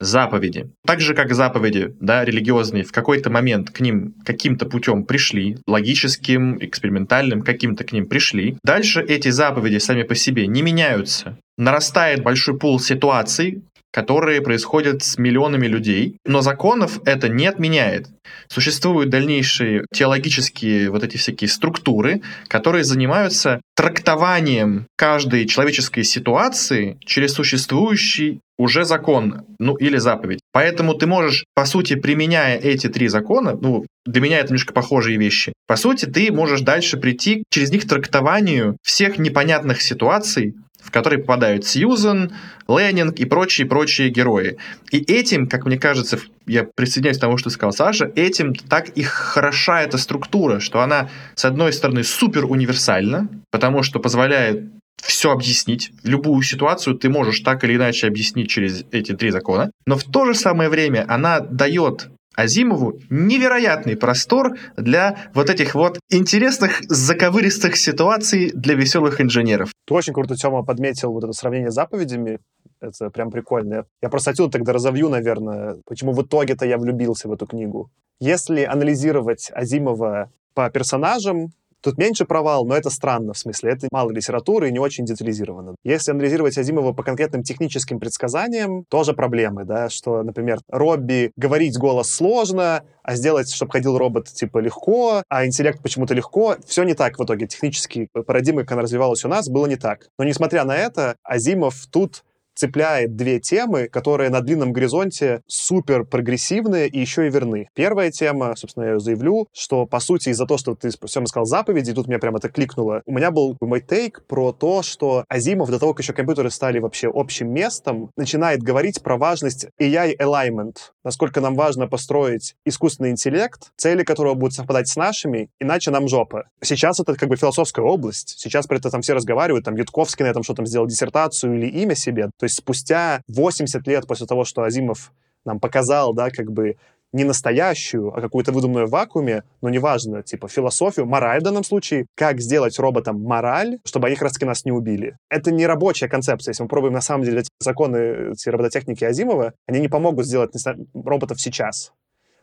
заповеди. 0.00 0.70
Так 0.86 1.00
же, 1.00 1.14
как 1.14 1.34
заповеди, 1.34 1.94
да, 2.00 2.24
религиозные, 2.24 2.84
в 2.84 2.92
какой-то 2.92 3.30
момент 3.30 3.70
к 3.70 3.80
ним 3.80 4.14
каким-то 4.24 4.66
путем 4.66 5.04
пришли, 5.04 5.58
логическим, 5.66 6.58
экспериментальным, 6.62 7.42
каким-то 7.42 7.84
к 7.84 7.92
ним 7.92 8.06
пришли. 8.06 8.56
Дальше 8.62 9.02
эти 9.02 9.30
заповеди 9.30 9.78
сами 9.78 10.02
по 10.02 10.14
себе 10.14 10.46
не 10.46 10.62
меняются. 10.62 11.38
Нарастает 11.58 12.22
большой 12.22 12.58
пул 12.58 12.78
ситуаций, 12.78 13.62
которые 13.96 14.42
происходят 14.42 15.02
с 15.02 15.16
миллионами 15.16 15.66
людей, 15.66 16.18
но 16.26 16.42
законов 16.42 17.00
это 17.06 17.30
не 17.30 17.46
отменяет. 17.46 18.08
Существуют 18.46 19.08
дальнейшие 19.08 19.86
теологические 19.90 20.90
вот 20.90 21.02
эти 21.02 21.16
всякие 21.16 21.48
структуры, 21.48 22.20
которые 22.48 22.84
занимаются 22.84 23.62
трактованием 23.74 24.86
каждой 24.96 25.46
человеческой 25.46 26.04
ситуации 26.04 26.98
через 27.06 27.32
существующий 27.32 28.40
уже 28.58 28.84
закон, 28.84 29.44
ну 29.58 29.76
или 29.76 29.96
заповедь. 29.96 30.40
Поэтому 30.52 30.94
ты 30.94 31.06
можешь, 31.06 31.44
по 31.54 31.64
сути, 31.64 31.94
применяя 31.94 32.58
эти 32.58 32.88
три 32.88 33.08
закона, 33.08 33.56
ну, 33.58 33.86
для 34.04 34.20
меня 34.20 34.38
это 34.38 34.48
немножко 34.48 34.72
похожие 34.72 35.18
вещи, 35.18 35.52
по 35.66 35.76
сути, 35.76 36.04
ты 36.06 36.32
можешь 36.32 36.60
дальше 36.60 36.96
прийти 36.96 37.44
через 37.50 37.70
них 37.70 37.84
к 37.84 37.88
трактованию 37.88 38.76
всех 38.82 39.18
непонятных 39.18 39.82
ситуаций, 39.82 40.54
в 40.86 40.90
которые 40.92 41.18
попадают 41.18 41.66
Сьюзен, 41.66 42.32
Леннинг 42.68 43.18
и 43.18 43.24
прочие-прочие 43.24 44.08
герои. 44.08 44.56
И 44.90 44.98
этим, 44.98 45.48
как 45.48 45.66
мне 45.66 45.78
кажется, 45.78 46.18
я 46.46 46.64
присоединяюсь 46.64 47.18
к 47.18 47.20
тому, 47.20 47.36
что 47.36 47.50
сказал 47.50 47.72
Саша, 47.72 48.10
этим 48.14 48.54
так 48.54 48.90
и 48.90 49.02
хороша 49.02 49.82
эта 49.82 49.98
структура, 49.98 50.60
что 50.60 50.80
она, 50.80 51.10
с 51.34 51.44
одной 51.44 51.72
стороны, 51.72 52.04
супер 52.04 52.44
универсальна, 52.44 53.28
потому 53.50 53.82
что 53.82 53.98
позволяет 53.98 54.64
все 55.02 55.30
объяснить. 55.30 55.92
Любую 56.04 56.42
ситуацию 56.42 56.96
ты 56.96 57.08
можешь 57.08 57.40
так 57.40 57.64
или 57.64 57.76
иначе 57.76 58.06
объяснить 58.06 58.48
через 58.48 58.84
эти 58.92 59.12
три 59.12 59.30
закона. 59.30 59.70
Но 59.86 59.96
в 59.96 60.04
то 60.04 60.24
же 60.24 60.34
самое 60.34 60.70
время 60.70 61.04
она 61.08 61.40
дает 61.40 62.08
Азимову 62.36 62.98
невероятный 63.10 63.96
простор 63.96 64.56
для 64.76 65.30
вот 65.34 65.50
этих 65.50 65.74
вот 65.74 65.98
интересных 66.10 66.82
заковыристых 66.88 67.76
ситуаций 67.76 68.52
для 68.54 68.74
веселых 68.74 69.20
инженеров. 69.20 69.72
Ты 69.86 69.94
очень 69.94 70.12
круто, 70.12 70.36
Тёма, 70.36 70.62
подметил 70.62 71.12
вот 71.12 71.24
это 71.24 71.32
сравнение 71.32 71.70
с 71.70 71.74
заповедями. 71.74 72.38
Это 72.80 73.10
прям 73.10 73.30
прикольно. 73.30 73.86
Я 74.02 74.08
просто 74.10 74.30
отсюда 74.30 74.52
тогда 74.52 74.72
разовью, 74.72 75.08
наверное, 75.08 75.78
почему 75.86 76.12
в 76.12 76.22
итоге-то 76.22 76.66
я 76.66 76.76
влюбился 76.78 77.26
в 77.28 77.32
эту 77.32 77.46
книгу. 77.46 77.90
Если 78.20 78.62
анализировать 78.62 79.50
Азимова 79.52 80.30
по 80.54 80.68
персонажам, 80.70 81.52
Тут 81.86 81.98
меньше 81.98 82.24
провал, 82.24 82.66
но 82.66 82.76
это 82.76 82.90
странно, 82.90 83.32
в 83.32 83.38
смысле, 83.38 83.70
это 83.70 83.86
мало 83.92 84.10
литературы 84.10 84.68
и 84.68 84.72
не 84.72 84.80
очень 84.80 85.04
детализировано. 85.04 85.76
Если 85.84 86.10
анализировать 86.10 86.58
Азимова 86.58 86.92
по 86.92 87.04
конкретным 87.04 87.44
техническим 87.44 88.00
предсказаниям, 88.00 88.84
тоже 88.90 89.12
проблемы, 89.12 89.64
да, 89.64 89.88
что, 89.88 90.24
например, 90.24 90.58
Робби 90.68 91.30
говорить 91.36 91.78
голос 91.78 92.10
сложно, 92.10 92.82
а 93.04 93.14
сделать, 93.14 93.54
чтобы 93.54 93.70
ходил 93.70 93.96
робот, 93.96 94.26
типа, 94.26 94.58
легко, 94.58 95.22
а 95.28 95.46
интеллект 95.46 95.80
почему-то 95.80 96.12
легко. 96.12 96.56
Все 96.66 96.82
не 96.82 96.94
так 96.94 97.20
в 97.20 97.24
итоге. 97.24 97.46
Технические 97.46 98.08
парадигмы, 98.08 98.62
как 98.62 98.72
она 98.72 98.82
развивалась 98.82 99.24
у 99.24 99.28
нас, 99.28 99.48
было 99.48 99.66
не 99.66 99.76
так. 99.76 100.08
Но, 100.18 100.24
несмотря 100.24 100.64
на 100.64 100.76
это, 100.76 101.14
Азимов 101.22 101.86
тут 101.92 102.24
цепляет 102.56 103.14
две 103.14 103.38
темы, 103.38 103.88
которые 103.88 104.30
на 104.30 104.40
длинном 104.40 104.72
горизонте 104.72 105.42
супер 105.46 106.04
прогрессивные 106.04 106.88
и 106.88 106.98
еще 106.98 107.26
и 107.26 107.30
верны. 107.30 107.68
Первая 107.74 108.10
тема, 108.10 108.54
собственно, 108.56 108.84
я 108.84 108.92
ее 108.92 109.00
заявлю, 109.00 109.46
что, 109.52 109.86
по 109.86 110.00
сути, 110.00 110.30
из-за 110.30 110.46
того, 110.46 110.58
что 110.58 110.74
ты 110.74 110.90
всем 111.06 111.26
сказал 111.26 111.44
заповеди, 111.44 111.92
тут 111.92 112.08
меня 112.08 112.18
прямо 112.18 112.38
это 112.38 112.48
кликнуло, 112.48 113.02
у 113.06 113.12
меня 113.12 113.30
был 113.30 113.56
мой 113.60 113.80
тейк 113.80 114.24
про 114.26 114.52
то, 114.52 114.82
что 114.82 115.24
Азимов 115.28 115.70
до 115.70 115.78
того, 115.78 115.92
как 115.92 116.02
еще 116.02 116.12
компьютеры 116.12 116.50
стали 116.50 116.78
вообще 116.78 117.10
общим 117.12 117.52
местом, 117.52 118.10
начинает 118.16 118.62
говорить 118.62 119.02
про 119.02 119.18
важность 119.18 119.66
AI 119.80 120.16
alignment, 120.16 120.76
насколько 121.04 121.40
нам 121.40 121.54
важно 121.54 121.86
построить 121.86 122.54
искусственный 122.64 123.10
интеллект, 123.10 123.70
цели 123.76 124.02
которого 124.02 124.34
будут 124.34 124.54
совпадать 124.54 124.88
с 124.88 124.96
нашими, 124.96 125.50
иначе 125.60 125.90
нам 125.90 126.08
жопа. 126.08 126.48
Сейчас 126.62 127.00
это 127.00 127.14
как 127.14 127.28
бы 127.28 127.36
философская 127.36 127.84
область, 127.84 128.36
сейчас 128.38 128.66
про 128.66 128.76
это 128.78 128.90
там 128.90 129.02
все 129.02 129.12
разговаривают, 129.12 129.64
там 129.64 129.76
Ютковский 129.76 130.24
на 130.24 130.28
этом 130.28 130.42
что-то 130.42 130.64
сделал 130.64 130.86
диссертацию 130.86 131.54
или 131.54 131.66
имя 131.66 131.94
себе, 131.94 132.30
то 132.38 132.45
есть 132.46 132.56
спустя 132.56 133.22
80 133.28 133.86
лет 133.86 134.06
после 134.06 134.26
того, 134.26 134.44
что 134.44 134.62
Азимов 134.62 135.12
нам 135.44 135.60
показал, 135.60 136.12
да, 136.12 136.30
как 136.30 136.50
бы 136.50 136.76
не 137.12 137.24
настоящую, 137.24 138.16
а 138.16 138.20
какую-то 138.20 138.52
выдуманную 138.52 138.86
в 138.86 138.90
вакууме, 138.90 139.44
но 139.62 139.68
неважно, 139.68 140.22
типа 140.22 140.48
философию, 140.48 141.06
мораль 141.06 141.40
в 141.40 141.44
данном 141.44 141.64
случае, 141.64 142.06
как 142.14 142.40
сделать 142.40 142.78
роботам 142.78 143.22
мораль, 143.22 143.78
чтобы 143.84 144.08
они 144.08 144.16
как 144.16 144.24
раз 144.24 144.40
нас 144.40 144.64
не 144.64 144.72
убили. 144.72 145.16
Это 145.30 145.50
не 145.50 145.66
рабочая 145.66 146.08
концепция. 146.08 146.50
Если 146.50 146.62
мы 146.62 146.68
пробуем 146.68 146.92
на 146.92 147.00
самом 147.00 147.24
деле 147.24 147.42
законы 147.58 148.32
эти 148.32 148.48
робототехники 148.48 149.04
Азимова, 149.04 149.54
они 149.66 149.80
не 149.80 149.88
помогут 149.88 150.26
сделать 150.26 150.52
роботов 150.94 151.40
сейчас. 151.40 151.92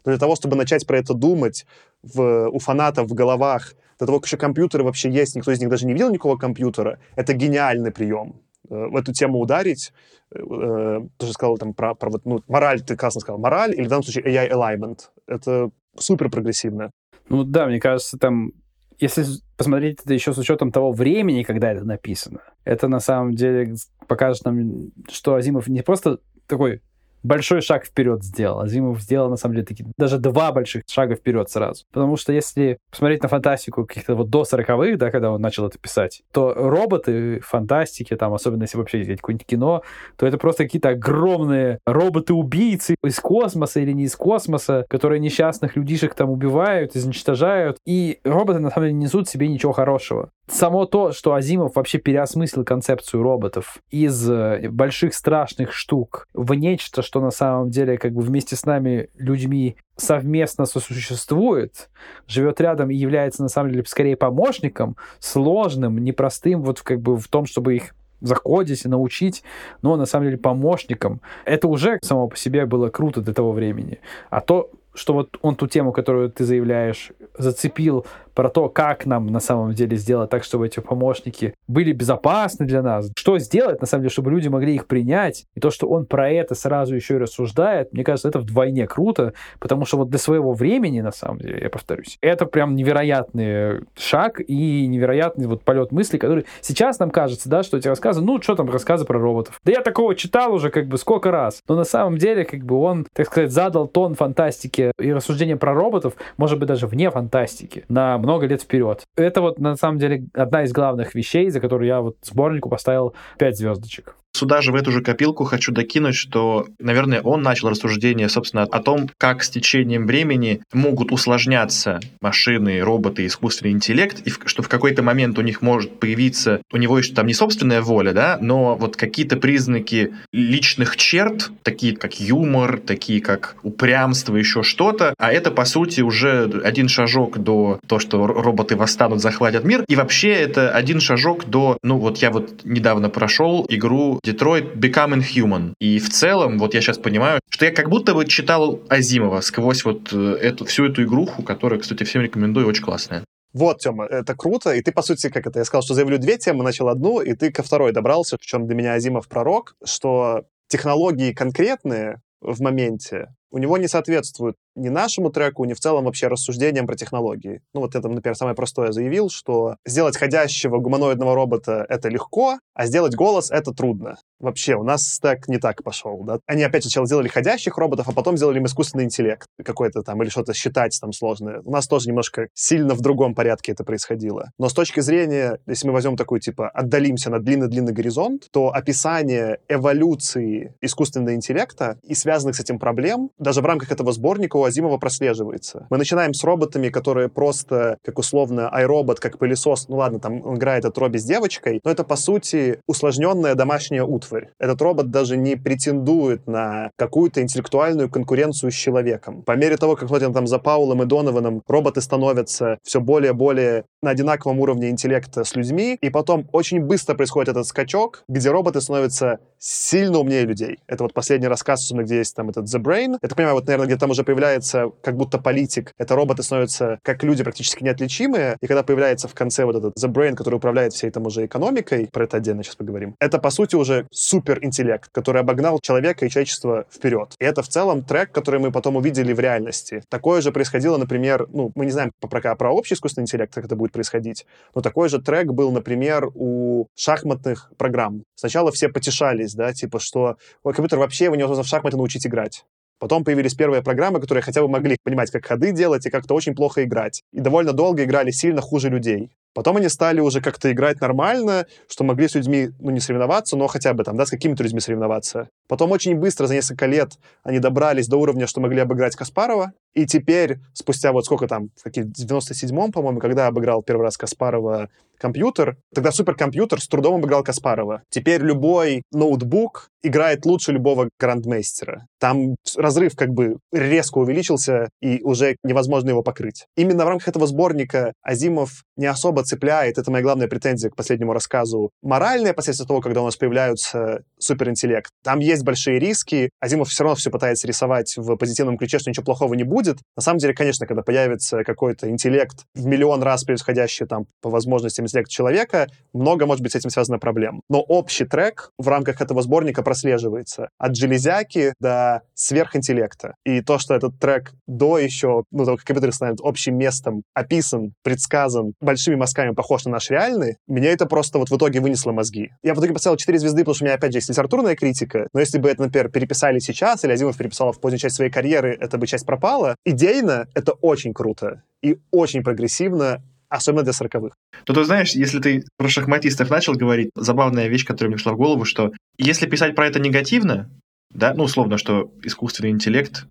Но 0.05 0.11
для 0.11 0.19
того, 0.19 0.35
чтобы 0.35 0.55
начать 0.55 0.85
про 0.85 0.97
это 0.97 1.13
думать 1.13 1.65
в, 2.01 2.49
у 2.49 2.59
фанатов 2.59 3.07
в 3.07 3.13
головах, 3.13 3.75
до 3.99 4.05
того, 4.05 4.19
как 4.19 4.27
еще 4.27 4.37
компьютеры 4.37 4.83
вообще 4.83 5.09
есть, 5.09 5.35
никто 5.35 5.51
из 5.51 5.59
них 5.59 5.69
даже 5.69 5.85
не 5.85 5.93
видел 5.93 6.09
никакого 6.09 6.37
компьютера, 6.37 6.99
это 7.15 7.33
гениальный 7.33 7.91
прием. 7.91 8.41
Э, 8.69 8.87
в 8.87 8.95
эту 8.95 9.13
тему 9.13 9.39
ударить. 9.39 9.91
Э, 10.33 10.39
э, 10.39 11.01
ты 11.17 11.25
же 11.25 11.33
сказал 11.33 11.57
там 11.57 11.73
про, 11.73 11.95
про 11.95 12.09
вот, 12.09 12.25
ну, 12.25 12.41
мораль, 12.47 12.81
ты 12.81 12.95
классно 12.95 13.21
сказал, 13.21 13.39
мораль, 13.39 13.73
или 13.73 13.85
в 13.85 13.89
данном 13.89 14.03
случае 14.03 14.25
AI 14.25 14.51
alignment. 14.51 14.99
Это 15.27 15.71
супер 15.97 16.29
прогрессивно. 16.29 16.91
Ну 17.29 17.43
да, 17.43 17.67
мне 17.67 17.79
кажется, 17.79 18.17
там 18.17 18.51
если 18.99 19.25
посмотреть 19.57 19.99
это 20.03 20.13
еще 20.13 20.33
с 20.33 20.37
учетом 20.37 20.71
того 20.71 20.91
времени, 20.91 21.43
когда 21.43 21.71
это 21.71 21.83
написано, 21.83 22.41
это 22.63 22.87
на 22.87 22.99
самом 22.99 23.33
деле 23.33 23.75
покажет 24.07 24.45
нам, 24.45 24.91
что 25.09 25.35
Азимов 25.35 25.67
не 25.67 25.81
просто 25.81 26.19
такой 26.47 26.81
большой 27.23 27.61
шаг 27.61 27.85
вперед 27.85 28.23
сделал. 28.23 28.59
Азимов 28.59 29.01
сделал, 29.01 29.29
на 29.29 29.37
самом 29.37 29.55
деле, 29.55 29.65
такие, 29.65 29.89
даже 29.97 30.17
два 30.17 30.51
больших 30.51 30.83
шага 30.87 31.15
вперед 31.15 31.49
сразу. 31.49 31.85
Потому 31.91 32.17
что 32.17 32.33
если 32.33 32.77
посмотреть 32.91 33.23
на 33.23 33.29
фантастику 33.29 33.85
каких-то 33.85 34.15
вот 34.15 34.29
до 34.29 34.43
40-х, 34.43 34.97
да, 34.97 35.11
когда 35.11 35.31
он 35.31 35.41
начал 35.41 35.67
это 35.67 35.77
писать, 35.77 36.23
то 36.31 36.53
роботы 36.53 37.39
фантастики, 37.39 38.15
там, 38.15 38.33
особенно 38.33 38.63
если 38.63 38.77
вообще 38.77 38.99
взять 38.99 39.19
какое-нибудь 39.19 39.47
кино, 39.47 39.83
то 40.17 40.27
это 40.27 40.37
просто 40.37 40.65
какие-то 40.65 40.89
огромные 40.89 41.79
роботы-убийцы 41.85 42.95
из 43.03 43.19
космоса 43.19 43.79
или 43.79 43.93
не 43.93 44.03
из 44.03 44.15
космоса, 44.15 44.85
которые 44.89 45.19
несчастных 45.19 45.75
людишек 45.75 46.15
там 46.15 46.29
убивают, 46.29 46.95
изничтожают. 46.95 47.77
И 47.85 48.19
роботы, 48.23 48.59
на 48.59 48.69
самом 48.69 48.87
деле, 48.87 48.93
не 48.93 49.07
несут 49.13 49.29
себе 49.29 49.47
ничего 49.47 49.71
хорошего. 49.71 50.29
Само 50.53 50.85
то, 50.85 51.11
что 51.11 51.33
Азимов 51.33 51.75
вообще 51.75 51.97
переосмыслил 51.97 52.63
концепцию 52.63 53.23
роботов 53.23 53.79
из 53.89 54.29
э, 54.29 54.69
больших 54.69 55.15
страшных 55.15 55.73
штук 55.73 56.27
в 56.35 56.53
нечто, 56.53 57.01
что 57.01 57.21
на 57.21 57.31
самом 57.31 57.71
деле 57.71 57.97
как 57.97 58.13
бы 58.13 58.21
вместе 58.21 58.55
с 58.55 58.63
нами, 58.63 59.09
людьми, 59.17 59.77
совместно 59.95 60.67
сосуществует, 60.67 61.89
живет 62.27 62.61
рядом 62.61 62.91
и 62.91 62.95
является 62.95 63.41
на 63.41 63.49
самом 63.49 63.71
деле 63.71 63.83
скорее 63.87 64.15
помощником, 64.15 64.95
сложным, 65.17 65.97
непростым 65.97 66.61
вот 66.61 66.81
как 66.81 67.01
бы 67.01 67.17
в 67.17 67.27
том, 67.29 67.47
чтобы 67.47 67.75
их 67.75 67.95
заходить 68.21 68.85
и 68.85 68.87
научить, 68.87 69.43
но 69.81 69.95
на 69.95 70.05
самом 70.05 70.27
деле 70.27 70.37
помощником. 70.37 71.19
Это 71.45 71.67
уже 71.67 71.97
само 72.03 72.27
по 72.27 72.37
себе 72.37 72.67
было 72.67 72.89
круто 72.89 73.21
до 73.21 73.33
того 73.33 73.53
времени. 73.53 73.99
А 74.29 74.39
то, 74.39 74.69
что 74.93 75.13
вот 75.13 75.37
он 75.41 75.55
ту 75.55 75.67
тему, 75.67 75.91
которую 75.91 76.29
ты 76.29 76.43
заявляешь, 76.43 77.11
зацепил 77.37 78.05
про 78.33 78.49
то, 78.49 78.69
как 78.69 79.05
нам 79.05 79.27
на 79.27 79.39
самом 79.39 79.73
деле 79.73 79.97
сделать 79.97 80.29
так, 80.29 80.43
чтобы 80.43 80.67
эти 80.67 80.79
помощники 80.79 81.53
были 81.67 81.91
безопасны 81.91 82.65
для 82.65 82.81
нас, 82.81 83.11
что 83.15 83.37
сделать, 83.39 83.81
на 83.81 83.87
самом 83.87 84.03
деле, 84.03 84.11
чтобы 84.11 84.31
люди 84.31 84.47
могли 84.47 84.75
их 84.75 84.87
принять, 84.87 85.45
и 85.55 85.59
то, 85.59 85.69
что 85.69 85.87
он 85.87 86.05
про 86.05 86.29
это 86.29 86.55
сразу 86.55 86.95
еще 86.95 87.15
и 87.15 87.17
рассуждает, 87.17 87.93
мне 87.93 88.03
кажется, 88.03 88.29
это 88.29 88.39
вдвойне 88.39 88.87
круто, 88.87 89.33
потому 89.59 89.85
что 89.85 89.97
вот 89.97 90.09
для 90.09 90.19
своего 90.19 90.53
времени, 90.53 91.01
на 91.01 91.11
самом 91.11 91.39
деле, 91.39 91.59
я 91.61 91.69
повторюсь, 91.69 92.17
это 92.21 92.45
прям 92.45 92.75
невероятный 92.75 93.81
шаг 93.95 94.41
и 94.45 94.87
невероятный 94.87 95.47
вот 95.47 95.63
полет 95.63 95.91
мысли, 95.91 96.17
который 96.17 96.45
сейчас 96.61 96.99
нам 96.99 97.11
кажется, 97.11 97.49
да, 97.49 97.63
что 97.63 97.77
эти 97.77 97.87
рассказы, 97.87 98.21
ну, 98.21 98.41
что 98.41 98.55
там 98.55 98.69
рассказы 98.69 99.05
про 99.05 99.19
роботов. 99.19 99.59
Да 99.63 99.71
я 99.71 99.81
такого 99.81 100.15
читал 100.15 100.53
уже 100.53 100.69
как 100.69 100.87
бы 100.87 100.97
сколько 100.97 101.31
раз, 101.31 101.61
но 101.67 101.75
на 101.75 101.83
самом 101.83 102.17
деле 102.17 102.45
как 102.45 102.61
бы 102.63 102.75
он, 102.77 103.07
так 103.13 103.27
сказать, 103.27 103.51
задал 103.51 103.87
тон 103.87 104.15
фантастики 104.15 104.91
и 104.99 105.13
рассуждения 105.13 105.57
про 105.57 105.73
роботов, 105.73 106.13
может 106.37 106.59
быть, 106.59 106.67
даже 106.67 106.87
вне 106.87 107.09
фантастики, 107.11 107.85
на 107.89 108.17
много 108.23 108.47
лет 108.47 108.61
вперед. 108.61 109.03
Это 109.15 109.41
вот 109.41 109.59
на 109.59 109.75
самом 109.75 109.99
деле 109.99 110.27
одна 110.33 110.63
из 110.63 110.71
главных 110.71 111.13
вещей, 111.13 111.49
за 111.49 111.59
которую 111.59 111.87
я 111.87 112.01
вот 112.01 112.17
сборнику 112.21 112.69
поставил 112.69 113.13
5 113.37 113.57
звездочек. 113.57 114.15
Сюда 114.35 114.61
же 114.61 114.71
в 114.71 114.75
эту 114.75 114.91
же 114.91 115.01
копилку 115.01 115.43
хочу 115.43 115.71
докинуть, 115.71 116.15
что, 116.15 116.65
наверное, 116.79 117.21
он 117.21 117.43
начал 117.43 117.69
рассуждение, 117.69 118.29
собственно, 118.29 118.63
о 118.63 118.79
том, 118.79 119.07
как 119.19 119.43
с 119.43 119.49
течением 119.49 120.07
времени 120.07 120.61
могут 120.73 121.11
усложняться 121.11 121.99
машины, 122.19 122.79
роботы, 122.79 123.27
искусственный 123.27 123.73
интеллект, 123.73 124.25
и 124.25 124.31
что 124.45 124.63
в 124.63 124.69
какой-то 124.69 125.03
момент 125.03 125.37
у 125.37 125.43
них 125.43 125.61
может 125.61 125.99
появиться, 125.99 126.61
у 126.71 126.77
него 126.77 126.97
еще 126.97 127.13
там 127.13 127.27
не 127.27 127.35
собственная 127.35 127.83
воля, 127.83 128.11
да, 128.11 128.39
но 128.41 128.75
вот 128.75 128.95
какие-то 128.95 129.37
признаки 129.37 130.15
личных 130.31 130.97
черт, 130.97 131.51
такие 131.61 131.95
как 131.95 132.19
юмор, 132.19 132.79
такие 132.79 133.21
как 133.21 133.55
упрямство, 133.61 134.35
еще 134.35 134.63
что-то, 134.63 135.13
а 135.19 135.31
это, 135.31 135.51
по 135.51 135.65
сути, 135.65 136.01
уже 136.01 136.51
один 136.63 136.87
шажок 136.87 137.37
до 137.37 137.79
того, 137.87 137.99
что 137.99 138.25
роботы 138.25 138.75
восстанут, 138.75 139.21
захватят 139.21 139.63
мир, 139.63 139.85
и 139.87 139.95
вообще 139.95 140.29
это 140.29 140.71
один 140.71 140.99
шажок 140.99 141.45
до, 141.45 141.77
ну 141.83 141.97
вот 141.97 142.17
я 142.17 142.31
вот 142.31 142.61
недавно 142.63 143.09
прошел 143.09 143.67
игру 143.69 144.19
Detroit 144.25 144.75
Becoming 144.75 145.21
Human. 145.35 145.73
И 145.79 145.99
в 145.99 146.09
целом, 146.09 146.57
вот 146.57 146.73
я 146.73 146.81
сейчас 146.81 146.97
понимаю, 146.97 147.39
что 147.49 147.65
я 147.65 147.71
как 147.71 147.89
будто 147.89 148.13
бы 148.13 148.25
читал 148.25 148.81
Азимова 148.89 149.41
сквозь 149.41 149.83
вот 149.83 150.13
э, 150.13 150.37
эту, 150.41 150.65
всю 150.65 150.85
эту 150.85 151.03
игруху, 151.03 151.43
которая, 151.43 151.79
кстати, 151.79 152.03
всем 152.03 152.21
рекомендую, 152.21 152.67
очень 152.67 152.83
классная. 152.83 153.23
Вот, 153.53 153.79
Тёма, 153.79 154.05
это 154.05 154.33
круто. 154.35 154.73
И 154.73 154.81
ты, 154.81 154.91
по 154.91 155.01
сути, 155.01 155.29
как 155.29 155.45
это, 155.45 155.59
я 155.59 155.65
сказал, 155.65 155.83
что 155.83 155.93
заявлю 155.93 156.17
две 156.17 156.37
темы, 156.37 156.63
начал 156.63 156.87
одну, 156.87 157.21
и 157.21 157.35
ты 157.35 157.51
ко 157.51 157.63
второй 157.63 157.91
добрался, 157.91 158.37
в 158.39 158.45
чем 158.45 158.65
для 158.65 158.75
меня 158.75 158.93
Азимов 158.93 159.27
пророк, 159.27 159.75
что 159.85 160.45
технологии 160.69 161.33
конкретные 161.33 162.21
в 162.41 162.61
моменте 162.61 163.27
у 163.51 163.59
него 163.59 163.77
не 163.77 163.87
соответствуют 163.87 164.55
ни 164.75 164.89
нашему 164.89 165.29
треку, 165.29 165.65
ни 165.65 165.73
в 165.73 165.79
целом 165.79 166.05
вообще 166.05 166.27
рассуждениям 166.27 166.87
про 166.87 166.95
технологии. 166.95 167.61
Ну 167.73 167.81
вот 167.81 167.95
это, 167.95 168.07
например, 168.07 168.35
самое 168.35 168.55
простое 168.55 168.91
заявил, 168.91 169.29
что 169.29 169.75
сделать 169.85 170.17
ходящего 170.17 170.77
гуманоидного 170.77 171.35
робота— 171.35 171.85
это 171.89 172.09
легко, 172.09 172.59
а 172.73 172.85
сделать 172.85 173.15
голос— 173.15 173.51
это 173.51 173.71
трудно. 173.71 174.17
Вообще, 174.39 174.75
у 174.75 174.83
нас 174.83 175.07
стек 175.07 175.47
не 175.47 175.57
так 175.57 175.83
пошел, 175.83 176.23
да? 176.23 176.39
Они 176.47 176.63
опять 176.63 176.83
сначала 176.83 177.05
сделали 177.05 177.27
ходящих 177.27 177.77
роботов, 177.77 178.09
а 178.09 178.11
потом 178.11 178.35
сделали 178.35 178.57
им 178.57 178.65
искусственный 178.65 179.05
интеллект 179.05 179.47
какой-то 179.63 180.01
там, 180.01 180.21
или 180.21 180.29
что-то 180.29 180.53
считать 180.53 180.97
там 180.99 181.13
сложное. 181.13 181.61
У 181.63 181.71
нас 181.71 181.87
тоже 181.87 182.09
немножко 182.09 182.47
сильно 182.53 182.93
в 182.93 183.01
другом 183.01 183.35
порядке 183.35 183.71
это 183.71 183.83
происходило. 183.83 184.51
Но 184.57 184.67
с 184.67 184.73
точки 184.73 184.99
зрения, 184.99 185.59
если 185.65 185.87
мы 185.87 185.93
возьмем 185.93 186.17
такой, 186.17 186.39
типа, 186.39 186.69
отдалимся 186.69 187.29
на 187.29 187.39
длинный-длинный 187.39 187.93
горизонт, 187.93 188.47
то 188.51 188.73
описание 188.73 189.59
эволюции 189.69 190.75
искусственного 190.81 191.35
интеллекта 191.35 191.97
и 192.03 192.13
связанных 192.13 192.55
с 192.55 192.59
этим 192.59 192.79
проблем 192.79 193.29
даже 193.37 193.61
в 193.61 193.65
рамках 193.65 193.91
этого 193.91 194.11
сборника 194.11 194.57
у 194.63 194.65
Азимова 194.65 194.97
прослеживается. 194.97 195.87
Мы 195.89 195.97
начинаем 195.97 196.33
с 196.33 196.43
роботами, 196.43 196.89
которые 196.89 197.29
просто, 197.29 197.97
как 198.03 198.17
условно, 198.17 198.71
iRobot, 198.73 199.17
как 199.19 199.37
пылесос, 199.37 199.89
ну 199.89 199.97
ладно, 199.97 200.19
там 200.19 200.45
он 200.45 200.57
играет 200.57 200.85
от 200.85 200.97
Робби 200.97 201.17
с 201.17 201.25
девочкой, 201.25 201.81
но 201.83 201.91
это, 201.91 202.03
по 202.03 202.15
сути, 202.15 202.79
усложненная 202.87 203.55
домашняя 203.55 204.03
утварь. 204.03 204.49
Этот 204.59 204.81
робот 204.81 205.11
даже 205.11 205.37
не 205.37 205.55
претендует 205.55 206.47
на 206.47 206.91
какую-то 206.97 207.41
интеллектуальную 207.41 208.09
конкуренцию 208.09 208.71
с 208.71 208.75
человеком. 208.75 209.43
По 209.43 209.55
мере 209.55 209.77
того, 209.77 209.95
как 209.95 210.07
смотрим 210.07 210.33
там 210.33 210.47
за 210.47 210.59
Паулом 210.59 211.03
и 211.03 211.05
Донованом, 211.05 211.61
роботы 211.67 212.01
становятся 212.01 212.77
все 212.83 213.01
более-более 213.01 213.85
на 214.01 214.11
одинаковом 214.11 214.59
уровне 214.59 214.89
интеллекта 214.89 215.43
с 215.43 215.55
людьми, 215.55 215.97
и 216.01 216.09
потом 216.09 216.47
очень 216.51 216.81
быстро 216.81 217.15
происходит 217.15 217.49
этот 217.49 217.65
скачок, 217.65 218.23
где 218.27 218.49
роботы 218.49 218.81
становятся 218.81 219.39
сильно 219.57 220.19
умнее 220.19 220.45
людей. 220.45 220.79
Это 220.87 221.03
вот 221.03 221.13
последний 221.13 221.47
рассказ, 221.47 221.91
где 221.91 222.17
есть 222.17 222.35
там 222.35 222.49
этот 222.49 222.65
The 222.65 222.81
Brain. 222.81 223.17
Это, 223.21 223.35
понимаю, 223.35 223.55
вот, 223.55 223.65
наверное, 223.65 223.87
где-то 223.87 224.01
там 224.01 224.11
уже 224.11 224.23
появляется 224.23 224.52
появляется 224.53 224.91
как 225.01 225.17
будто 225.17 225.37
политик, 225.39 225.91
это 225.97 226.15
роботы 226.15 226.43
становятся 226.43 226.99
как 227.03 227.23
люди 227.23 227.43
практически 227.43 227.83
неотличимые, 227.83 228.57
и 228.61 228.67
когда 228.67 228.83
появляется 228.83 229.27
в 229.27 229.33
конце 229.33 229.65
вот 229.65 229.75
этот 229.75 229.93
The 229.97 230.11
Brain, 230.11 230.35
который 230.35 230.55
управляет 230.55 230.93
всей 230.93 231.09
там 231.09 231.25
уже 231.25 231.45
экономикой, 231.45 232.09
про 232.11 232.25
это 232.25 232.37
отдельно 232.37 232.63
сейчас 232.63 232.75
поговорим, 232.75 233.15
это, 233.19 233.39
по 233.39 233.49
сути, 233.49 233.75
уже 233.75 234.07
суперинтеллект, 234.11 235.09
который 235.11 235.41
обогнал 235.41 235.79
человека 235.79 236.25
и 236.25 236.29
человечество 236.29 236.85
вперед. 236.91 237.33
И 237.39 237.45
это 237.45 237.63
в 237.63 237.67
целом 237.67 238.03
трек, 238.03 238.31
который 238.31 238.59
мы 238.59 238.71
потом 238.71 238.95
увидели 238.95 239.33
в 239.33 239.39
реальности. 239.39 240.03
Такое 240.09 240.41
же 240.41 240.51
происходило, 240.51 240.97
например, 240.97 241.47
ну, 241.51 241.71
мы 241.75 241.85
не 241.85 241.91
знаем 241.91 242.11
про, 242.19 242.55
про 242.55 242.71
общий 242.71 242.93
искусственный 242.95 243.23
интеллект, 243.23 243.53
как 243.53 243.65
это 243.65 243.75
будет 243.75 243.91
происходить, 243.91 244.45
но 244.75 244.81
такой 244.81 245.09
же 245.09 245.19
трек 245.19 245.47
был, 245.47 245.71
например, 245.71 246.29
у 246.35 246.87
шахматных 246.95 247.71
программ. 247.77 248.23
Сначала 248.35 248.71
все 248.71 248.89
потешались, 248.89 249.53
да, 249.53 249.73
типа, 249.73 249.99
что 249.99 250.35
ой, 250.63 250.73
компьютер 250.73 250.99
вообще 250.99 251.25
его 251.25 251.35
невозможно 251.35 251.63
в 251.63 251.67
шахматы 251.67 251.97
научить 251.97 252.27
играть. 252.27 252.65
Потом 252.99 253.23
появились 253.23 253.53
первые 253.53 253.81
программы, 253.83 254.19
которые 254.19 254.41
хотя 254.41 254.61
бы 254.61 254.69
могли 254.69 254.97
понимать, 255.03 255.31
как 255.31 255.45
ходы 255.45 255.71
делать 255.71 256.05
и 256.05 256.09
как-то 256.09 256.33
очень 256.35 256.55
плохо 256.55 256.83
играть. 256.83 257.23
И 257.31 257.39
довольно 257.39 257.73
долго 257.73 258.03
играли 258.03 258.31
сильно 258.31 258.61
хуже 258.61 258.89
людей. 258.89 259.31
Потом 259.53 259.77
они 259.77 259.87
стали 259.87 260.19
уже 260.19 260.41
как-то 260.41 260.71
играть 260.71 260.99
нормально, 260.99 261.67
что 261.87 262.03
могли 262.03 262.27
с 262.27 262.35
людьми, 262.35 262.69
ну, 262.79 262.89
не 262.89 262.99
соревноваться, 262.99 263.55
но 263.55 263.67
хотя 263.67 263.93
бы 263.93 264.03
там, 264.03 264.17
да, 264.17 264.25
с 264.25 264.29
какими-то 264.29 264.63
людьми 264.63 264.79
соревноваться. 264.79 265.49
Потом 265.67 265.91
очень 265.91 266.15
быстро, 266.15 266.47
за 266.47 266.55
несколько 266.55 266.87
лет, 266.87 267.11
они 267.43 267.59
добрались 267.59 268.07
до 268.07 268.17
уровня, 268.17 268.47
что 268.47 268.61
могли 268.61 268.79
обыграть 268.79 269.15
Каспарова. 269.15 269.73
И 269.93 270.05
теперь, 270.05 270.59
спустя 270.73 271.11
вот 271.11 271.25
сколько 271.25 271.47
там, 271.47 271.69
в 271.83 271.87
97-м, 271.87 272.91
по-моему, 272.91 273.19
когда 273.19 273.47
обыграл 273.47 273.83
первый 273.83 274.03
раз 274.03 274.17
Каспарова 274.17 274.89
компьютер, 275.17 275.77
тогда 275.93 276.11
суперкомпьютер 276.11 276.81
с 276.81 276.87
трудом 276.87 277.15
обыграл 277.15 277.43
Каспарова. 277.43 278.01
Теперь 278.09 278.41
любой 278.41 279.03
ноутбук 279.11 279.89
играет 280.01 280.45
лучше 280.45 280.73
любого 280.73 281.09
грандмейстера. 281.17 282.07
Там 282.19 282.55
разрыв 282.75 283.15
как 283.15 283.29
бы 283.29 283.57
резко 283.71 284.17
увеличился, 284.17 284.89
и 285.01 285.21
уже 285.23 285.55
невозможно 285.63 286.09
его 286.09 286.23
покрыть. 286.23 286.65
Именно 286.75 287.05
в 287.05 287.07
рамках 287.07 287.29
этого 287.29 287.47
сборника 287.47 288.11
Азимов 288.21 288.83
не 288.97 289.05
особо 289.05 289.43
цепляет, 289.43 289.97
это 289.97 290.11
моя 290.11 290.23
главная 290.23 290.47
претензия 290.47 290.89
к 290.89 290.95
последнему 290.95 291.33
рассказу, 291.33 291.91
моральные 292.01 292.53
последствия 292.53 292.85
того, 292.85 292.99
когда 292.99 293.21
у 293.21 293.25
нас 293.25 293.37
появляются 293.37 294.23
суперинтеллект. 294.43 295.11
Там 295.23 295.39
есть 295.39 295.63
большие 295.63 295.99
риски, 295.99 296.49
Азимов 296.59 296.89
все 296.89 297.03
равно 297.03 297.15
все 297.15 297.31
пытается 297.31 297.67
рисовать 297.67 298.13
в 298.17 298.35
позитивном 298.35 298.77
ключе, 298.77 298.99
что 298.99 299.09
ничего 299.09 299.25
плохого 299.25 299.53
не 299.53 299.63
будет. 299.63 299.99
На 300.15 300.21
самом 300.21 300.39
деле, 300.39 300.53
конечно, 300.53 300.85
когда 300.85 301.01
появится 301.03 301.63
какой-то 301.63 302.09
интеллект 302.09 302.63
в 302.75 302.85
миллион 302.85 303.23
раз 303.23 303.43
превосходящий 303.43 304.05
там 304.05 304.25
по 304.41 304.49
возможностям 304.49 305.05
интеллект 305.05 305.29
человека, 305.29 305.87
много 306.13 306.45
может 306.45 306.61
быть 306.63 306.73
с 306.73 306.75
этим 306.75 306.89
связано 306.89 307.19
проблем. 307.19 307.61
Но 307.69 307.81
общий 307.81 308.25
трек 308.25 308.71
в 308.77 308.87
рамках 308.87 309.21
этого 309.21 309.41
сборника 309.41 309.83
прослеживается. 309.83 310.69
От 310.77 310.95
железяки 310.95 311.73
до 311.79 312.21
сверхинтеллекта. 312.33 313.35
И 313.45 313.61
то, 313.61 313.79
что 313.79 313.93
этот 313.93 314.19
трек 314.19 314.53
до 314.67 314.97
еще, 314.97 315.43
ну, 315.51 315.65
того, 315.65 315.77
как 315.77 315.85
компьютер 315.85 316.13
станет 316.13 316.39
общим 316.41 316.77
местом, 316.77 317.23
описан, 317.33 317.93
предсказан, 318.03 318.73
большими 318.81 319.15
мазками 319.15 319.51
похож 319.51 319.85
на 319.85 319.91
наш 319.91 320.09
реальный, 320.09 320.57
меня 320.67 320.91
это 320.91 321.05
просто 321.05 321.39
вот 321.39 321.49
в 321.49 321.55
итоге 321.57 321.79
вынесло 321.79 322.11
мозги. 322.11 322.49
Я 322.63 322.73
в 322.73 322.79
итоге 322.79 322.93
поставил 322.93 323.17
4 323.17 323.39
звезды, 323.39 323.61
потому 323.61 323.75
что 323.75 323.83
у 323.83 323.87
меня, 323.87 323.95
опять 323.95 324.11
же, 324.11 324.17
есть 324.17 324.29
литературная 324.33 324.75
критика, 324.75 325.27
но 325.33 325.39
если 325.39 325.59
бы 325.59 325.69
это, 325.69 325.83
например, 325.83 326.09
переписали 326.09 326.59
сейчас, 326.59 327.03
или 327.03 327.11
Азимов 327.11 327.37
переписал 327.37 327.71
в 327.71 327.79
позднюю 327.79 327.99
часть 327.99 328.15
своей 328.15 328.31
карьеры, 328.31 328.77
эта 328.79 328.97
бы 328.97 329.07
часть 329.07 329.25
пропала, 329.25 329.75
идейно 329.85 330.47
это 330.53 330.73
очень 330.73 331.13
круто 331.13 331.63
и 331.81 331.97
очень 332.11 332.43
прогрессивно, 332.43 333.21
особенно 333.49 333.83
для 333.83 333.93
сороковых. 333.93 334.33
То 334.65 334.73
ты 334.73 334.83
знаешь, 334.83 335.11
если 335.11 335.39
ты 335.39 335.63
про 335.77 335.87
шахматистов 335.87 336.49
начал 336.49 336.73
говорить, 336.73 337.11
забавная 337.15 337.67
вещь, 337.67 337.85
которая 337.85 338.11
мне 338.11 338.17
шла 338.17 338.33
в 338.33 338.37
голову, 338.37 338.65
что 338.65 338.91
если 339.17 339.45
писать 339.45 339.75
про 339.75 339.87
это 339.87 339.99
негативно, 339.99 340.69
да, 341.11 341.33
ну, 341.33 341.43
условно, 341.43 341.77
что 341.77 342.11
искусственный 342.23 342.71
интеллект, 342.71 343.27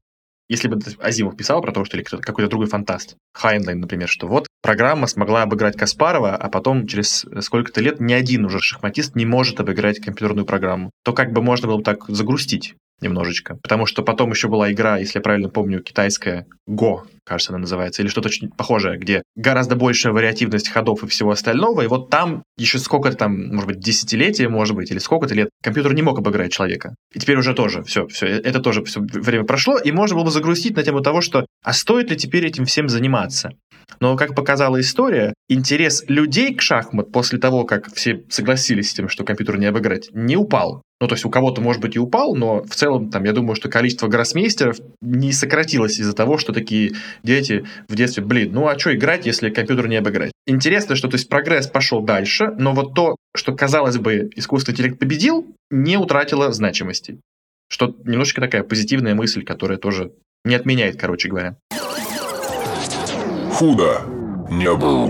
если 0.49 0.69
бы 0.69 0.79
Азимов 1.01 1.37
писал 1.37 1.61
про 1.61 1.73
то, 1.73 1.85
что 1.85 1.97
или 1.97 2.05
какой-то 2.05 2.49
другой 2.49 2.69
фантаст, 2.69 3.17
Хайнлайн, 3.33 3.81
например, 3.81 4.09
что 4.09 4.29
вот 4.29 4.47
программа 4.63 5.07
смогла 5.07 5.43
обыграть 5.43 5.77
Каспарова, 5.77 6.37
а 6.37 6.49
потом 6.49 6.87
через 6.87 7.27
сколько-то 7.41 7.81
лет 7.81 8.01
ни 8.01 8.13
один 8.13 8.45
уже 8.45 8.61
шахматист 8.61 9.15
не 9.17 9.27
может 9.27 9.61
обыграть 9.61 10.01
компьютерную 10.01 10.47
программу, 10.47 10.91
то 11.05 11.13
как 11.13 11.33
бы 11.33 11.43
можно 11.43 11.69
было 11.69 11.79
бы 11.79 11.83
так 11.83 12.05
загрустить 12.09 12.75
немножечко. 13.03 13.59
Потому 13.63 13.85
что 13.85 14.03
потом 14.03 14.31
еще 14.31 14.49
была 14.49 14.73
игра, 14.73 14.97
если 14.99 15.19
я 15.19 15.23
правильно 15.23 15.49
помню, 15.49 15.83
китайская 15.83 16.47
го, 16.69 17.01
кажется, 17.25 17.53
она 17.53 17.59
называется, 17.59 18.03
или 18.03 18.09
что-то 18.09 18.29
очень 18.29 18.51
похожее, 18.51 18.99
где 18.99 19.23
гораздо 19.37 19.77
большая 19.77 20.13
вариативность 20.13 20.69
ходов 20.69 21.03
и 21.03 21.09
всего 21.09 21.33
остального, 21.33 21.83
и 21.83 21.89
вот 21.89 22.11
там 22.11 22.45
еще 22.57 22.79
сколько-то 22.79 23.17
там, 23.17 23.49
может 23.49 23.67
быть, 23.67 23.81
десятилетия, 23.81 24.49
может 24.49 24.77
быть, 24.77 24.91
или 24.91 24.99
сколько-то 24.99 25.35
лет 25.35 25.51
компьютер 25.63 25.95
не 25.95 26.03
мог 26.03 26.19
обыграть 26.19 26.53
человека. 26.53 26.95
И 27.13 27.19
теперь 27.19 27.37
уже 27.37 27.55
тоже 27.55 27.83
все, 27.83 28.07
все, 28.07 28.27
это 28.27 28.61
тоже 28.61 28.85
все 28.85 29.01
время 29.01 29.45
прошло, 29.45 29.79
и 29.79 29.91
можно 29.93 30.17
было 30.17 30.25
бы 30.25 30.31
загрустить 30.31 30.77
на 30.77 30.83
тему 30.83 31.01
того, 31.01 31.21
что 31.21 31.47
а 31.65 31.73
стоит 31.73 32.11
ли 32.11 32.17
теперь 32.17 32.47
этим 32.47 32.65
всем 32.65 32.89
заниматься? 32.89 33.51
Но, 34.01 34.17
как 34.17 34.35
показала 34.35 34.81
история, 34.81 35.35
интерес 35.49 36.05
людей 36.09 36.55
к 36.55 36.63
шахмат 36.63 37.13
после 37.13 37.39
того, 37.39 37.65
как 37.65 37.93
все 37.95 38.25
согласились 38.29 38.91
с 38.91 38.95
тем, 38.95 39.09
что 39.09 39.25
компьютер 39.25 39.59
не 39.59 39.67
обыграть, 39.67 40.09
не 40.13 40.37
упал. 40.37 40.83
Ну, 41.01 41.09
то 41.09 41.15
есть 41.15 41.25
у 41.25 41.31
кого-то, 41.31 41.61
может 41.61 41.83
быть, 41.83 41.97
и 41.97 41.99
упал, 41.99 42.37
но 42.37 42.63
в 42.63 42.77
целом, 42.77 43.11
там, 43.11 43.25
я 43.25 43.33
думаю, 43.33 43.57
что 43.57 43.69
количество 43.69 44.07
гроссмейстеров 44.07 44.77
не 45.01 45.33
сократилось 45.33 45.99
из-за 45.99 46.13
того, 46.13 46.39
что 46.39 46.53
такие 46.53 46.93
дети 47.25 47.67
в 47.89 47.97
детстве, 47.97 48.23
блин, 48.23 48.53
ну 48.53 48.69
а 48.69 48.79
что 48.79 48.95
играть, 48.95 49.27
если 49.27 49.51
компьютер 49.51 49.89
не 49.89 49.97
обыграть? 49.97 50.31
Интересно, 50.47 50.95
что 50.95 51.09
то 51.09 51.17
есть 51.17 51.29
прогресс 51.29 51.67
пошел 51.67 52.03
дальше, 52.03 52.53
но 52.57 52.73
вот 52.73 52.95
то, 52.95 53.17
что, 53.35 53.53
казалось 53.53 53.99
бы, 53.99 54.31
искусственный 54.37 54.75
интеллект 54.75 54.99
победил, 55.01 55.47
не 55.73 55.97
утратило 55.97 56.53
значимости. 56.53 57.19
Что 57.69 57.97
немножечко 58.05 58.41
такая 58.41 58.63
позитивная 58.63 59.17
мысль, 59.17 59.43
которая 59.43 59.79
тоже 59.79 60.13
не 60.45 60.55
отменяет, 60.55 61.01
короче 61.01 61.29
говоря. 61.29 61.57
Худо 63.63 64.01
не 64.51 64.75
было. 64.75 65.07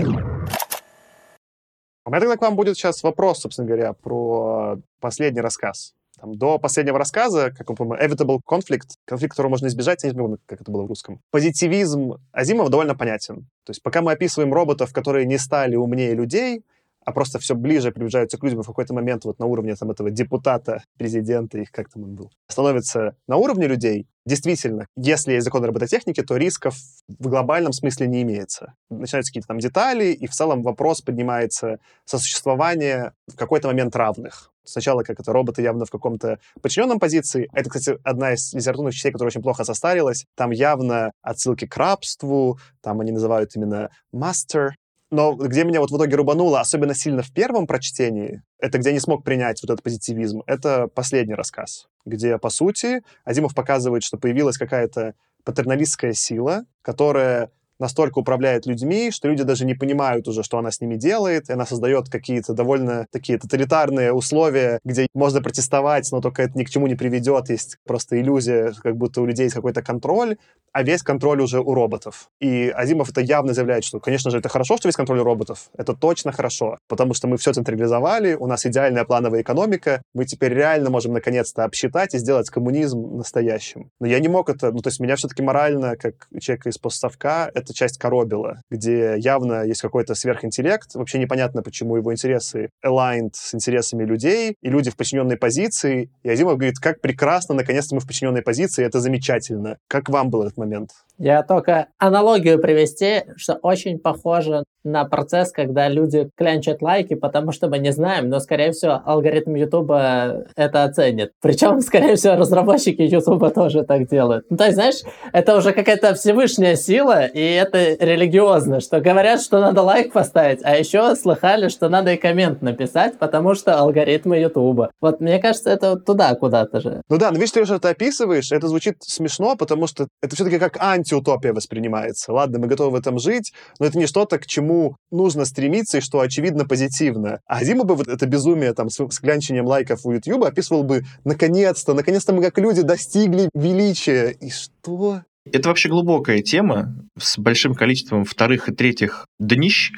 У 2.05 2.09
меня 2.11 2.19
тогда 2.19 2.37
к 2.37 2.41
вам 2.43 2.55
будет 2.55 2.77
сейчас 2.77 3.01
вопрос, 3.01 3.39
собственно 3.39 3.67
говоря, 3.67 3.93
про 3.93 4.77
последний 4.99 5.41
рассказ. 5.41 5.95
Там, 6.21 6.37
до 6.37 6.59
последнего 6.59 6.99
рассказа, 6.99 7.49
как 7.49 7.67
вы 7.71 7.75
помните, 7.75 8.05
evitable 8.05 8.41
conflict, 8.47 8.91
конфликт, 9.05 9.31
которого 9.31 9.49
можно 9.49 9.65
избежать, 9.65 10.03
я 10.03 10.11
не 10.11 10.15
помню, 10.15 10.37
как 10.45 10.61
это 10.61 10.71
было 10.71 10.83
в 10.83 10.85
русском. 10.85 11.19
Позитивизм 11.31 12.19
Азимова 12.31 12.69
довольно 12.69 12.93
понятен. 12.93 13.47
То 13.65 13.71
есть 13.71 13.81
пока 13.81 14.03
мы 14.03 14.11
описываем 14.11 14.53
роботов, 14.53 14.93
которые 14.93 15.25
не 15.25 15.39
стали 15.39 15.75
умнее 15.75 16.13
людей, 16.13 16.63
а 17.05 17.11
просто 17.11 17.39
все 17.39 17.55
ближе 17.55 17.91
приближаются 17.91 18.37
к 18.37 18.43
людям, 18.43 18.61
и 18.61 18.63
в 18.63 18.67
какой-то 18.67 18.93
момент 18.93 19.25
вот 19.25 19.39
на 19.39 19.45
уровне 19.45 19.75
там, 19.75 19.91
этого 19.91 20.09
депутата, 20.09 20.83
президента, 20.97 21.57
их 21.57 21.71
как 21.71 21.89
там 21.89 22.03
он 22.03 22.15
был, 22.15 22.31
становится 22.47 23.15
на 23.27 23.37
уровне 23.37 23.67
людей, 23.67 24.07
действительно, 24.25 24.87
если 24.95 25.33
есть 25.33 25.45
закон 25.45 25.63
робототехники, 25.63 26.21
то 26.21 26.37
рисков 26.37 26.75
в 27.07 27.27
глобальном 27.27 27.73
смысле 27.73 28.07
не 28.07 28.21
имеется. 28.21 28.73
Начинаются 28.89 29.31
какие-то 29.31 29.47
там 29.47 29.59
детали, 29.59 30.05
и 30.05 30.27
в 30.27 30.31
целом 30.31 30.63
вопрос 30.63 31.01
поднимается 31.01 31.79
сосуществования 32.05 33.13
в 33.27 33.35
какой-то 33.35 33.67
момент 33.67 33.95
равных. 33.95 34.51
Сначала 34.65 35.03
как 35.03 35.19
это 35.19 35.33
роботы 35.33 35.61
явно 35.61 35.85
в 35.85 35.91
каком-то 35.91 36.39
подчиненном 36.61 36.99
позиции. 36.99 37.49
Это, 37.51 37.69
кстати, 37.69 37.99
одна 38.03 38.33
из 38.33 38.53
литературных 38.53 38.93
частей, 38.93 39.11
которая 39.11 39.29
очень 39.29 39.41
плохо 39.41 39.65
состарилась. 39.65 40.25
Там 40.35 40.51
явно 40.51 41.11
отсылки 41.21 41.67
к 41.67 41.75
рабству, 41.75 42.57
там 42.81 43.01
они 43.01 43.11
называют 43.11 43.55
именно 43.55 43.89
master, 44.15 44.69
но 45.13 45.35
где 45.35 45.63
меня 45.63 45.79
вот 45.79 45.91
в 45.91 45.95
итоге 45.95 46.15
рубануло, 46.15 46.59
особенно 46.59 46.95
сильно 46.95 47.21
в 47.21 47.31
первом 47.31 47.67
прочтении, 47.67 48.41
это 48.59 48.79
где 48.79 48.89
я 48.89 48.93
не 48.93 48.99
смог 48.99 49.23
принять 49.23 49.61
вот 49.61 49.69
этот 49.69 49.83
позитивизм, 49.83 50.41
это 50.47 50.87
последний 50.87 51.35
рассказ, 51.35 51.87
где, 52.03 52.39
по 52.39 52.49
сути, 52.49 53.03
Азимов 53.23 53.53
показывает, 53.53 54.03
что 54.03 54.17
появилась 54.17 54.57
какая-то 54.57 55.13
патерналистская 55.43 56.13
сила, 56.13 56.65
которая 56.81 57.51
настолько 57.83 58.19
управляет 58.19 58.65
людьми, 58.65 59.11
что 59.11 59.27
люди 59.27 59.43
даже 59.43 59.65
не 59.65 59.73
понимают 59.73 60.27
уже, 60.27 60.41
что 60.41 60.57
она 60.57 60.71
с 60.71 60.79
ними 60.79 60.95
делает, 60.95 61.49
и 61.49 61.53
она 61.53 61.65
создает 61.65 62.09
какие-то 62.09 62.53
довольно 62.53 63.07
такие 63.11 63.37
тоталитарные 63.37 64.13
условия, 64.13 64.79
где 64.85 65.07
можно 65.13 65.41
протестовать, 65.41 66.09
но 66.11 66.21
только 66.21 66.43
это 66.43 66.57
ни 66.57 66.63
к 66.63 66.69
чему 66.69 66.87
не 66.87 66.95
приведет, 66.95 67.49
есть 67.49 67.77
просто 67.85 68.19
иллюзия, 68.21 68.73
как 68.81 68.95
будто 68.95 69.21
у 69.21 69.25
людей 69.25 69.43
есть 69.43 69.55
какой-то 69.55 69.81
контроль, 69.81 70.37
а 70.71 70.81
весь 70.83 71.03
контроль 71.03 71.41
уже 71.41 71.59
у 71.59 71.73
роботов. 71.73 72.29
И 72.39 72.69
Азимов 72.69 73.09
это 73.09 73.19
явно 73.19 73.53
заявляет, 73.53 73.83
что, 73.83 73.99
конечно 73.99 74.31
же, 74.31 74.37
это 74.37 74.47
хорошо, 74.47 74.77
что 74.77 74.87
весь 74.87 74.95
контроль 74.95 75.19
у 75.19 75.23
роботов, 75.23 75.69
это 75.77 75.93
точно 75.93 76.31
хорошо, 76.31 76.77
потому 76.87 77.13
что 77.13 77.27
мы 77.27 77.35
все 77.37 77.51
централизовали, 77.51 78.35
у 78.35 78.47
нас 78.47 78.65
идеальная 78.65 79.03
плановая 79.03 79.41
экономика, 79.41 80.01
мы 80.13 80.23
теперь 80.23 80.53
реально 80.53 80.89
можем 80.89 81.11
наконец-то 81.11 81.65
обсчитать 81.65 82.15
и 82.15 82.17
сделать 82.17 82.49
коммунизм 82.49 83.17
настоящим. 83.17 83.91
Но 83.99 84.07
я 84.07 84.19
не 84.19 84.29
мог 84.29 84.49
это, 84.49 84.71
ну, 84.71 84.79
то 84.79 84.87
есть 84.87 85.01
меня 85.01 85.17
все-таки 85.17 85.43
морально, 85.43 85.97
как 85.97 86.27
человека 86.39 86.69
из 86.69 86.77
постсовка, 86.77 87.51
эта 87.73 87.77
часть 87.77 87.97
коробила, 87.97 88.61
где 88.69 89.15
явно 89.17 89.63
есть 89.63 89.81
какой-то 89.81 90.15
сверхинтеллект, 90.15 90.93
вообще 90.95 91.19
непонятно, 91.19 91.63
почему 91.63 91.97
его 91.97 92.11
интересы 92.13 92.69
aligned 92.85 93.31
с 93.33 93.53
интересами 93.53 94.05
людей, 94.05 94.55
и 94.61 94.69
люди 94.69 94.89
в 94.89 94.95
подчиненной 94.95 95.37
позиции, 95.37 96.09
и 96.23 96.29
Азимов 96.29 96.57
говорит, 96.57 96.77
как 96.79 97.01
прекрасно, 97.01 97.55
наконец-то 97.55 97.95
мы 97.95 98.01
в 98.01 98.07
подчиненной 98.07 98.41
позиции, 98.41 98.85
это 98.85 98.99
замечательно. 98.99 99.77
Как 99.87 100.09
вам 100.09 100.29
был 100.29 100.43
этот 100.43 100.57
момент? 100.57 100.91
Я 101.17 101.43
только 101.43 101.87
аналогию 101.97 102.61
привести, 102.61 103.23
что 103.35 103.55
очень 103.55 103.99
похоже 103.99 104.63
на 104.83 105.05
процесс, 105.05 105.51
когда 105.51 105.87
люди 105.87 106.29
клянчат 106.35 106.81
лайки, 106.81 107.15
потому 107.15 107.51
что 107.51 107.67
мы 107.67 107.79
не 107.79 107.91
знаем, 107.91 108.29
но, 108.29 108.39
скорее 108.39 108.71
всего, 108.71 109.01
алгоритм 109.05 109.55
Ютуба 109.55 110.45
это 110.55 110.83
оценит. 110.83 111.31
Причем, 111.41 111.79
скорее 111.81 112.15
всего, 112.15 112.35
разработчики 112.35 113.01
Ютуба 113.01 113.49
тоже 113.49 113.83
так 113.83 114.07
делают. 114.07 114.45
Ну, 114.49 114.57
то 114.57 114.65
есть, 114.65 114.75
знаешь, 114.75 115.01
это 115.31 115.57
уже 115.57 115.71
какая-то 115.71 116.13
всевышняя 116.15 116.75
сила, 116.75 117.25
и 117.25 117.39
это 117.39 117.95
религиозно, 117.99 118.79
что 118.79 118.99
говорят, 118.99 119.41
что 119.41 119.59
надо 119.59 119.81
лайк 119.81 120.11
поставить, 120.11 120.59
а 120.63 120.75
еще 120.75 121.15
слыхали, 121.15 121.69
что 121.69 121.89
надо 121.89 122.13
и 122.13 122.17
коммент 122.17 122.61
написать, 122.61 123.17
потому 123.17 123.55
что 123.55 123.77
алгоритмы 123.77 124.37
Ютуба. 124.37 124.91
Вот 125.01 125.21
мне 125.21 125.39
кажется, 125.39 125.69
это 125.69 125.95
туда 125.97 126.35
куда-то 126.35 126.81
же. 126.81 127.01
Ну 127.09 127.17
да, 127.17 127.31
но 127.31 127.35
видишь, 127.35 127.51
ты 127.51 127.61
уже 127.61 127.75
это 127.75 127.89
описываешь, 127.89 128.51
это 128.51 128.67
звучит 128.67 128.97
смешно, 129.01 129.55
потому 129.55 129.87
что 129.87 130.07
это 130.21 130.35
все-таки 130.35 130.59
как 130.59 130.77
антиутопия 130.81 131.53
воспринимается. 131.53 132.33
Ладно, 132.33 132.59
мы 132.59 132.67
готовы 132.67 132.91
в 132.91 132.95
этом 132.95 133.19
жить, 133.19 133.53
но 133.79 133.85
это 133.85 133.97
не 133.97 134.07
что-то, 134.07 134.39
к 134.39 134.45
чему 134.45 134.72
нужно 135.11 135.45
стремиться 135.45 135.97
и 135.97 136.01
что 136.01 136.19
очевидно 136.19 136.65
позитивно. 136.65 137.39
А 137.45 137.63
Дима 137.63 137.83
бы 137.83 137.95
вот 137.95 138.07
это 138.07 138.25
безумие 138.25 138.73
там 138.73 138.89
с, 138.89 138.95
с 138.95 139.21
лайков 139.21 140.05
у 140.05 140.11
YouTube 140.11 140.43
описывал 140.43 140.83
бы 140.83 141.03
наконец-то, 141.23 141.93
наконец-то 141.93 142.33
мы 142.33 142.41
как 142.41 142.57
люди 142.57 142.81
достигли 142.81 143.49
величия. 143.53 144.29
И 144.29 144.49
что? 144.49 145.21
Это 145.51 145.69
вообще 145.69 145.89
глубокая 145.89 146.41
тема 146.41 146.95
с 147.19 147.37
большим 147.37 147.75
количеством 147.75 148.23
вторых 148.23 148.69
и 148.69 148.73
третьих 148.73 149.27
днищ, 149.39 149.91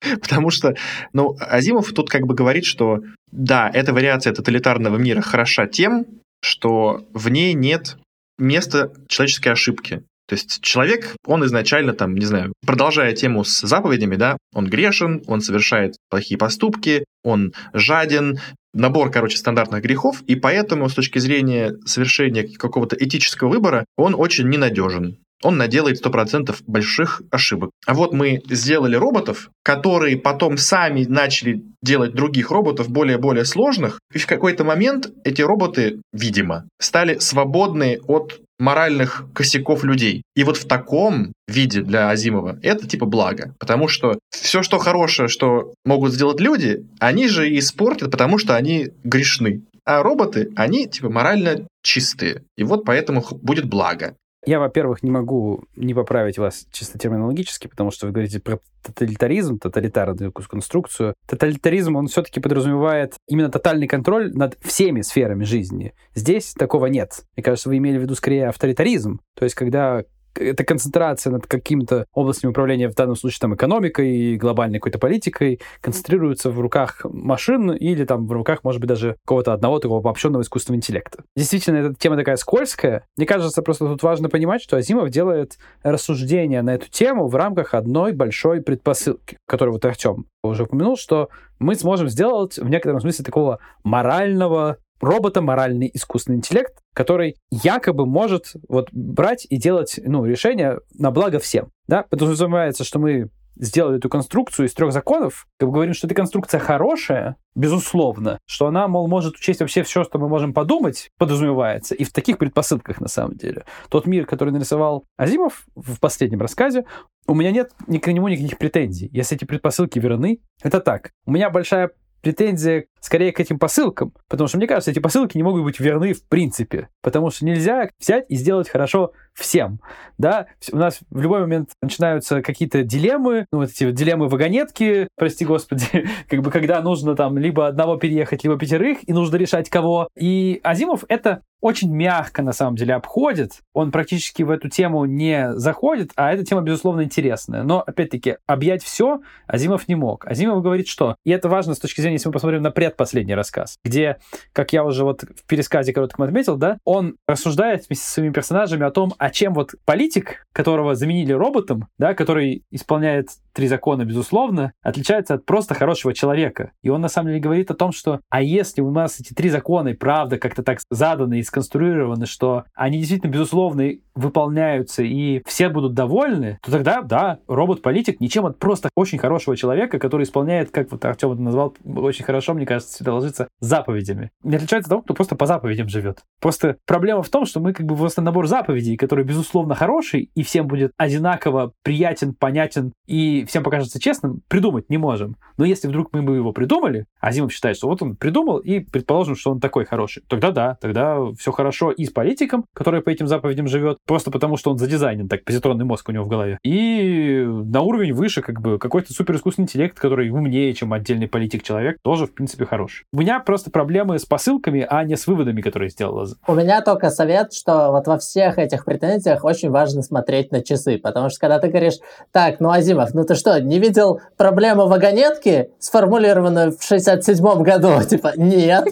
потому 0.20 0.50
что, 0.50 0.74
ну, 1.12 1.36
Азимов 1.40 1.92
тут 1.92 2.10
как 2.10 2.22
бы 2.26 2.34
говорит, 2.34 2.64
что 2.64 3.00
да, 3.32 3.70
эта 3.72 3.94
вариация 3.94 4.34
тоталитарного 4.34 4.96
мира 4.96 5.22
хороша 5.22 5.66
тем, 5.66 6.04
что 6.42 7.06
в 7.14 7.28
ней 7.30 7.54
нет 7.54 7.96
места 8.38 8.92
человеческой 9.08 9.52
ошибки. 9.52 10.02
То 10.30 10.36
есть 10.36 10.60
человек, 10.62 11.16
он 11.26 11.44
изначально 11.44 11.92
там, 11.92 12.14
не 12.14 12.24
знаю, 12.24 12.52
продолжая 12.64 13.16
тему 13.16 13.42
с 13.42 13.62
заповедями, 13.62 14.14
да, 14.14 14.36
он 14.54 14.68
грешен, 14.68 15.24
он 15.26 15.40
совершает 15.40 15.96
плохие 16.08 16.38
поступки, 16.38 17.04
он 17.24 17.52
жаден, 17.72 18.38
набор, 18.72 19.10
короче, 19.10 19.36
стандартных 19.36 19.82
грехов, 19.82 20.22
и 20.28 20.36
поэтому 20.36 20.88
с 20.88 20.94
точки 20.94 21.18
зрения 21.18 21.72
совершения 21.84 22.46
какого-то 22.46 22.94
этического 22.94 23.48
выбора 23.48 23.84
он 23.96 24.14
очень 24.16 24.48
ненадежен. 24.48 25.18
Он 25.42 25.56
наделает 25.56 26.04
100% 26.04 26.54
больших 26.68 27.22
ошибок. 27.32 27.70
А 27.84 27.94
вот 27.94 28.12
мы 28.12 28.40
сделали 28.48 28.94
роботов, 28.94 29.50
которые 29.64 30.16
потом 30.16 30.58
сами 30.58 31.06
начали 31.06 31.64
делать 31.82 32.14
других 32.14 32.52
роботов 32.52 32.88
более-более 32.88 33.46
сложных, 33.46 33.98
и 34.14 34.18
в 34.18 34.26
какой-то 34.28 34.62
момент 34.62 35.10
эти 35.24 35.42
роботы, 35.42 36.02
видимо, 36.12 36.68
стали 36.78 37.18
свободны 37.18 37.98
от 38.06 38.38
моральных 38.60 39.24
косяков 39.34 39.82
людей. 39.84 40.22
И 40.36 40.44
вот 40.44 40.56
в 40.56 40.66
таком 40.68 41.32
виде 41.48 41.82
для 41.82 42.10
Азимова 42.10 42.58
это 42.62 42.86
типа 42.86 43.06
благо. 43.06 43.54
Потому 43.58 43.88
что 43.88 44.18
все, 44.30 44.62
что 44.62 44.78
хорошее, 44.78 45.28
что 45.28 45.74
могут 45.84 46.12
сделать 46.12 46.40
люди, 46.40 46.86
они 47.00 47.28
же 47.28 47.48
и 47.48 47.58
испортят, 47.58 48.10
потому 48.10 48.38
что 48.38 48.54
они 48.54 48.90
грешны. 49.02 49.62
А 49.84 50.02
роботы, 50.02 50.52
они 50.56 50.86
типа 50.86 51.10
морально 51.10 51.66
чистые. 51.82 52.44
И 52.56 52.62
вот 52.62 52.84
поэтому 52.84 53.24
будет 53.42 53.64
благо. 53.64 54.14
Я, 54.46 54.58
во-первых, 54.58 55.02
не 55.02 55.10
могу 55.10 55.64
не 55.76 55.92
поправить 55.92 56.38
вас 56.38 56.66
чисто 56.72 56.98
терминологически, 56.98 57.68
потому 57.68 57.90
что 57.90 58.06
вы 58.06 58.12
говорите 58.12 58.40
про 58.40 58.58
тоталитаризм, 58.82 59.58
тоталитарную 59.58 60.32
конструкцию. 60.32 61.14
Тоталитаризм, 61.26 61.96
он 61.96 62.06
все-таки 62.06 62.40
подразумевает 62.40 63.16
именно 63.28 63.50
тотальный 63.50 63.86
контроль 63.86 64.32
над 64.32 64.56
всеми 64.62 65.02
сферами 65.02 65.44
жизни. 65.44 65.92
Здесь 66.14 66.54
такого 66.54 66.86
нет. 66.86 67.24
Мне 67.36 67.44
кажется, 67.44 67.68
вы 67.68 67.76
имели 67.76 67.98
в 67.98 68.02
виду 68.02 68.14
скорее 68.14 68.48
авторитаризм, 68.48 69.20
то 69.34 69.44
есть 69.44 69.54
когда 69.54 70.04
эта 70.40 70.64
концентрация 70.64 71.32
над 71.32 71.46
какими-то 71.46 72.06
областями 72.14 72.50
управления, 72.50 72.88
в 72.88 72.94
данном 72.94 73.16
случае 73.16 73.38
там 73.40 73.54
экономикой 73.54 74.10
и 74.10 74.36
глобальной 74.36 74.78
какой-то 74.78 74.98
политикой, 74.98 75.60
концентрируется 75.80 76.50
в 76.50 76.58
руках 76.60 77.00
машин 77.04 77.70
или 77.72 78.04
там 78.04 78.26
в 78.26 78.32
руках, 78.32 78.64
может 78.64 78.80
быть, 78.80 78.88
даже 78.88 79.16
какого-то 79.24 79.52
одного 79.52 79.78
такого 79.78 80.00
обобщенного 80.00 80.42
искусственного 80.42 80.78
интеллекта. 80.78 81.24
Действительно, 81.36 81.76
эта 81.78 81.94
тема 81.94 82.16
такая 82.16 82.36
скользкая. 82.36 83.04
Мне 83.16 83.26
кажется, 83.26 83.62
просто 83.62 83.86
тут 83.86 84.02
важно 84.02 84.28
понимать, 84.28 84.62
что 84.62 84.76
Азимов 84.76 85.10
делает 85.10 85.58
рассуждения 85.82 86.62
на 86.62 86.74
эту 86.74 86.88
тему 86.90 87.28
в 87.28 87.34
рамках 87.36 87.74
одной 87.74 88.12
большой 88.12 88.60
предпосылки, 88.62 89.38
которую 89.46 89.74
вот 89.74 89.84
Артем 89.84 90.26
уже 90.42 90.64
упомянул, 90.64 90.96
что 90.96 91.28
мы 91.58 91.74
сможем 91.74 92.08
сделать 92.08 92.58
в 92.58 92.68
некотором 92.68 93.00
смысле 93.00 93.24
такого 93.24 93.58
морального 93.84 94.78
робота 95.00 95.42
моральный 95.42 95.90
искусственный 95.92 96.38
интеллект, 96.38 96.74
который 96.94 97.36
якобы 97.50 98.06
может 98.06 98.52
вот 98.68 98.88
брать 98.92 99.46
и 99.48 99.56
делать 99.56 99.98
ну, 100.02 100.24
решения 100.24 100.80
на 100.98 101.10
благо 101.10 101.38
всем. 101.38 101.70
Да? 101.86 102.04
Подразумевается, 102.04 102.84
что 102.84 102.98
мы 102.98 103.30
сделали 103.56 103.98
эту 103.98 104.08
конструкцию 104.08 104.66
из 104.66 104.74
трех 104.74 104.92
законов, 104.92 105.46
как 105.58 105.68
бы 105.68 105.74
говорим, 105.74 105.94
что 105.94 106.06
эта 106.06 106.14
конструкция 106.14 106.58
хорошая, 106.60 107.36
безусловно, 107.54 108.38
что 108.46 108.66
она, 108.66 108.88
мол, 108.88 109.06
может 109.06 109.36
учесть 109.36 109.60
вообще 109.60 109.82
все, 109.82 110.02
что 110.04 110.18
мы 110.18 110.28
можем 110.28 110.54
подумать, 110.54 111.10
подразумевается, 111.18 111.94
и 111.94 112.04
в 112.04 112.12
таких 112.12 112.38
предпосылках 112.38 113.00
на 113.00 113.08
самом 113.08 113.36
деле. 113.36 113.64
Тот 113.88 114.06
мир, 114.06 114.26
который 114.26 114.50
нарисовал 114.50 115.04
Азимов 115.16 115.66
в 115.74 116.00
последнем 116.00 116.40
рассказе, 116.40 116.84
у 117.26 117.34
меня 117.34 117.50
нет 117.50 117.72
ни 117.86 117.98
к 117.98 118.06
нему 118.06 118.28
никаких 118.28 118.58
претензий. 118.58 119.08
Если 119.12 119.36
эти 119.36 119.44
предпосылки 119.44 119.98
верны, 119.98 120.40
это 120.62 120.80
так. 120.80 121.10
У 121.26 121.32
меня 121.32 121.50
большая 121.50 121.90
претензия 122.22 122.86
скорее 123.00 123.32
к 123.32 123.40
этим 123.40 123.58
посылкам, 123.58 124.12
потому 124.28 124.48
что, 124.48 124.58
мне 124.58 124.66
кажется, 124.66 124.90
эти 124.90 124.98
посылки 124.98 125.36
не 125.36 125.42
могут 125.42 125.64
быть 125.64 125.80
верны 125.80 126.12
в 126.12 126.22
принципе, 126.28 126.88
потому 127.02 127.30
что 127.30 127.44
нельзя 127.44 127.88
взять 127.98 128.26
и 128.28 128.36
сделать 128.36 128.68
хорошо 128.68 129.12
всем, 129.34 129.80
да, 130.18 130.46
у 130.72 130.76
нас 130.76 131.00
в 131.10 131.20
любой 131.20 131.40
момент 131.40 131.70
начинаются 131.82 132.42
какие-то 132.42 132.82
дилеммы, 132.82 133.46
ну, 133.52 133.60
вот 133.60 133.70
эти 133.70 133.90
дилеммы 133.90 134.28
вагонетки, 134.28 135.08
прости 135.16 135.44
господи, 135.44 136.06
как 136.28 136.42
бы 136.42 136.50
когда 136.50 136.80
нужно 136.82 137.16
там 137.16 137.38
либо 137.38 137.66
одного 137.66 137.96
переехать, 137.96 138.44
либо 138.44 138.58
пятерых, 138.58 138.98
и 139.08 139.12
нужно 139.12 139.36
решать 139.36 139.70
кого, 139.70 140.08
и 140.16 140.60
Азимов 140.62 141.04
это 141.08 141.42
очень 141.60 141.94
мягко, 141.94 142.42
на 142.42 142.52
самом 142.52 142.76
деле, 142.76 142.94
обходит. 142.94 143.60
Он 143.74 143.90
практически 143.92 144.42
в 144.42 144.50
эту 144.50 144.68
тему 144.68 145.04
не 145.04 145.52
заходит, 145.54 146.10
а 146.16 146.32
эта 146.32 146.44
тема, 146.44 146.62
безусловно, 146.62 147.02
интересная. 147.02 147.62
Но, 147.62 147.80
опять-таки, 147.86 148.36
объять 148.46 148.82
все 148.82 149.20
Азимов 149.46 149.86
не 149.88 149.94
мог. 149.94 150.26
Азимов 150.26 150.62
говорит, 150.62 150.88
что... 150.88 151.16
И 151.24 151.30
это 151.30 151.48
важно 151.48 151.74
с 151.74 151.78
точки 151.78 152.00
зрения, 152.00 152.14
если 152.14 152.28
мы 152.28 152.32
посмотрим 152.32 152.62
на 152.62 152.70
предпоследний 152.90 153.34
рассказ, 153.34 153.78
где, 153.84 154.18
как 154.52 154.72
я 154.72 154.84
уже 154.84 155.04
вот 155.04 155.22
в 155.22 155.46
пересказе 155.46 155.92
коротком 155.92 156.24
отметил, 156.24 156.56
да, 156.56 156.78
он 156.84 157.16
рассуждает 157.26 157.86
вместе 157.86 158.06
со 158.06 158.14
своими 158.14 158.32
персонажами 158.32 158.84
о 158.84 158.90
том, 158.90 159.14
а 159.18 159.30
чем 159.30 159.54
вот 159.54 159.74
политик, 159.84 160.46
которого 160.52 160.94
заменили 160.94 161.32
роботом, 161.32 161.88
да, 161.98 162.14
который 162.14 162.64
исполняет 162.70 163.28
три 163.52 163.68
закона, 163.68 164.04
безусловно, 164.04 164.72
отличается 164.82 165.34
от 165.34 165.44
просто 165.44 165.74
хорошего 165.74 166.14
человека. 166.14 166.72
И 166.82 166.88
он 166.88 167.00
на 167.00 167.08
самом 167.08 167.28
деле 167.28 167.40
говорит 167.40 167.70
о 167.70 167.74
том, 167.74 167.92
что 167.92 168.20
а 168.28 168.42
если 168.42 168.80
у 168.80 168.90
нас 168.90 169.20
эти 169.20 169.32
три 169.34 169.50
закона 169.50 169.88
и 169.88 169.94
правда 169.94 170.38
как-то 170.38 170.62
так 170.62 170.80
заданы 170.90 171.38
и 171.38 171.42
сконструированы, 171.42 172.26
что 172.26 172.64
они 172.74 172.98
действительно, 172.98 173.30
безусловно, 173.30 173.90
выполняются 174.14 175.02
и 175.02 175.42
все 175.46 175.68
будут 175.68 175.94
довольны, 175.94 176.58
то 176.62 176.70
тогда, 176.70 177.02
да, 177.02 177.38
робот-политик 177.46 178.20
ничем 178.20 178.46
от 178.46 178.58
просто 178.58 178.90
очень 178.94 179.18
хорошего 179.18 179.56
человека, 179.56 179.98
который 179.98 180.24
исполняет, 180.24 180.70
как 180.70 180.90
вот 180.90 181.04
Артем 181.04 181.32
это 181.32 181.42
назвал 181.42 181.74
очень 181.84 182.24
хорошо, 182.24 182.54
мне 182.54 182.66
кажется, 182.66 182.79
всегда 182.88 183.14
ложится, 183.14 183.48
заповедями. 183.60 184.30
Не 184.42 184.56
отличается 184.56 184.88
от 184.88 184.90
того, 184.90 185.02
кто 185.02 185.14
просто 185.14 185.36
по 185.36 185.46
заповедям 185.46 185.88
живет. 185.88 186.20
Просто 186.40 186.76
проблема 186.86 187.22
в 187.22 187.28
том, 187.28 187.46
что 187.46 187.60
мы 187.60 187.72
как 187.72 187.86
бы 187.86 187.96
просто 187.96 188.22
набор 188.22 188.46
заповедей, 188.46 188.96
который, 188.96 189.24
безусловно, 189.24 189.74
хороший, 189.74 190.30
и 190.34 190.42
всем 190.42 190.66
будет 190.66 190.92
одинаково 190.96 191.72
приятен, 191.82 192.34
понятен 192.34 192.92
и 193.06 193.44
всем 193.46 193.62
покажется 193.62 194.00
честным, 194.00 194.40
придумать 194.48 194.88
не 194.90 194.98
можем. 194.98 195.36
Но 195.56 195.64
если 195.64 195.88
вдруг 195.88 196.10
мы 196.12 196.22
бы 196.22 196.36
его 196.36 196.52
придумали, 196.52 197.06
а 197.20 197.32
Зимов 197.32 197.52
считает, 197.52 197.76
что 197.76 197.88
вот 197.88 198.02
он 198.02 198.16
придумал, 198.16 198.58
и 198.58 198.80
предположим, 198.80 199.36
что 199.36 199.50
он 199.50 199.60
такой 199.60 199.84
хороший, 199.84 200.22
тогда 200.28 200.50
да, 200.50 200.76
тогда 200.80 201.18
все 201.38 201.52
хорошо 201.52 201.90
и 201.90 202.04
с 202.04 202.10
политиком, 202.10 202.64
который 202.74 203.02
по 203.02 203.10
этим 203.10 203.26
заповедям 203.26 203.66
живет, 203.66 203.98
просто 204.06 204.30
потому 204.30 204.56
что 204.56 204.70
он 204.70 204.78
задизайнен, 204.78 205.28
так, 205.28 205.44
позитронный 205.44 205.84
мозг 205.84 206.08
у 206.08 206.12
него 206.12 206.24
в 206.24 206.28
голове, 206.28 206.58
и 206.64 207.44
на 207.46 207.82
уровень 207.82 208.12
выше, 208.12 208.42
как 208.42 208.60
бы, 208.60 208.78
какой-то 208.78 209.12
супер 209.12 209.36
искусственный 209.36 209.64
интеллект, 209.64 209.98
который 209.98 210.30
умнее, 210.30 210.72
чем 210.74 210.92
отдельный 210.92 211.28
политик-человек, 211.28 211.98
тоже, 212.02 212.26
в 212.26 212.34
принципе, 212.34 212.64
хороший. 212.70 213.04
У 213.12 213.18
меня 213.18 213.40
просто 213.40 213.70
проблемы 213.70 214.18
с 214.18 214.24
посылками, 214.24 214.86
а 214.88 215.02
не 215.02 215.16
с 215.16 215.26
выводами, 215.26 215.60
которые 215.60 215.90
сделала. 215.90 216.28
У 216.46 216.54
меня 216.54 216.80
только 216.82 217.10
совет, 217.10 217.52
что 217.52 217.90
вот 217.90 218.06
во 218.06 218.16
всех 218.18 218.58
этих 218.58 218.84
претензиях 218.84 219.44
очень 219.44 219.70
важно 219.70 220.02
смотреть 220.02 220.52
на 220.52 220.62
часы, 220.62 220.98
потому 220.98 221.30
что 221.30 221.40
когда 221.40 221.58
ты 221.58 221.68
говоришь, 221.68 221.98
так, 222.30 222.60
ну, 222.60 222.70
Азимов, 222.70 223.12
ну 223.12 223.24
ты 223.24 223.34
что, 223.34 223.60
не 223.60 223.80
видел 223.80 224.20
проблему 224.36 224.86
вагонетки, 224.86 225.70
сформулированную 225.80 226.72
в 226.76 226.82
67 226.82 227.62
году? 227.62 227.90
Типа, 228.08 228.32
нет. 228.36 228.84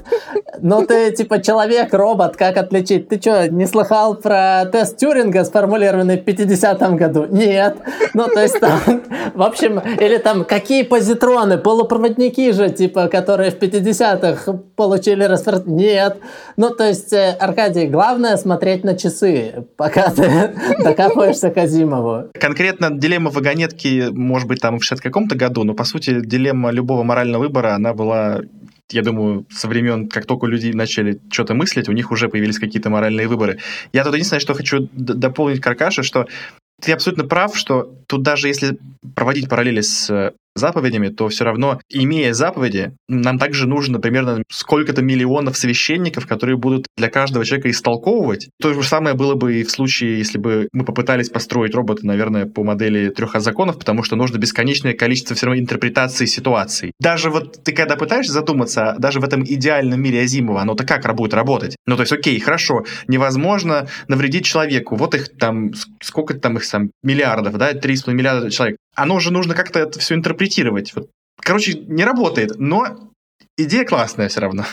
Ну 0.61 0.85
ты, 0.85 1.13
типа, 1.13 1.41
человек, 1.41 1.95
робот, 1.95 2.37
как 2.37 2.57
отличить? 2.57 3.09
Ты 3.09 3.21
что, 3.21 3.49
не 3.49 3.67
слыхал 3.67 4.17
про 4.17 4.65
тест 4.73 4.97
Тюринга, 4.97 5.45
сформулированный 5.45 6.19
в 6.21 6.25
50-м 6.25 6.97
году? 6.97 7.27
Нет. 7.27 7.77
Ну, 8.15 8.27
то 8.27 8.41
есть 8.41 8.59
там, 8.59 8.81
в 9.35 9.43
общем, 9.43 9.79
или 9.79 10.17
там, 10.19 10.45
какие 10.45 10.83
позитроны, 10.83 11.59
полупроводники 11.59 12.51
же, 12.51 12.71
типа, 12.71 13.07
которые 13.07 13.53
в 13.53 13.59
50-х 13.69 14.53
получили 14.77 15.25
распространение? 15.25 15.79
Нет. 15.79 16.19
Ну, 16.57 16.71
то 16.71 16.85
есть, 16.85 17.13
э, 17.13 17.37
Аркадий, 17.39 17.87
главное 17.87 18.37
смотреть 18.37 18.85
на 18.85 18.97
часы, 18.97 19.67
пока 19.77 20.11
ты 20.11 20.55
докапываешься 20.83 21.51
к 21.51 21.57
Азимову. 21.57 22.31
Конкретно 22.35 22.91
дилемма 22.91 23.31
вагонетки 23.31 24.09
может 24.11 24.49
быть, 24.49 24.61
там 24.61 24.79
в 24.79 24.85
60 24.85 25.03
каком-то 25.03 25.37
году, 25.37 25.65
но, 25.65 25.75
по 25.75 25.85
сути, 25.85 26.21
дилемма 26.21 26.71
любого 26.71 27.03
морального 27.03 27.43
выбора, 27.43 27.75
она 27.75 27.95
была 27.95 28.41
я 28.91 29.03
думаю, 29.03 29.45
со 29.51 29.69
времен, 29.69 30.09
как 30.09 30.25
только 30.25 30.47
люди 30.47 30.71
начали 30.73 31.21
что-то 31.31 31.53
мыслить, 31.53 31.91
у 31.91 31.93
них 31.93 32.11
уже 32.11 32.31
появились 32.31 32.59
какие-то 32.59 32.89
моральные 32.89 33.29
выборы. 33.29 33.59
Я 33.93 34.03
тут 34.03 34.15
единственное, 34.15 34.41
что 34.41 34.55
хочу 34.55 34.89
дополнить 34.95 35.61
Каркаша, 35.61 36.03
что 36.03 36.27
ты 36.81 36.93
абсолютно 36.93 37.25
прав, 37.25 37.55
что 37.55 37.93
тут 38.07 38.23
даже 38.23 38.49
если 38.49 38.79
проводить 39.15 39.49
параллели 39.49 39.83
с 39.83 40.33
заповедями, 40.59 41.09
то 41.09 41.29
все 41.29 41.45
равно, 41.45 41.81
имея 41.89 42.33
заповеди, 42.33 42.93
нам 43.09 43.39
также 43.39 43.67
нужно 43.67 43.99
примерно 43.99 44.43
сколько-то 44.51 45.03
миллионов 45.03 45.57
священников, 45.57 46.27
которые 46.27 46.57
будут 46.57 46.87
для 46.97 47.09
каждого 47.09 47.45
человека 47.45 47.71
истолковывать. 47.71 48.51
То 48.61 48.75
же 48.75 48.83
самое 48.83 49.15
было 49.15 49.35
бы 49.35 49.61
и 49.61 49.65
в 49.65 49.71
случае, 49.71 50.19
если 50.19 50.39
бы 50.39 50.69
мы 50.73 50.85
попытались 50.85 51.31
построить 51.31 51.75
робота, 51.75 52.07
наверное, 52.07 52.47
по 52.47 52.65
модели 52.65 53.09
трех 53.09 53.41
законов, 53.41 53.79
потому 53.79 54.03
что 54.03 54.17
нужно 54.17 54.39
бесконечное 54.39 54.95
количество 54.95 55.37
все 55.37 55.47
равно 55.47 55.61
интерпретаций 55.61 56.27
ситуаций. 56.27 56.93
Даже 56.99 57.31
вот 57.31 57.63
ты 57.63 57.73
когда 57.73 57.97
пытаешься 57.97 58.33
задуматься, 58.33 58.97
даже 58.99 59.21
в 59.21 59.25
этом 59.25 59.45
идеальном 59.45 60.01
мире 60.01 60.23
Азимова, 60.23 60.63
оно-то 60.63 60.85
как 60.85 61.09
будет 61.15 61.35
работать? 61.35 61.77
Ну, 61.87 61.97
то 61.97 62.03
есть, 62.03 62.13
окей, 62.13 62.39
хорошо, 62.41 62.85
невозможно 63.07 63.89
навредить 64.09 64.45
человеку. 64.45 64.97
Вот 64.97 65.15
их 65.15 65.37
там, 65.37 65.73
сколько 66.01 66.35
там 66.35 66.57
их 66.57 66.69
там, 66.69 66.91
миллиардов, 67.03 67.57
да, 67.57 67.73
3,5 67.73 68.13
миллиарда 68.13 68.51
человек 68.51 68.77
оно 68.99 69.15
уже 69.15 69.33
нужно 69.33 69.55
как-то 69.55 69.79
это 69.79 69.99
все 70.01 70.15
интерпретировать. 70.15 70.95
Вот. 70.95 71.09
Короче, 71.41 71.75
не 71.75 72.05
работает, 72.05 72.53
но 72.59 73.13
идея 73.57 73.85
классная 73.85 74.29
все 74.29 74.41
равно. 74.41 74.65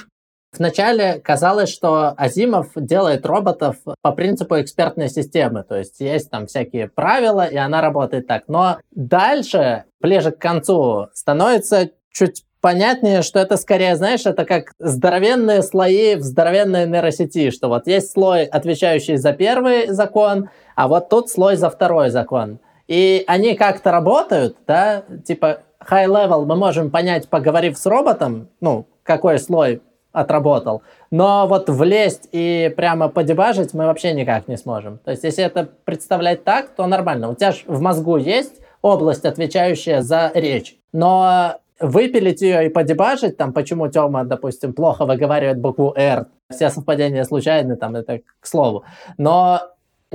Вначале 0.58 1.20
казалось, 1.20 1.70
что 1.70 2.14
Азимов 2.18 2.70
делает 2.76 3.26
роботов 3.26 3.76
по 4.02 4.12
принципу 4.14 4.60
экспертной 4.62 5.10
системы, 5.10 5.64
то 5.64 5.76
есть 5.76 6.00
есть 6.00 6.30
там 6.30 6.48
всякие 6.48 6.88
правила, 6.88 7.46
и 7.46 7.58
она 7.58 7.82
работает 7.82 8.26
так. 8.26 8.44
Но 8.48 8.80
дальше, 8.92 9.84
ближе 10.02 10.32
к 10.32 10.40
концу, 10.40 11.08
становится 11.14 11.92
чуть 12.12 12.46
понятнее, 12.62 13.22
что 13.22 13.38
это 13.40 13.58
скорее, 13.58 13.96
знаешь, 13.96 14.26
это 14.26 14.46
как 14.46 14.72
здоровенные 14.80 15.62
слои 15.62 16.16
в 16.16 16.24
здоровенной 16.24 16.88
нейросети, 16.88 17.52
что 17.52 17.68
вот 17.68 17.86
есть 17.86 18.12
слой, 18.12 18.46
отвечающий 18.46 19.18
за 19.18 19.34
первый 19.34 19.88
закон, 19.88 20.50
а 20.76 20.88
вот 20.88 21.10
тут 21.10 21.30
слой 21.30 21.58
за 21.58 21.70
второй 21.70 22.10
закон. 22.10 22.60
И 22.88 23.24
они 23.28 23.56
как-то 23.56 23.92
работают, 23.92 24.58
да, 24.68 25.04
типа 25.26 25.60
high 25.80 26.08
level 26.08 26.46
мы 26.46 26.56
можем 26.56 26.92
понять, 26.92 27.30
поговорив 27.30 27.78
с 27.78 27.86
роботом, 27.86 28.50
ну, 28.62 28.88
какой 29.04 29.40
слой 29.40 29.82
отработал, 30.12 30.82
но 31.12 31.46
вот 31.48 31.70
влезть 31.70 32.30
и 32.32 32.74
прямо 32.76 33.10
подебажить 33.10 33.74
мы 33.74 33.86
вообще 33.86 34.14
никак 34.14 34.48
не 34.48 34.58
сможем. 34.58 34.98
То 35.00 35.12
есть, 35.12 35.24
если 35.24 35.44
это 35.44 35.70
представлять 35.84 36.44
так, 36.44 36.70
то 36.70 36.88
нормально. 36.88 37.30
У 37.30 37.36
тебя 37.36 37.52
же 37.52 37.64
в 37.68 37.82
мозгу 37.82 38.16
есть 38.18 38.62
область, 38.82 39.26
отвечающая 39.26 40.02
за 40.02 40.32
речь, 40.34 40.78
но 40.94 41.56
выпилить 41.80 42.42
ее 42.42 42.68
и 42.68 42.70
подебажить, 42.70 43.36
там, 43.36 43.52
почему 43.52 43.90
Тёма, 43.90 44.24
допустим, 44.24 44.74
плохо 44.74 45.06
выговаривает 45.06 45.60
букву 45.60 45.94
R, 45.98 46.28
все 46.50 46.70
совпадения 46.70 47.26
случайны, 47.26 47.76
там, 47.76 47.96
это 47.96 48.22
к 48.40 48.48
слову. 48.48 48.86
Но 49.18 49.62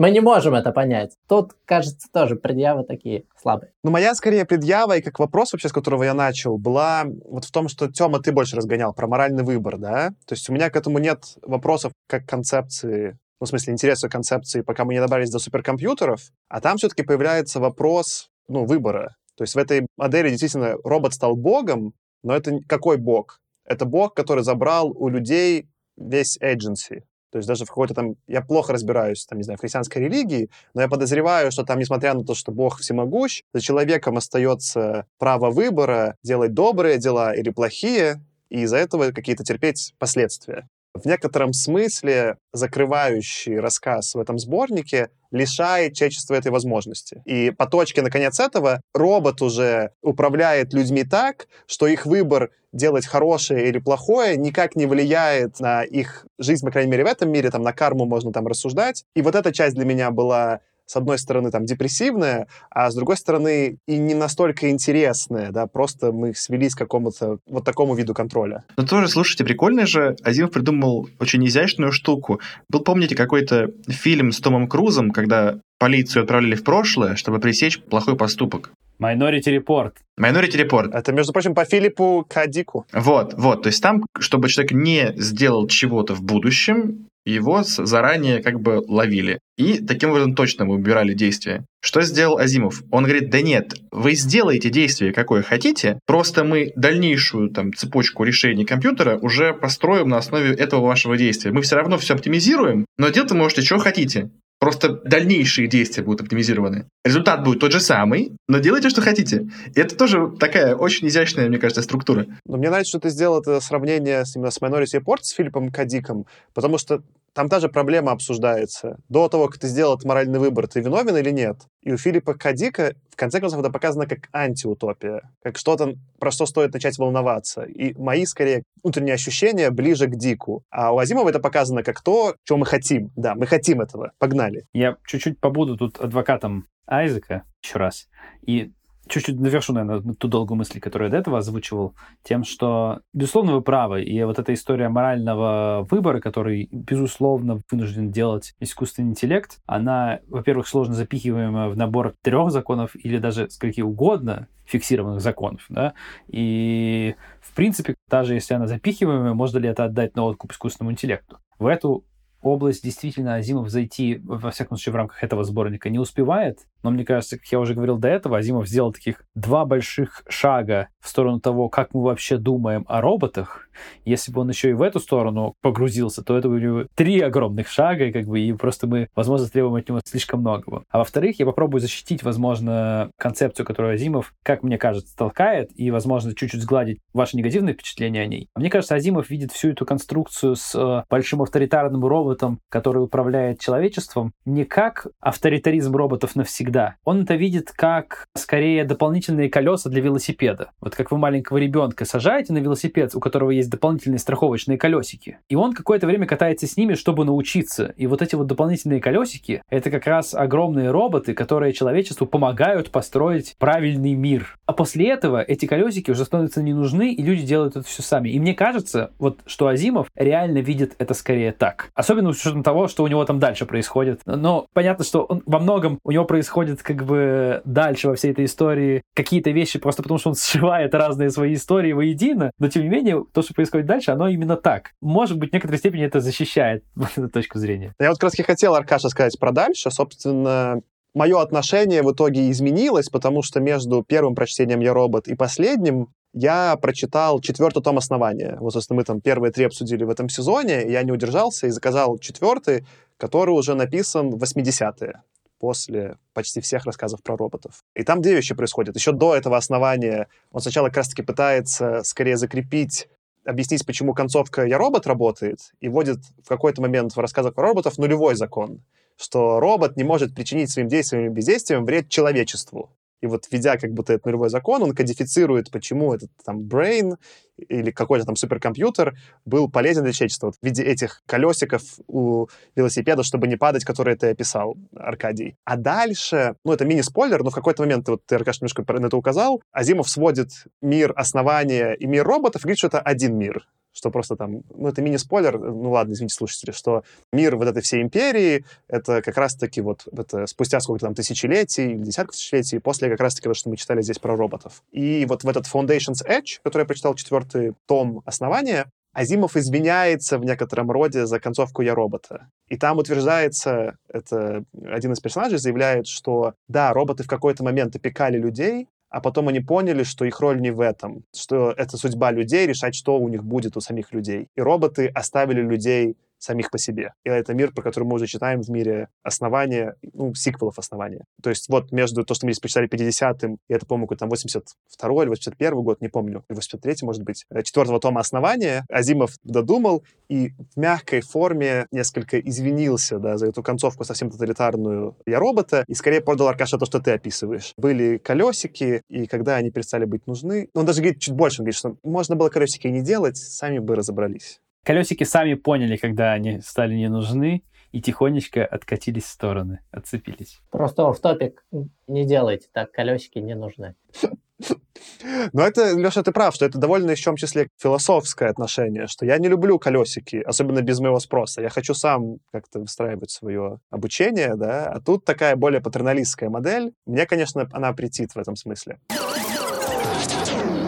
мы 0.01 0.11
не 0.11 0.21
можем 0.21 0.55
это 0.55 0.73
понять. 0.73 1.19
Тут, 1.29 1.53
кажется, 1.67 2.09
тоже 2.11 2.35
предъявы 2.35 2.85
такие 2.85 3.25
слабые. 3.41 3.73
Ну, 3.85 3.91
моя, 3.91 4.15
скорее, 4.15 4.47
предъява, 4.47 4.97
и 4.97 5.03
как 5.03 5.19
вопрос 5.19 5.53
вообще, 5.53 5.69
с 5.69 5.73
которого 5.73 6.05
я 6.05 6.15
начал, 6.15 6.57
была 6.57 7.05
вот 7.27 7.45
в 7.45 7.53
том, 7.53 7.69
что, 7.69 7.87
Тёма, 7.87 8.19
ты 8.19 8.33
больше 8.33 8.57
разгонял 8.57 8.95
про 8.95 9.07
моральный 9.07 9.45
выбор, 9.45 9.77
да? 9.77 10.09
То 10.27 10.33
есть 10.33 10.49
у 10.49 10.55
меня 10.55 10.71
к 10.71 10.77
этому 10.77 10.99
нет 10.99 11.25
вопросов 11.43 11.93
как 12.09 12.27
концепции 12.27 13.19
ну, 13.41 13.47
в 13.47 13.49
смысле, 13.49 13.73
интереса 13.73 14.11
концепции, 14.11 14.61
пока 14.61 14.85
мы 14.85 14.93
не 14.93 15.01
добрались 15.01 15.31
до 15.31 15.39
суперкомпьютеров, 15.39 16.31
а 16.51 16.61
там 16.61 16.77
все-таки 16.77 17.03
появляется 17.03 17.59
вопрос, 17.59 18.29
ну, 18.49 18.67
выбора. 18.67 19.17
То 19.35 19.45
есть 19.45 19.55
в 19.55 19.59
этой 19.59 19.87
модели 19.97 20.29
действительно 20.29 20.77
робот 20.85 21.15
стал 21.15 21.37
богом, 21.37 21.95
но 22.23 22.37
это 22.37 22.59
какой 22.69 22.99
бог? 22.99 23.41
Это 23.65 23.87
бог, 23.87 24.13
который 24.13 24.45
забрал 24.45 24.91
у 24.91 25.09
людей 25.09 25.71
весь 25.97 26.39
agency. 26.43 27.05
То 27.31 27.39
есть 27.39 27.49
даже 27.49 27.65
в 27.65 27.69
какой-то 27.69 27.95
там... 27.95 28.17
Я 28.27 28.43
плохо 28.43 28.73
разбираюсь, 28.73 29.25
там, 29.27 29.39
не 29.39 29.45
знаю, 29.45 29.59
в 29.59 29.61
христианской 29.61 30.03
религии, 30.03 30.51
но 30.75 30.83
я 30.83 30.89
подозреваю, 30.89 31.53
что 31.53 31.65
там, 31.65 31.79
несмотря 31.79 32.15
на 32.15 32.25
то, 32.25 32.35
что 32.35 32.53
Бог 32.53 32.81
всемогущ, 32.81 33.43
за 33.53 33.61
человеком 33.61 34.17
остается 34.17 35.07
право 35.19 35.51
выбора 35.51 36.17
делать 36.23 36.55
добрые 36.55 36.99
дела 36.99 37.35
или 37.35 37.51
плохие, 37.51 38.21
и 38.49 38.63
из-за 38.63 38.79
этого 38.79 39.13
какие-то 39.13 39.45
терпеть 39.45 39.95
последствия 39.99 40.67
в 40.95 41.07
некотором 41.07 41.53
смысле 41.53 42.37
закрывающий 42.53 43.59
рассказ 43.59 44.15
в 44.15 44.19
этом 44.19 44.39
сборнике 44.39 45.11
лишает 45.31 45.95
человечества 45.95 46.35
этой 46.35 46.51
возможности. 46.51 47.23
И 47.25 47.51
по 47.51 47.67
точке, 47.67 48.03
наконец, 48.03 48.41
этого 48.41 48.81
робот 48.93 49.43
уже 49.43 49.93
управляет 50.03 50.73
людьми 50.73 51.05
так, 51.05 51.47
что 51.67 51.87
их 51.87 52.07
выбор 52.07 52.51
делать 52.73 53.07
хорошее 53.07 53.69
или 53.69 53.79
плохое 53.79 54.37
никак 54.37 54.77
не 54.77 54.87
влияет 54.87 55.61
на 55.61 55.83
их 55.83 56.27
жизнь, 56.39 56.65
по 56.65 56.71
крайней 56.71 56.91
мере, 56.91 57.05
в 57.05 57.09
этом 57.09 57.31
мире, 57.31 57.51
там, 57.51 57.63
на 57.63 57.73
карму 57.73 58.05
можно 58.05 58.33
там 58.33 58.47
рассуждать. 58.47 59.05
И 59.15 59.23
вот 59.23 59.35
эта 59.35 59.53
часть 59.53 59.75
для 59.75 59.85
меня 59.85 60.11
была 60.11 60.61
с 60.91 60.97
одной 60.97 61.19
стороны, 61.19 61.53
там, 61.53 61.67
депрессивная, 61.67 62.49
а 62.69 62.91
с 62.91 62.97
другой 62.97 63.17
стороны, 63.17 63.79
и 63.87 63.97
не 63.97 64.15
настолько 64.15 64.71
интересная, 64.71 65.53
да, 65.53 65.69
просто 65.69 66.11
мы 66.11 66.35
свелись 66.35 66.75
к 66.75 66.79
какому-то 66.79 67.39
вот 67.47 67.65
такому 67.65 67.95
виду 67.95 68.13
контроля. 68.13 68.65
Ну, 68.77 68.85
тоже, 68.85 69.07
слушайте, 69.07 69.45
прикольно 69.45 69.87
же, 69.87 70.17
Азимов 70.25 70.51
придумал 70.51 71.09
очень 71.21 71.47
изящную 71.47 71.93
штуку. 71.93 72.41
Был, 72.69 72.81
помните, 72.81 73.15
какой-то 73.15 73.71
фильм 73.89 74.33
с 74.33 74.41
Томом 74.41 74.67
Крузом, 74.67 75.13
когда 75.13 75.61
полицию 75.81 76.23
отправили 76.23 76.55
в 76.55 76.63
прошлое, 76.63 77.17
чтобы 77.17 77.41
пресечь 77.41 77.81
плохой 77.81 78.17
поступок. 78.17 78.71
Minority 79.01 79.59
Report. 79.59 79.93
Minority 80.21 80.69
Report. 80.69 80.91
Это, 80.93 81.13
между 81.13 81.33
прочим, 81.33 81.55
по 81.55 81.65
Филиппу 81.65 82.25
Кадику. 82.29 82.87
Вот, 82.93 83.35
вот. 83.35 83.63
То 83.63 83.69
есть 83.69 83.83
там, 83.83 84.05
чтобы 84.19 84.49
человек 84.49 84.73
не 84.73 85.13
сделал 85.17 85.67
чего-то 85.67 86.15
в 86.15 86.23
будущем, 86.23 87.07
его 87.25 87.63
заранее 87.63 88.43
как 88.43 88.61
бы 88.61 88.83
ловили. 88.87 89.41
И 89.57 89.79
таким 89.79 90.11
образом 90.11 90.35
точно 90.35 90.65
мы 90.67 90.75
убирали 90.75 91.15
действия. 91.15 91.65
Что 91.83 92.03
сделал 92.03 92.39
Азимов? 92.39 92.83
Он 92.91 93.05
говорит, 93.05 93.31
да 93.31 93.41
нет, 93.41 93.75
вы 93.91 94.15
сделаете 94.15 94.71
действие, 94.71 95.13
какое 95.13 95.43
хотите, 95.43 95.99
просто 96.07 96.45
мы 96.45 96.73
дальнейшую 96.77 97.51
там 97.51 97.73
цепочку 97.73 98.25
решений 98.25 98.65
компьютера 98.65 99.19
уже 99.19 99.53
построим 99.53 100.09
на 100.09 100.19
основе 100.19 100.55
этого 100.55 100.87
вашего 100.87 101.17
действия. 101.17 101.53
Мы 101.53 101.63
все 101.63 101.77
равно 101.77 101.99
все 101.99 102.15
оптимизируем, 102.15 102.87
но 102.99 103.09
делать 103.11 103.31
вы 103.31 103.37
можете, 103.37 103.63
что 103.63 103.79
хотите. 103.79 104.31
Просто 104.61 105.01
дальнейшие 105.05 105.69
действия 105.69 106.05
будут 106.05 106.21
оптимизированы. 106.21 106.87
Результат 107.03 107.43
будет 107.43 107.61
тот 107.61 107.73
же 107.73 107.81
самый, 107.81 108.37
но 108.47 108.59
делайте, 108.59 108.91
что 108.91 109.01
хотите. 109.01 109.49
И 109.75 109.81
это 109.81 109.97
тоже 109.97 110.31
такая 110.39 110.77
очень 110.77 111.09
изящная, 111.09 111.49
мне 111.49 111.59
кажется, 111.59 111.81
структура. 111.81 112.27
Но 112.45 112.59
мне 112.59 112.69
нравится, 112.69 112.91
что 112.91 113.01
ты 113.01 113.09
сделал 113.09 113.41
это 113.41 113.59
сравнение 113.61 114.23
именно 114.37 114.51
с 114.51 114.61
Minority 114.61 115.01
Report, 115.01 115.21
с 115.23 115.31
Филиппом 115.31 115.71
Кадиком, 115.71 116.27
потому 116.53 116.77
что 116.77 117.03
там 117.33 117.49
та 117.49 117.61
же 117.61 117.69
проблема 117.69 118.13
обсуждается. 118.13 118.99
До 119.09 119.29
того, 119.29 119.49
как 119.49 119.59
ты 119.59 119.69
сделал 119.69 119.95
этот 119.95 120.07
моральный 120.07 120.39
выбор, 120.39 120.67
ты 120.67 120.81
виновен 120.81 121.17
или 121.17 121.31
нет? 121.31 121.57
И 121.83 121.93
у 121.93 121.97
Филиппа 121.97 122.35
Кадика, 122.35 122.95
в 123.11 123.17
конце 123.17 123.41
концов, 123.41 123.61
это 123.61 123.71
показано 123.71 124.07
как 124.07 124.29
антиутопия, 124.33 125.23
как 125.43 125.57
что-то, 125.57 125.95
про 126.19 126.31
что 126.31 126.47
стоит 126.47 126.73
начать 126.73 126.99
волноваться. 126.99 127.63
И 127.63 127.95
мои, 127.95 128.25
скорее, 128.27 128.63
внутренние 128.83 129.15
ощущения 129.15 129.71
ближе 129.71 130.07
к 130.07 130.17
Дику. 130.17 130.65
А 130.71 130.93
у 130.93 130.99
Азимова 130.99 131.29
это 131.29 131.39
показано 131.39 131.83
как 131.83 132.03
то, 132.03 132.35
чего 132.45 132.59
мы 132.59 132.67
хотим. 132.67 133.11
Да, 133.17 133.35
мы 133.35 133.47
хотим 133.47 133.81
этого. 133.81 134.13
Погнали. 134.19 134.67
Я 134.73 134.97
чуть-чуть 135.07 135.41
побуду 135.41 135.77
тут 135.77 136.01
адвокатом 136.01 136.67
Айзека 136.87 137.45
еще 137.63 137.79
раз. 137.79 138.09
И 138.43 138.73
чуть-чуть 139.11 139.41
навершу, 139.41 139.73
наверное, 139.73 140.15
ту 140.15 140.29
долгую 140.29 140.59
мысль, 140.59 140.81
которую 140.81 141.09
я 141.09 141.13
до 141.13 141.19
этого 141.19 141.39
озвучивал, 141.39 141.95
тем, 142.23 142.45
что, 142.45 143.01
безусловно, 143.13 143.53
вы 143.53 143.63
правы. 143.63 144.03
И 144.03 144.23
вот 144.25 144.39
эта 144.39 144.55
история 144.55 144.89
морального 144.89 145.87
выбора, 145.91 146.21
который, 146.21 146.69
безусловно, 146.73 147.59
вынужден 147.71 148.11
делать 148.11 148.55
искусственный 148.61 149.11
интеллект, 149.11 149.59
она, 149.67 150.21
во-первых, 150.29 150.69
сложно 150.69 150.95
запихиваемая 150.95 151.69
в 151.69 151.77
набор 151.77 152.15
трех 152.23 152.51
законов 152.51 152.95
или 152.95 153.19
даже 153.19 153.51
с 153.51 153.59
каких 153.59 153.85
угодно 153.85 154.49
фиксированных 154.65 155.21
законов, 155.21 155.67
да, 155.69 155.95
и, 156.29 157.17
в 157.41 157.55
принципе, 157.57 157.97
даже 158.09 158.35
если 158.35 158.55
она 158.55 158.69
запихиваемая, 158.69 159.35
можно 159.35 159.59
ли 159.59 159.69
это 159.69 159.85
отдать 159.85 160.15
на 160.15 160.23
откуп 160.23 160.53
искусственному 160.53 160.93
интеллекту? 160.93 161.39
В 161.59 161.67
эту 161.67 162.05
область 162.43 162.83
действительно 162.83 163.35
Азимов 163.35 163.69
зайти, 163.69 164.21
во 164.25 164.51
всяком 164.51 164.77
случае, 164.77 164.93
в 164.93 164.97
рамках 164.97 165.23
этого 165.23 165.45
сборника 165.45 165.91
не 165.91 165.99
успевает. 165.99 166.61
Но 166.83 166.91
мне 166.91 167.05
кажется, 167.05 167.39
как 167.39 167.47
я 167.47 167.61
уже 167.61 167.75
говорил 167.75 167.99
до 167.99 168.09
этого, 168.09 168.39
Азимов 168.39 168.69
сделал 168.69 168.93
таких 168.93 169.25
два 169.35 169.65
больших 169.65 170.23
шага 170.29 170.89
в 171.01 171.09
сторону 171.09 171.41
того, 171.41 171.69
как 171.69 171.95
мы 171.95 172.03
вообще 172.03 172.37
думаем 172.37 172.85
о 172.89 173.01
роботах. 173.01 173.69
Если 174.05 174.33
бы 174.33 174.43
он 174.43 174.51
еще 174.51 174.71
и 174.71 174.75
в 174.75 174.83
эту 174.83 175.01
сторону 175.01 175.55
погрузился, 175.63 176.23
то 176.23 176.37
это 176.37 176.49
были 176.49 176.87
три 176.95 177.21
огромных 177.21 177.69
шага, 177.69 178.13
как 178.13 178.27
бы, 178.27 178.41
и 178.41 178.53
просто 178.53 178.87
мы, 178.87 179.09
возможно, 179.15 179.49
требуем 179.49 179.77
от 179.77 179.89
него 179.89 180.01
слишком 180.05 180.41
многого. 180.41 180.85
А 180.91 180.99
во-вторых, 180.99 181.39
я 181.39 181.47
попробую 181.47 181.81
защитить, 181.81 182.23
возможно, 182.23 183.11
концепцию, 183.17 183.65
которую 183.67 183.95
Азимов, 183.95 184.35
как 184.43 184.63
мне 184.63 184.79
кажется, 184.79 185.17
толкает, 185.17 185.71
и, 185.75 185.91
возможно, 185.91 186.35
чуть-чуть 186.35 186.63
сгладить 186.63 187.01
ваши 187.15 187.37
негативные 187.37 187.75
впечатления 187.75 188.23
о 188.23 188.27
ней. 188.27 188.49
Мне 188.55 188.71
кажется, 188.71 188.95
Азимов 188.95 189.31
видит 189.31 189.53
всю 189.53 189.71
эту 189.71 189.87
конструкцию 189.87 190.57
с 190.57 190.75
э, 190.75 191.05
большим 191.09 191.43
авторитарным 191.43 192.05
роботом, 192.05 192.61
который 192.69 193.03
управляет 193.03 193.61
человечеством, 193.61 194.33
не 194.45 194.65
как 194.65 195.07
авторитаризм 195.21 195.95
роботов 195.95 196.37
навсегда, 196.37 196.70
всегда. 196.71 196.97
Он 197.05 197.23
это 197.23 197.35
видит 197.35 197.73
как, 197.75 198.27
скорее, 198.37 198.85
дополнительные 198.85 199.51
колеса 199.51 199.91
для 199.91 200.01
велосипеда. 200.01 200.71
Вот 200.81 200.95
как 200.95 201.11
вы 201.11 201.19
маленького 201.19 201.59
ребенка 201.59 202.05
сажаете 202.05 202.53
на 202.53 202.59
велосипед, 202.59 203.15
у 203.15 203.21
которого 203.21 203.51
есть 203.51 203.71
дополнительные 203.71 204.19
страховочные 204.19 204.79
колесики, 204.79 205.39
и 205.49 205.57
он 205.57 205.73
какое-то 205.73 206.07
время 206.07 206.27
катается 206.27 206.67
с 206.67 206.77
ними, 206.77 206.95
чтобы 206.95 207.25
научиться. 207.25 207.93
И 207.97 208.07
вот 208.07 208.23
эти 208.23 208.37
вот 208.37 208.47
дополнительные 208.47 209.01
колесики— 209.01 209.63
это 209.69 209.91
как 209.91 210.07
раз 210.07 210.35
огромные 210.35 210.91
роботы, 210.91 211.35
которые 211.35 211.73
человечеству 211.73 212.27
помогают 212.27 212.91
построить 212.91 213.57
правильный 213.59 214.15
мир. 214.15 214.57
А 214.67 214.73
после 214.73 215.11
этого 215.11 215.43
эти 215.43 215.67
колесики 215.67 216.13
уже 216.13 216.25
становятся 216.25 216.63
не 216.63 216.73
нужны, 216.73 217.13
и 217.13 217.23
люди 217.23 217.43
делают 217.43 217.77
это 217.77 217.87
все 217.87 218.03
сами. 218.03 218.29
И 218.29 218.39
мне 218.39 218.55
кажется, 218.55 219.11
вот 219.19 219.41
что 219.47 219.67
Азимов 219.67 220.07
реально 220.15 220.59
видит 220.59 220.95
это 220.99 221.15
скорее 221.15 221.53
так. 221.53 221.91
Особенно 221.95 222.33
с 222.33 222.41
учетом 222.41 222.63
того, 222.63 222.87
что 222.87 223.03
у 223.03 223.09
него 223.09 223.25
там 223.25 223.41
дальше 223.41 223.67
происходит. 223.67 224.21
Но 224.25 224.67
понятно, 224.73 225.05
что 225.05 225.25
он 225.25 225.43
во 225.47 225.59
многом 225.59 225.99
у 226.05 226.13
него 226.13 226.25
происходит 226.25 226.60
как 226.83 227.05
бы 227.05 227.63
дальше 227.65 228.09
во 228.09 228.15
всей 228.15 228.33
этой 228.33 228.45
истории 228.45 229.03
какие-то 229.15 229.51
вещи 229.51 229.79
просто 229.79 230.03
потому, 230.03 230.19
что 230.19 230.31
он 230.31 230.35
сшивает 230.37 230.95
разные 230.95 231.31
свои 231.31 231.55
истории 231.55 231.93
воедино. 231.93 232.51
Но 232.59 232.69
тем 232.69 232.83
не 232.83 232.89
менее, 232.89 233.25
то, 233.33 233.43
что 233.43 233.55
происходит 233.55 233.87
дальше, 233.87 234.11
оно 234.11 234.29
именно 234.29 234.57
так. 234.57 234.93
Может 235.01 235.39
быть, 235.39 235.51
в 235.51 235.53
некоторой 235.53 235.79
степени 235.79 236.05
это 236.05 236.21
защищает 236.21 236.85
эту 237.17 237.29
точку 237.29 237.59
зрения. 237.59 237.95
Я 237.99 238.11
вот 238.11 238.19
как 238.19 238.25
раз 238.25 238.39
и 238.39 238.43
хотел, 238.43 238.75
Аркаша, 238.75 239.09
сказать 239.09 239.39
про 239.39 239.53
дальше. 239.53 239.91
Собственно, 239.91 240.81
мое 241.15 241.41
отношение 241.41 242.03
в 242.03 242.13
итоге 242.13 242.51
изменилось, 242.51 243.09
потому 243.09 243.43
что 243.43 243.61
между 243.61 244.03
первым 244.03 244.35
прочтением 244.35 244.81
«Я 244.81 244.95
робот» 244.95 245.29
и 245.29 245.35
последним 245.35 246.09
я 246.33 246.77
прочитал 246.77 247.41
четвертый 247.41 247.83
том 247.83 247.99
основания. 247.99 248.57
Вот, 248.61 248.73
собственно, 248.73 248.99
мы 248.99 249.05
там 249.05 249.21
первые 249.21 249.53
три 249.53 249.65
обсудили 249.65 250.05
в 250.05 250.11
этом 250.11 250.29
сезоне, 250.29 250.89
я 250.89 251.03
не 251.03 251.11
удержался 251.11 251.67
и 251.67 251.71
заказал 251.71 252.19
четвертый, 252.19 252.87
который 253.17 253.51
уже 253.51 253.75
написан 253.75 254.31
в 254.31 254.43
80-е 254.43 255.23
после 255.61 256.17
почти 256.33 256.61
всех 256.61 256.87
рассказов 256.87 257.23
про 257.23 257.37
роботов. 257.37 257.85
И 257.95 258.03
там 258.03 258.23
две 258.23 258.35
вещи 258.35 258.55
происходят. 258.55 258.97
Еще 258.97 259.13
до 259.13 259.37
этого 259.37 259.57
основания 259.57 260.27
он 260.51 260.61
сначала 260.61 260.89
как 260.89 260.97
раз-таки 260.97 261.23
пытается 261.23 262.03
скорее 262.03 262.37
закрепить 262.37 263.09
объяснить, 263.45 263.87
почему 263.87 264.15
концовка 264.15 264.65
«Я 264.65 264.79
робот» 264.79 265.07
работает, 265.07 265.73
и 265.81 265.89
вводит 265.89 266.19
в 266.45 266.49
какой-то 266.49 266.83
момент 266.83 267.15
в 267.17 267.19
рассказах 267.19 267.55
про 267.55 267.69
роботов 267.69 267.99
нулевой 267.99 268.35
закон, 268.35 268.83
что 269.17 269.61
робот 269.61 269.97
не 269.97 270.05
может 270.05 270.35
причинить 270.35 270.71
своим 270.71 270.89
действием 270.89 271.25
или 271.25 271.31
бездействием 271.31 271.85
вред 271.85 272.09
человечеству. 272.09 272.91
И 273.21 273.27
вот, 273.27 273.47
введя 273.51 273.77
как 273.77 273.93
будто 273.93 274.13
этот 274.13 274.27
нулевой 274.27 274.49
закон, 274.49 274.83
он 274.83 274.95
кодифицирует, 274.95 275.71
почему 275.71 276.15
этот 276.15 276.31
там 276.45 276.63
brain 276.63 277.17
или 277.57 277.91
какой-то 277.91 278.25
там 278.25 278.37
суперкомпьютер 278.37 279.17
был 279.45 279.71
полезен 279.71 280.03
для 280.05 280.13
человечества. 280.13 280.47
Вот 280.47 280.57
в 280.61 280.65
виде 280.65 280.83
этих 280.83 281.23
колесиков 281.27 281.83
у 282.07 282.47
велосипеда, 282.75 283.23
чтобы 283.23 283.47
не 283.47 283.57
падать, 283.57 283.85
которые 283.85 284.17
ты 284.17 284.29
описал, 284.29 284.77
Аркадий. 284.97 285.57
А 285.65 285.77
дальше, 285.77 286.55
ну, 286.65 286.73
это 286.73 286.85
мини-спойлер, 286.85 287.43
но 287.43 287.51
в 287.51 287.55
какой-то 287.55 287.83
момент, 287.83 288.09
вот 288.09 288.25
ты, 288.25 288.37
Аркаш, 288.37 288.61
немножко 288.61 288.85
на 288.89 289.07
это 289.07 289.17
указал, 289.17 289.63
Азимов 289.73 290.09
сводит 290.09 290.51
мир 290.81 291.13
основания 291.17 291.93
и 291.93 292.07
мир 292.07 292.25
роботов 292.25 292.63
и 292.63 292.65
говорит, 292.65 292.79
что 292.79 292.87
это 292.87 293.01
один 293.01 293.37
мир 293.37 293.67
что 293.93 294.11
просто 294.11 294.37
там, 294.37 294.63
ну, 294.75 294.89
это 294.89 295.03
мини-спойлер, 295.03 295.59
ну, 295.59 295.91
ладно, 295.91 296.13
извините, 296.13 296.35
слушатели, 296.35 296.71
что 296.71 297.03
мир 297.33 297.57
вот 297.57 297.69
этой 297.69 297.83
всей 297.83 298.03
империи, 298.03 298.65
это 298.89 299.23
как 299.23 299.37
раз-таки 299.37 299.81
вот 299.81 300.07
это 300.13 300.47
спустя 300.47 300.81
сколько-то 300.81 301.07
там 301.07 301.15
тысячелетий, 301.15 301.95
десятков 301.95 302.37
тысячелетий, 302.37 302.81
после 302.81 303.11
как 303.11 303.21
раз-таки 303.21 303.49
то, 303.49 303.55
что 303.55 303.71
мы 303.71 303.77
читали 303.77 304.03
здесь 304.03 304.19
про 304.19 304.37
роботов. 304.37 304.83
И 304.93 305.27
вот 305.27 305.45
в 305.45 305.49
этот 305.49 305.67
Foundations 305.67 306.25
Edge, 306.27 306.61
который 306.63 306.83
я 306.83 306.87
прочитал 306.87 307.15
четвертый 307.15 307.75
том 307.87 308.23
основания, 308.25 308.87
Азимов 309.13 309.57
извиняется 309.57 310.39
в 310.39 310.45
некотором 310.45 310.91
роде 310.91 311.27
за 311.27 311.41
концовку 311.41 311.83
«Я 311.83 311.95
робота». 311.95 312.49
И 312.69 312.77
там 312.77 312.99
утверждается, 312.99 313.97
это 314.09 314.65
один 314.87 315.13
из 315.13 315.21
персонажей 315.21 315.59
заявляет, 315.59 316.07
что 316.07 316.55
да, 316.69 316.93
роботы 316.93 317.25
в 317.25 317.27
какой-то 317.27 317.65
момент 317.65 317.97
опекали 317.97 318.39
людей, 318.39 318.89
а 319.11 319.21
потом 319.21 319.49
они 319.49 319.61
поняли, 319.61 320.05
что 320.05 320.25
их 320.25 320.41
роль 320.41 320.61
не 320.61 320.71
в 320.71 320.81
этом, 320.81 321.25
что 321.35 321.73
это 321.73 321.97
судьба 321.97 322.31
людей 322.31 322.67
решать, 322.67 322.95
что 322.95 323.19
у 323.19 323.29
них 323.29 323.45
будет 323.45 323.77
у 323.77 323.81
самих 323.81 324.13
людей. 324.13 324.49
И 324.57 324.61
роботы 324.61 325.09
оставили 325.09 325.61
людей 325.61 326.17
самих 326.41 326.71
по 326.71 326.79
себе. 326.79 327.13
И 327.25 327.29
это 327.29 327.55
мир, 327.55 327.73
про 327.73 327.83
который 327.83 328.05
мы 328.05 328.15
уже 328.15 328.27
читаем 328.27 328.63
в 328.63 328.69
мире 328.71 329.09
основания, 329.23 329.95
ну, 330.13 330.35
сиквелов 330.35 330.79
основания. 330.79 331.25
То 331.43 331.51
есть 331.51 331.69
вот 331.69 331.93
между 331.93 332.25
то, 332.25 332.35
что 332.35 332.47
мы 332.47 332.53
здесь 332.53 332.61
почитали 332.61 332.89
50-м, 332.89 333.59
и 333.69 333.73
это, 333.73 333.87
по-моему, 333.87 334.09
там 334.17 334.29
82 334.29 335.23
или 335.23 335.29
81 335.29 335.83
год, 335.83 336.01
не 336.01 336.09
помню, 336.09 336.45
83 336.49 336.97
может 337.03 337.23
быть, 337.23 337.45
э, 337.51 337.63
четвертого 337.63 338.01
тома 338.01 338.21
основания, 338.21 338.85
Азимов 338.89 339.33
додумал 339.45 340.03
и 340.29 340.51
в 340.75 340.79
мягкой 340.79 341.21
форме 341.21 341.87
несколько 341.93 342.41
извинился, 342.41 343.19
да, 343.19 343.37
за 343.37 343.47
эту 343.47 343.63
концовку 343.63 344.05
совсем 344.05 344.31
тоталитарную 344.31 345.17
«Я 345.27 345.39
робота», 345.39 345.85
и 345.87 345.95
скорее 345.95 346.21
подал 346.21 346.49
Аркаша 346.49 346.79
то, 346.79 346.87
что 346.87 347.01
ты 347.01 347.13
описываешь. 347.13 347.75
Были 347.77 348.19
колесики, 348.19 349.03
и 349.09 349.27
когда 349.27 349.57
они 349.57 349.71
перестали 349.71 350.05
быть 350.05 350.27
нужны, 350.27 350.69
он 350.75 350.87
даже 350.87 351.01
говорит 351.01 351.21
чуть 351.21 351.35
больше, 351.35 351.61
он 351.61 351.65
говорит, 351.65 351.77
что 351.77 351.97
можно 352.03 352.37
было 352.37 352.49
колесики 352.49 352.87
не 352.87 353.03
делать, 353.03 353.37
сами 353.37 353.79
бы 353.79 353.95
разобрались. 353.95 354.61
Колесики 354.85 355.25
сами 355.25 355.55
поняли, 355.55 355.97
когда 355.97 356.33
они 356.33 356.61
стали 356.61 356.95
не 356.95 357.09
нужны, 357.09 357.63
и 357.93 358.01
тихонечко 358.01 358.65
откатились 358.65 359.25
в 359.25 359.29
стороны, 359.29 359.81
отцепились. 359.91 360.61
Просто 360.71 361.13
в 361.13 361.19
топик 361.21 361.65
не 362.07 362.25
делайте 362.25 362.69
так, 362.73 362.93
колесики 362.93 363.39
не 363.39 363.55
нужны. 363.55 363.95
Но 365.53 365.63
это, 365.63 365.97
Леша, 365.97 366.23
ты 366.23 366.33
прав, 366.33 366.55
что 366.55 366.67
это 366.67 366.79
довольно, 366.79 367.15
в 367.15 367.25
том 367.25 367.37
числе, 367.37 367.69
философское 367.79 368.49
отношение, 368.51 369.07
что 369.07 369.25
я 369.27 369.39
не 369.39 369.49
люблю 369.49 369.79
колесики, 369.79 370.37
особенно 370.37 370.83
без 370.83 371.01
моего 371.01 371.19
спроса. 371.19 371.63
Я 371.63 371.71
хочу 371.71 371.95
сам 371.95 372.39
как-то 372.53 372.81
выстраивать 372.81 373.31
свое 373.31 373.81
обучение, 373.91 374.55
да, 374.57 374.87
а 374.87 375.01
тут 375.01 375.25
такая 375.25 375.57
более 375.57 375.81
патерналистская 375.81 376.51
модель. 376.51 376.93
Мне, 377.07 377.27
конечно, 377.27 377.69
она 377.73 377.93
претит 377.93 378.33
в 378.33 378.39
этом 378.39 378.57
смысле. 378.57 378.99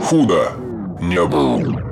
Худо 0.04 0.52
не 1.00 1.24
было. 1.26 1.91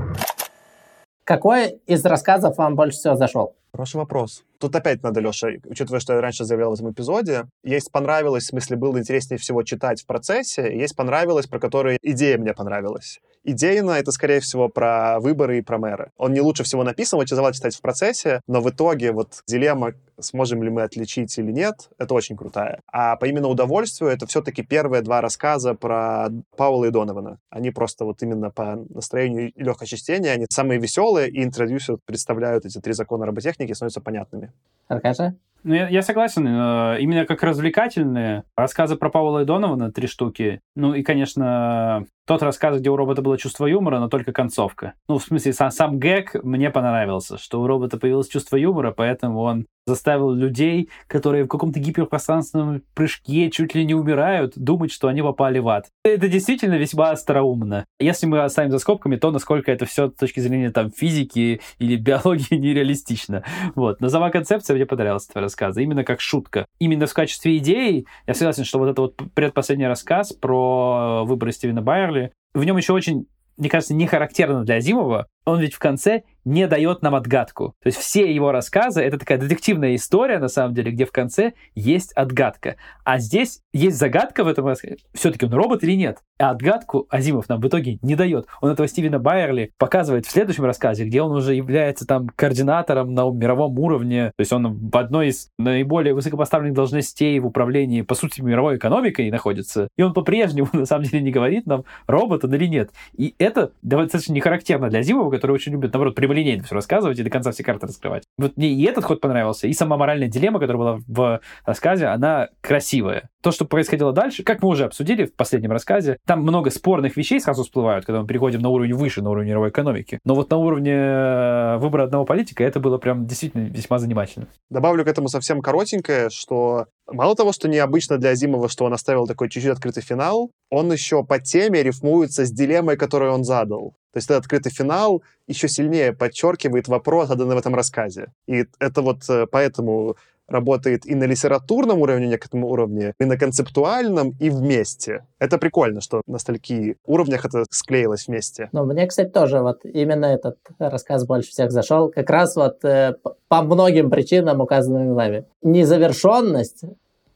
Какой 1.30 1.80
из 1.86 2.04
рассказов 2.04 2.58
вам 2.58 2.74
больше 2.74 2.98
всего 2.98 3.14
зашел? 3.14 3.54
Хороший 3.72 3.98
вопрос. 3.98 4.42
Тут 4.58 4.74
опять 4.74 5.04
надо, 5.04 5.20
Леша, 5.20 5.46
учитывая, 5.64 6.00
что 6.00 6.14
я 6.14 6.20
раньше 6.20 6.44
заявлял 6.44 6.72
в 6.72 6.74
этом 6.74 6.90
эпизоде, 6.90 7.44
есть 7.62 7.92
понравилось, 7.92 8.42
в 8.42 8.46
смысле, 8.48 8.76
было 8.76 8.98
интереснее 8.98 9.38
всего 9.38 9.62
читать 9.62 10.02
в 10.02 10.06
процессе, 10.06 10.76
есть 10.76 10.96
понравилось, 10.96 11.46
про 11.46 11.60
которые 11.60 12.00
идея 12.02 12.36
мне 12.36 12.52
понравилась. 12.52 13.20
Идейно 13.42 13.92
это, 13.92 14.12
скорее 14.12 14.40
всего, 14.40 14.68
про 14.68 15.18
выборы 15.20 15.58
и 15.58 15.62
про 15.62 15.78
мэра. 15.78 16.10
Он 16.18 16.32
не 16.32 16.40
лучше 16.40 16.62
всего 16.62 16.84
написан, 16.84 17.24
тяжело 17.24 17.50
читать 17.52 17.74
в 17.74 17.80
процессе, 17.80 18.40
но 18.46 18.60
в 18.60 18.68
итоге 18.68 19.12
вот 19.12 19.42
дилемма, 19.46 19.92
сможем 20.18 20.62
ли 20.62 20.70
мы 20.70 20.82
отличить 20.82 21.36
или 21.38 21.50
нет, 21.50 21.88
это 21.98 22.12
очень 22.14 22.36
крутая. 22.36 22.80
А 22.92 23.16
по 23.16 23.24
именно 23.24 23.48
удовольствию 23.48 24.10
это 24.10 24.26
все-таки 24.26 24.62
первые 24.62 25.02
два 25.02 25.20
рассказа 25.20 25.74
про 25.74 26.28
Паула 26.56 26.86
и 26.86 26.90
Донована. 26.90 27.38
Они 27.48 27.70
просто 27.70 28.04
вот 28.04 28.22
именно 28.22 28.50
по 28.50 28.84
настроению 28.90 29.52
и 29.52 29.62
легкое 29.62 29.86
чтения, 29.86 30.32
они 30.32 30.46
самые 30.50 30.78
веселые 30.78 31.30
и 31.30 31.42
интродюсируют, 31.42 32.04
представляют 32.04 32.66
эти 32.66 32.78
три 32.78 32.92
закона 32.92 33.24
роботехники 33.24 33.70
и 33.70 33.74
становятся 33.74 34.00
понятными. 34.00 34.52
Аркаша? 34.88 35.34
Ну, 35.62 35.74
я, 35.74 35.88
я 35.88 36.02
согласен. 36.02 36.46
Именно 36.46 37.26
как 37.26 37.42
развлекательные 37.42 38.44
рассказы 38.56 38.96
про 38.96 39.10
Паула 39.10 39.42
и 39.42 39.44
Донована, 39.44 39.92
три 39.92 40.06
штуки. 40.06 40.60
Ну 40.74 40.94
и, 40.94 41.02
конечно, 41.02 42.06
тот 42.30 42.42
рассказ, 42.42 42.78
где 42.78 42.90
у 42.90 42.96
робота 42.96 43.22
было 43.22 43.36
чувство 43.36 43.66
юмора, 43.66 43.98
но 43.98 44.08
только 44.08 44.32
концовка. 44.32 44.94
Ну, 45.08 45.18
в 45.18 45.24
смысле, 45.24 45.52
сам, 45.52 45.72
сам 45.72 45.98
гэг 45.98 46.36
мне 46.44 46.70
понравился, 46.70 47.38
что 47.38 47.60
у 47.60 47.66
робота 47.66 47.98
появилось 47.98 48.28
чувство 48.28 48.56
юмора, 48.56 48.92
поэтому 48.92 49.40
он 49.40 49.66
заставил 49.86 50.30
людей, 50.30 50.90
которые 51.08 51.44
в 51.44 51.48
каком-то 51.48 51.80
гиперпространственном 51.80 52.82
прыжке 52.94 53.50
чуть 53.50 53.74
ли 53.74 53.84
не 53.84 53.94
умирают, 53.94 54.52
думать, 54.54 54.92
что 54.92 55.08
они 55.08 55.22
попали 55.22 55.58
в 55.58 55.68
ад. 55.68 55.88
Это 56.04 56.28
действительно 56.28 56.74
весьма 56.74 57.10
остроумно. 57.10 57.84
Если 57.98 58.26
мы 58.26 58.40
оставим 58.42 58.70
за 58.70 58.78
скобками, 58.78 59.16
то 59.16 59.32
насколько 59.32 59.72
это 59.72 59.86
все 59.86 60.08
с 60.08 60.14
точки 60.14 60.38
зрения 60.38 60.70
там 60.70 60.92
физики 60.92 61.60
или 61.78 61.96
биологии 61.96 62.54
нереалистично. 62.54 63.42
Вот. 63.74 64.00
Но 64.00 64.08
сама 64.08 64.30
концепция 64.30 64.76
мне 64.76 64.86
понравилась 64.86 65.26
рассказа, 65.50 65.82
именно 65.82 66.04
как 66.04 66.20
шутка. 66.20 66.66
Именно 66.78 67.06
в 67.06 67.14
качестве 67.14 67.58
идеи 67.58 68.06
я 68.26 68.34
согласен, 68.34 68.64
что 68.64 68.78
вот 68.78 68.88
это 68.88 69.02
вот 69.02 69.16
предпоследний 69.34 69.86
рассказ 69.86 70.32
про 70.32 71.24
выборы 71.24 71.52
Стивена 71.52 71.82
Байерли, 71.82 72.32
в 72.54 72.64
нем 72.64 72.76
еще 72.76 72.92
очень 72.92 73.26
мне 73.56 73.68
кажется, 73.68 73.92
не 73.92 74.06
характерно 74.06 74.64
для 74.64 74.76
Азимова, 74.76 75.26
он 75.44 75.60
ведь 75.60 75.74
в 75.74 75.78
конце 75.78 76.22
не 76.44 76.66
дает 76.66 77.02
нам 77.02 77.14
отгадку. 77.14 77.74
То 77.82 77.88
есть 77.88 77.98
все 77.98 78.32
его 78.32 78.52
рассказы— 78.52 79.00
это 79.02 79.18
такая 79.18 79.38
детективная 79.38 79.94
история, 79.94 80.38
на 80.38 80.48
самом 80.48 80.74
деле, 80.74 80.90
где 80.90 81.04
в 81.04 81.12
конце 81.12 81.52
есть 81.74 82.12
отгадка. 82.12 82.76
А 83.04 83.18
здесь 83.18 83.60
есть 83.72 83.98
загадка 83.98 84.44
в 84.44 84.48
этом 84.48 84.66
рассказе. 84.66 84.96
Все-таки 85.12 85.46
он 85.46 85.52
робот 85.52 85.84
или 85.84 85.92
нет? 85.92 86.18
А 86.38 86.50
отгадку 86.50 87.06
Азимов 87.10 87.48
нам 87.48 87.60
в 87.60 87.68
итоге 87.68 87.98
не 88.02 88.16
дает. 88.16 88.46
Он 88.60 88.70
этого 88.70 88.88
Стивена 88.88 89.18
Байерли 89.18 89.72
показывает 89.78 90.26
в 90.26 90.30
следующем 90.30 90.64
рассказе, 90.64 91.04
где 91.04 91.20
он 91.20 91.32
уже 91.32 91.54
является 91.54 92.06
там 92.06 92.28
координатором 92.28 93.14
на 93.14 93.30
мировом 93.30 93.78
уровне. 93.78 94.32
То 94.36 94.40
есть 94.40 94.52
он 94.52 94.88
в 94.88 94.96
одной 94.96 95.28
из 95.28 95.50
наиболее 95.58 96.14
высокопоставленных 96.14 96.74
должностей 96.74 97.38
в 97.38 97.46
управлении, 97.46 98.02
по 98.02 98.14
сути, 98.14 98.40
мировой 98.40 98.78
экономикой 98.78 99.30
находится. 99.30 99.88
И 99.96 100.02
он 100.02 100.14
по-прежнему, 100.14 100.68
на 100.72 100.86
самом 100.86 101.04
деле, 101.04 101.22
не 101.22 101.30
говорит 101.30 101.66
нам, 101.66 101.84
робот 102.06 102.44
он 102.44 102.54
или 102.54 102.66
нет. 102.66 102.90
И 103.16 103.34
это 103.38 103.72
достаточно 103.82 104.32
не 104.32 104.40
характерно 104.40 104.88
для 104.88 105.00
Азимова, 105.00 105.29
Который 105.30 105.52
очень 105.52 105.72
любит, 105.72 105.92
наоборот, 105.92 106.14
прямолинейно 106.14 106.64
все 106.64 106.74
рассказывать 106.74 107.18
и 107.18 107.22
до 107.22 107.30
конца 107.30 107.52
все 107.52 107.64
карты 107.64 107.86
раскрывать. 107.86 108.24
Вот 108.36 108.56
мне 108.56 108.68
и 108.68 108.84
этот 108.84 109.04
ход 109.04 109.20
понравился, 109.20 109.66
и 109.66 109.72
сама 109.72 109.96
моральная 109.96 110.28
дилемма, 110.28 110.60
которая 110.60 110.78
была 110.78 110.98
в 111.06 111.40
рассказе, 111.64 112.06
она 112.06 112.48
красивая. 112.60 113.29
То, 113.42 113.52
что 113.52 113.64
происходило 113.64 114.12
дальше, 114.12 114.42
как 114.42 114.62
мы 114.62 114.68
уже 114.68 114.84
обсудили 114.84 115.24
в 115.24 115.34
последнем 115.34 115.72
рассказе, 115.72 116.18
там 116.26 116.42
много 116.42 116.70
спорных 116.70 117.16
вещей 117.16 117.40
сразу 117.40 117.62
всплывают, 117.62 118.04
когда 118.04 118.20
мы 118.20 118.26
переходим 118.26 118.60
на 118.60 118.68
уровень 118.68 118.94
выше, 118.94 119.22
на 119.22 119.30
уровень 119.30 119.48
мировой 119.48 119.70
экономики. 119.70 120.20
Но 120.24 120.34
вот 120.34 120.50
на 120.50 120.58
уровне 120.58 120.92
э, 120.92 121.76
выбора 121.78 122.04
одного 122.04 122.26
политика 122.26 122.62
это 122.62 122.80
было 122.80 122.98
прям 122.98 123.26
действительно 123.26 123.68
весьма 123.68 123.98
занимательно. 123.98 124.48
Добавлю 124.68 125.04
к 125.04 125.08
этому 125.08 125.28
совсем 125.28 125.62
коротенькое, 125.62 126.28
что 126.28 126.86
мало 127.10 127.34
того, 127.34 127.52
что 127.52 127.66
необычно 127.68 128.18
для 128.18 128.30
Азимова, 128.30 128.68
что 128.68 128.84
он 128.84 128.92
оставил 128.92 129.26
такой 129.26 129.48
чуть-чуть 129.48 129.72
открытый 129.72 130.02
финал, 130.02 130.50
он 130.68 130.92
еще 130.92 131.24
по 131.24 131.40
теме 131.40 131.82
рифмуется 131.82 132.44
с 132.44 132.50
дилеммой, 132.50 132.96
которую 132.96 133.32
он 133.32 133.44
задал. 133.44 133.94
То 134.12 134.16
есть 134.18 134.28
этот 134.28 134.44
открытый 134.44 134.72
финал 134.72 135.22
еще 135.46 135.68
сильнее 135.68 136.12
подчеркивает 136.12 136.88
вопрос, 136.88 137.28
заданный 137.28 137.54
в 137.54 137.58
этом 137.58 137.74
рассказе. 137.74 138.32
И 138.46 138.66
это 138.78 139.02
вот 139.02 139.28
э, 139.28 139.46
поэтому 139.50 140.16
работает 140.50 141.06
и 141.06 141.14
на 141.14 141.24
литературном 141.24 142.00
уровне, 142.00 142.26
некотором 142.26 142.64
уровне, 142.64 143.14
и 143.18 143.24
на 143.24 143.36
концептуальном, 143.36 144.34
и 144.40 144.50
вместе. 144.50 145.24
Это 145.38 145.58
прикольно, 145.58 146.00
что 146.00 146.22
на 146.26 146.38
стольких 146.38 146.96
уровнях 147.06 147.44
это 147.44 147.64
склеилось 147.70 148.26
вместе. 148.26 148.68
Ну, 148.72 148.84
мне, 148.84 149.06
кстати, 149.06 149.28
тоже 149.28 149.60
вот 149.60 149.84
именно 149.84 150.26
этот 150.26 150.58
рассказ 150.78 151.24
больше 151.26 151.50
всех 151.50 151.70
зашел. 151.70 152.10
Как 152.10 152.28
раз 152.30 152.56
вот 152.56 152.84
э, 152.84 153.14
по 153.48 153.62
многим 153.62 154.10
причинам, 154.10 154.60
указанным 154.60 155.14
вами. 155.14 155.44
Незавершенность, 155.62 156.82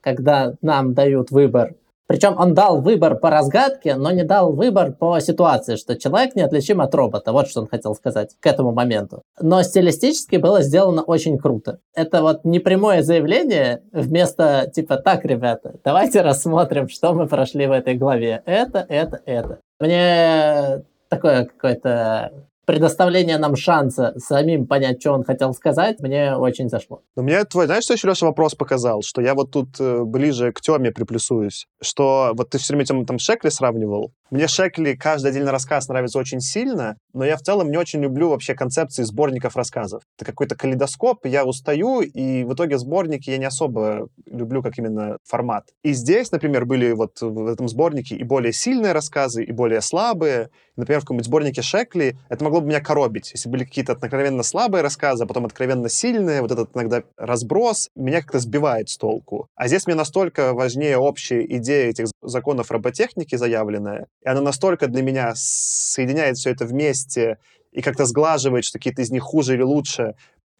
когда 0.00 0.54
нам 0.60 0.94
дают 0.94 1.30
выбор 1.30 1.74
причем 2.06 2.38
он 2.38 2.54
дал 2.54 2.80
выбор 2.80 3.16
по 3.16 3.30
разгадке, 3.30 3.94
но 3.94 4.10
не 4.10 4.24
дал 4.24 4.52
выбор 4.52 4.92
по 4.92 5.18
ситуации, 5.20 5.76
что 5.76 5.98
человек 5.98 6.34
неотличим 6.34 6.80
от 6.80 6.94
робота. 6.94 7.32
Вот 7.32 7.48
что 7.48 7.62
он 7.62 7.66
хотел 7.66 7.94
сказать 7.94 8.36
к 8.40 8.46
этому 8.46 8.72
моменту. 8.72 9.22
Но 9.40 9.62
стилистически 9.62 10.36
было 10.36 10.62
сделано 10.62 11.02
очень 11.02 11.38
круто. 11.38 11.78
Это 11.94 12.22
вот 12.22 12.44
непрямое 12.44 13.02
заявление 13.02 13.82
вместо 13.92 14.70
типа 14.74 14.96
«Так, 14.98 15.24
ребята, 15.24 15.76
давайте 15.82 16.20
рассмотрим, 16.20 16.88
что 16.88 17.14
мы 17.14 17.26
прошли 17.26 17.66
в 17.66 17.72
этой 17.72 17.94
главе. 17.94 18.42
Это, 18.44 18.84
это, 18.88 19.20
это». 19.24 19.58
Мне 19.80 20.84
такое 21.08 21.46
какое-то 21.46 22.32
предоставление 22.64 23.38
нам 23.38 23.56
шанса 23.56 24.14
самим 24.18 24.66
понять, 24.66 25.00
что 25.00 25.12
он 25.12 25.24
хотел 25.24 25.52
сказать, 25.54 26.00
мне 26.00 26.36
очень 26.36 26.68
зашло. 26.68 27.02
Но 27.16 27.22
мне 27.22 27.44
твой, 27.44 27.66
знаешь, 27.66 27.84
что 27.84 27.94
еще 27.94 28.08
Леша 28.08 28.26
вопрос 28.26 28.54
показал? 28.54 29.02
Что 29.02 29.20
я 29.20 29.34
вот 29.34 29.50
тут 29.50 29.80
э, 29.80 30.02
ближе 30.04 30.52
к 30.52 30.60
теме 30.60 30.90
приплюсуюсь. 30.90 31.66
Что 31.82 32.32
вот 32.34 32.50
ты 32.50 32.58
все 32.58 32.72
время 32.72 32.84
тем, 32.84 33.06
там 33.06 33.18
Шекли 33.18 33.50
сравнивал. 33.50 34.12
Мне 34.30 34.48
Шекли 34.48 34.96
каждый 34.96 35.28
отдельный 35.30 35.52
рассказ 35.52 35.88
нравится 35.88 36.18
очень 36.18 36.40
сильно, 36.40 36.96
но 37.12 37.24
я 37.24 37.36
в 37.36 37.42
целом 37.42 37.70
не 37.70 37.76
очень 37.76 38.00
люблю 38.00 38.30
вообще 38.30 38.54
концепции 38.54 39.02
сборников 39.02 39.54
рассказов. 39.54 40.02
Это 40.16 40.24
какой-то 40.24 40.56
калейдоскоп, 40.56 41.26
я 41.26 41.44
устаю, 41.44 42.00
и 42.00 42.42
в 42.44 42.54
итоге 42.54 42.78
сборники 42.78 43.30
я 43.30 43.38
не 43.38 43.44
особо 43.44 44.08
люблю 44.26 44.62
как 44.62 44.76
именно 44.78 45.18
формат. 45.24 45.68
И 45.82 45.92
здесь, 45.92 46.32
например, 46.32 46.64
были 46.64 46.92
вот 46.92 47.20
в 47.20 47.46
этом 47.46 47.68
сборнике 47.68 48.16
и 48.16 48.24
более 48.24 48.52
сильные 48.52 48.92
рассказы, 48.92 49.44
и 49.44 49.52
более 49.52 49.80
слабые. 49.80 50.50
Например, 50.76 51.00
в 51.00 51.04
каком-нибудь 51.04 51.26
сборнике 51.26 51.62
Шекли 51.62 52.16
это 52.28 52.42
могло 52.44 52.60
бы 52.60 52.68
меня 52.68 52.80
коробить. 52.80 53.30
Если 53.32 53.48
были 53.48 53.64
какие-то 53.64 53.92
откровенно 53.92 54.42
слабые 54.42 54.82
рассказы, 54.82 55.24
а 55.24 55.26
потом 55.26 55.46
откровенно 55.46 55.88
сильные, 55.88 56.42
вот 56.42 56.50
этот 56.50 56.70
иногда 56.74 57.02
разброс 57.16 57.90
меня 57.94 58.20
как-то 58.20 58.40
сбивает 58.40 58.88
с 58.88 58.96
толку. 58.96 59.48
А 59.54 59.68
здесь 59.68 59.86
мне 59.86 59.94
настолько 59.94 60.52
важнее 60.52 60.98
общая 60.98 61.44
идея 61.56 61.90
этих 61.90 62.06
законов 62.22 62.70
роботехники 62.70 63.36
заявленная, 63.36 64.08
и 64.24 64.28
она 64.28 64.40
настолько 64.40 64.88
для 64.88 65.02
меня 65.02 65.32
соединяет 65.36 66.36
все 66.36 66.50
это 66.50 66.64
вместе 66.66 67.38
и 67.72 67.82
как-то 67.82 68.04
сглаживает, 68.04 68.64
что 68.64 68.78
какие-то 68.78 69.02
из 69.02 69.10
них 69.10 69.22
хуже 69.22 69.54
или 69.54 69.62
лучше. 69.62 70.14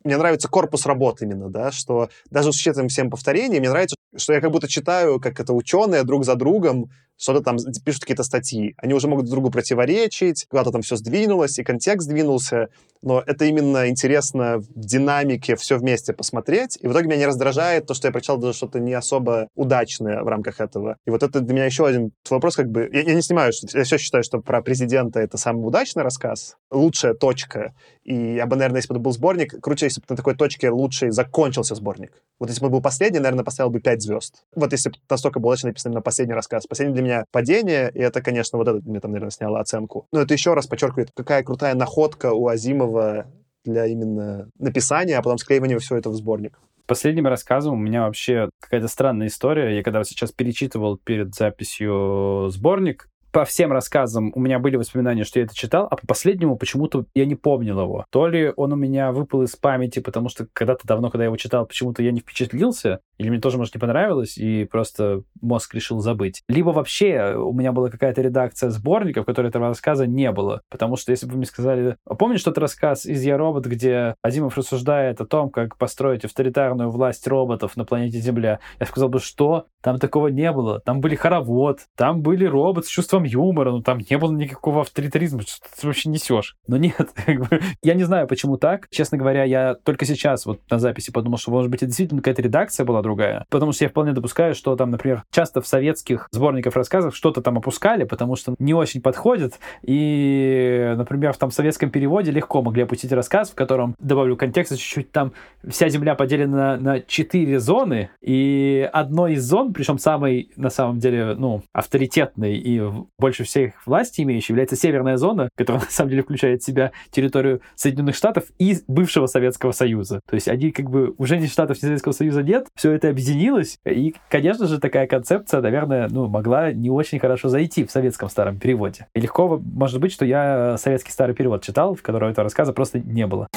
Мне 0.04 0.18
нравится 0.18 0.48
корпус 0.48 0.84
работы 0.84 1.24
именно, 1.24 1.48
да, 1.48 1.72
что 1.72 2.10
даже 2.30 2.52
с 2.52 2.56
учетом 2.56 2.88
всем 2.88 3.10
повторений, 3.10 3.58
мне 3.58 3.70
нравится, 3.70 3.96
что 4.16 4.34
я 4.34 4.40
как 4.40 4.50
будто 4.50 4.68
читаю, 4.68 5.18
как 5.18 5.40
это 5.40 5.54
ученые 5.54 6.04
друг 6.04 6.24
за 6.24 6.34
другом 6.34 6.90
что-то 7.16 7.40
там 7.40 7.56
пишут 7.84 8.02
какие-то 8.02 8.24
статьи. 8.24 8.74
Они 8.78 8.94
уже 8.94 9.08
могут 9.08 9.26
друг 9.26 9.34
другу 9.34 9.50
противоречить, 9.50 10.46
куда-то 10.48 10.70
там 10.70 10.82
все 10.82 10.96
сдвинулось, 10.96 11.58
и 11.58 11.64
контекст 11.64 12.06
сдвинулся, 12.06 12.68
но 13.02 13.22
это 13.24 13.44
именно 13.44 13.88
интересно 13.88 14.58
в 14.58 14.80
динамике 14.80 15.56
все 15.56 15.76
вместе 15.76 16.12
посмотреть, 16.12 16.78
и 16.80 16.88
в 16.88 16.92
итоге 16.92 17.06
меня 17.06 17.18
не 17.18 17.26
раздражает 17.26 17.86
то, 17.86 17.94
что 17.94 18.08
я 18.08 18.12
прочитал 18.12 18.38
даже 18.38 18.56
что-то 18.56 18.80
не 18.80 18.94
особо 18.94 19.48
удачное 19.54 20.22
в 20.22 20.28
рамках 20.28 20.60
этого. 20.60 20.96
И 21.06 21.10
вот 21.10 21.22
это 21.22 21.40
для 21.40 21.54
меня 21.54 21.66
еще 21.66 21.86
один 21.86 22.12
вопрос, 22.30 22.56
как 22.56 22.70
бы... 22.70 22.88
Я, 22.92 23.02
я 23.02 23.14
не 23.14 23.22
снимаю, 23.22 23.52
что 23.52 23.66
я 23.76 23.84
все 23.84 23.98
считаю, 23.98 24.24
что 24.24 24.40
про 24.40 24.62
президента 24.62 25.20
это 25.20 25.36
самый 25.36 25.66
удачный 25.66 26.02
рассказ, 26.02 26.56
лучшая 26.74 27.14
точка, 27.14 27.74
и 28.02 28.34
я 28.34 28.46
бы, 28.46 28.56
наверное, 28.56 28.78
если 28.78 28.88
бы 28.88 28.96
это 28.96 29.02
был 29.02 29.12
сборник, 29.12 29.60
круче, 29.60 29.86
если 29.86 30.00
бы 30.00 30.06
на 30.10 30.16
такой 30.16 30.34
точке 30.34 30.70
лучшей 30.70 31.10
закончился 31.10 31.74
сборник. 31.74 32.12
Вот 32.38 32.48
если 32.50 32.62
бы 32.62 32.70
был 32.70 32.82
последний, 32.82 33.20
наверное, 33.20 33.44
поставил 33.44 33.70
бы 33.70 33.80
5 33.80 34.02
звезд. 34.02 34.44
Вот 34.54 34.72
если 34.72 34.90
бы 34.90 34.96
настолько 35.08 35.40
был 35.40 35.48
удачно 35.48 35.68
написан 35.68 35.92
именно 35.92 36.02
последний 36.02 36.34
рассказ. 36.34 36.66
Последний 36.66 36.94
для 36.94 37.02
меня 37.02 37.24
падение, 37.30 37.90
и 37.94 38.00
это, 38.00 38.20
конечно, 38.20 38.58
вот 38.58 38.68
это 38.68 38.80
мне 38.88 39.00
там, 39.00 39.12
наверное, 39.12 39.30
сняло 39.30 39.60
оценку. 39.60 40.06
Но 40.12 40.20
это 40.20 40.34
еще 40.34 40.54
раз 40.54 40.66
подчеркивает, 40.66 41.10
какая 41.14 41.42
крутая 41.42 41.74
находка 41.74 42.32
у 42.32 42.48
Азимова 42.48 43.26
для 43.64 43.86
именно 43.86 44.50
написания, 44.58 45.16
а 45.16 45.22
потом 45.22 45.38
склеивания 45.38 45.78
все 45.78 45.96
это 45.96 46.10
в 46.10 46.14
сборник. 46.14 46.58
Последним 46.86 47.26
рассказом 47.26 47.74
у 47.74 47.78
меня 47.78 48.02
вообще 48.02 48.50
какая-то 48.60 48.88
странная 48.88 49.28
история. 49.28 49.74
Я 49.74 49.82
когда 49.82 50.04
сейчас 50.04 50.32
перечитывал 50.32 50.98
перед 50.98 51.34
записью 51.34 52.50
сборник, 52.50 53.08
по 53.34 53.44
всем 53.44 53.72
рассказам 53.72 54.30
у 54.36 54.38
меня 54.38 54.60
были 54.60 54.76
воспоминания, 54.76 55.24
что 55.24 55.40
я 55.40 55.44
это 55.44 55.56
читал, 55.56 55.88
а 55.90 55.96
по 55.96 56.06
последнему 56.06 56.56
почему-то 56.56 57.04
я 57.16 57.26
не 57.26 57.34
помнил 57.34 57.80
его. 57.80 58.06
То 58.10 58.28
ли 58.28 58.52
он 58.54 58.72
у 58.72 58.76
меня 58.76 59.10
выпал 59.10 59.42
из 59.42 59.56
памяти, 59.56 59.98
потому 59.98 60.28
что 60.28 60.46
когда-то 60.52 60.86
давно, 60.86 61.10
когда 61.10 61.24
я 61.24 61.26
его 61.26 61.36
читал, 61.36 61.66
почему-то 61.66 62.00
я 62.04 62.12
не 62.12 62.20
впечатлился, 62.20 63.00
или 63.18 63.28
мне 63.30 63.40
тоже, 63.40 63.58
может, 63.58 63.74
не 63.74 63.78
понравилось, 63.78 64.36
и 64.38 64.64
просто 64.64 65.22
мозг 65.40 65.74
решил 65.74 66.00
забыть. 66.00 66.42
Либо 66.48 66.70
вообще 66.70 67.34
у 67.36 67.52
меня 67.52 67.72
была 67.72 67.90
какая-то 67.90 68.22
редакция 68.22 68.70
сборника, 68.70 69.22
в 69.22 69.26
которой 69.26 69.48
этого 69.48 69.68
рассказа 69.68 70.06
не 70.06 70.30
было. 70.32 70.62
Потому 70.70 70.96
что 70.96 71.12
если 71.12 71.26
бы 71.26 71.36
мне 71.36 71.46
сказали... 71.46 71.96
Помнишь 72.18 72.42
тот 72.42 72.58
рассказ 72.58 73.06
из 73.06 73.22
«Я 73.22 73.36
робот», 73.36 73.66
где 73.66 74.16
Азимов 74.22 74.56
рассуждает 74.56 75.20
о 75.20 75.26
том, 75.26 75.50
как 75.50 75.76
построить 75.78 76.24
авторитарную 76.24 76.90
власть 76.90 77.26
роботов 77.26 77.76
на 77.76 77.84
планете 77.84 78.18
Земля? 78.18 78.60
Я 78.80 78.86
сказал 78.86 79.08
бы, 79.08 79.20
что? 79.20 79.66
Там 79.82 79.98
такого 79.98 80.28
не 80.28 80.50
было. 80.50 80.80
Там 80.80 81.00
были 81.00 81.14
хоровод, 81.14 81.80
там 81.96 82.22
были 82.22 82.46
роботы 82.46 82.86
с 82.86 82.90
чувством 82.90 83.24
юмора, 83.24 83.70
но 83.70 83.82
там 83.82 83.98
не 83.98 84.18
было 84.18 84.32
никакого 84.32 84.80
авторитаризма. 84.80 85.42
Что 85.42 85.66
ты 85.80 85.86
вообще 85.86 86.08
несешь? 86.08 86.56
Но 86.66 86.76
нет, 86.76 87.10
я 87.82 87.94
не 87.94 88.04
знаю, 88.04 88.26
почему 88.26 88.56
так. 88.56 88.88
Честно 88.90 89.18
говоря, 89.18 89.44
я 89.44 89.74
только 89.74 90.06
сейчас 90.06 90.46
вот 90.46 90.60
на 90.70 90.78
записи 90.78 91.10
подумал, 91.12 91.38
что, 91.38 91.50
может 91.50 91.70
быть, 91.70 91.82
это 91.82 91.88
действительно 91.88 92.22
какая-то 92.22 92.42
редакция 92.42 92.86
была 92.86 93.02
другая. 93.04 93.46
Потому 93.50 93.70
что 93.70 93.84
я 93.84 93.88
вполне 93.88 94.12
допускаю, 94.12 94.54
что 94.56 94.74
там, 94.74 94.90
например, 94.90 95.22
часто 95.30 95.60
в 95.60 95.66
советских 95.66 96.26
сборниках 96.32 96.74
рассказов 96.74 97.14
что-то 97.14 97.40
там 97.40 97.58
опускали, 97.58 98.02
потому 98.02 98.34
что 98.34 98.56
не 98.58 98.74
очень 98.74 99.00
подходит. 99.00 99.60
И, 99.82 100.94
например, 100.96 101.32
в 101.32 101.38
там 101.38 101.52
советском 101.52 101.90
переводе 101.90 102.32
легко 102.32 102.62
могли 102.62 102.82
опустить 102.82 103.12
рассказ, 103.12 103.50
в 103.50 103.54
котором, 103.54 103.94
добавлю 104.00 104.36
контекста 104.36 104.76
чуть-чуть, 104.76 105.12
там 105.12 105.32
вся 105.68 105.88
Земля 105.88 106.16
поделена 106.16 106.76
на 106.76 107.00
четыре 107.00 107.60
зоны, 107.60 108.10
и 108.20 108.88
одной 108.92 109.34
из 109.34 109.44
зон, 109.44 109.72
причем 109.72 109.98
самой, 109.98 110.50
на 110.56 110.70
самом 110.70 110.98
деле, 110.98 111.34
ну, 111.34 111.62
авторитетной 111.72 112.56
и 112.56 112.82
больше 113.18 113.44
всех 113.44 113.74
власти 113.86 114.22
имеющей, 114.22 114.52
является 114.52 114.76
северная 114.76 115.16
зона, 115.16 115.48
которая, 115.56 115.82
на 115.84 115.90
самом 115.90 116.10
деле, 116.10 116.22
включает 116.22 116.62
в 116.62 116.64
себя 116.64 116.92
территорию 117.10 117.60
Соединенных 117.74 118.16
Штатов 118.16 118.44
и 118.58 118.78
бывшего 118.88 119.26
Советского 119.26 119.72
Союза. 119.72 120.20
То 120.28 120.34
есть 120.34 120.48
они 120.48 120.70
как 120.70 120.90
бы 120.90 121.14
уже 121.18 121.38
ни 121.38 121.46
Штатов, 121.46 121.76
ни 121.76 121.86
Советского 121.86 122.12
Союза 122.12 122.42
нет, 122.42 122.66
все 122.74 122.92
это 122.94 123.08
объединилось. 123.08 123.78
И, 123.84 124.14
конечно 124.28 124.66
же, 124.66 124.78
такая 124.78 125.06
концепция, 125.06 125.60
наверное, 125.60 126.08
ну, 126.08 126.26
могла 126.26 126.72
не 126.72 126.90
очень 126.90 127.18
хорошо 127.18 127.48
зайти 127.48 127.84
в 127.84 127.90
советском 127.90 128.28
старом 128.28 128.58
переводе. 128.58 129.06
И 129.14 129.20
легко 129.20 129.58
может 129.58 130.00
быть, 130.00 130.12
что 130.12 130.24
я 130.24 130.76
советский 130.78 131.12
старый 131.12 131.34
перевод 131.34 131.62
читал, 131.62 131.94
в 131.94 132.02
котором 132.02 132.30
этого 132.30 132.44
рассказа 132.44 132.72
просто 132.72 133.00
не 133.00 133.26
было. 133.26 133.48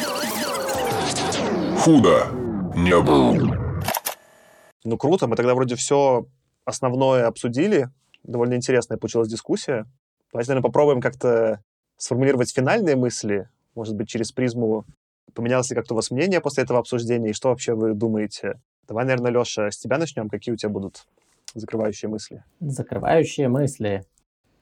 Худо 1.79 2.27
не 2.75 2.99
было. 2.99 3.81
Ну, 4.83 4.97
круто. 4.97 5.27
Мы 5.27 5.35
тогда 5.35 5.55
вроде 5.55 5.75
все 5.75 6.25
основное 6.65 7.27
обсудили. 7.27 7.89
Довольно 8.23 8.55
интересная 8.55 8.97
получилась 8.97 9.29
дискуссия. 9.29 9.85
Давайте, 10.31 10.51
наверное, 10.51 10.67
попробуем 10.67 11.01
как-то 11.01 11.61
сформулировать 11.97 12.53
финальные 12.53 12.95
мысли, 12.95 13.49
может 13.73 13.95
быть, 13.95 14.07
через 14.07 14.31
призму 14.31 14.85
поменялось 15.33 15.69
ли 15.69 15.75
как-то 15.75 15.93
у 15.93 15.97
вас 15.97 16.11
мнение 16.11 16.41
после 16.41 16.63
этого 16.63 16.79
обсуждения, 16.79 17.29
и 17.29 17.33
что 17.33 17.49
вообще 17.49 17.73
вы 17.73 17.93
думаете 17.93 18.59
Давай, 18.87 19.05
наверное, 19.05 19.31
Леша, 19.31 19.69
с 19.69 19.77
тебя 19.77 19.97
начнем. 19.97 20.29
Какие 20.29 20.53
у 20.53 20.57
тебя 20.57 20.69
будут 20.69 21.05
закрывающие 21.53 22.09
мысли? 22.09 22.43
Закрывающие 22.59 23.49
мысли. 23.49 24.05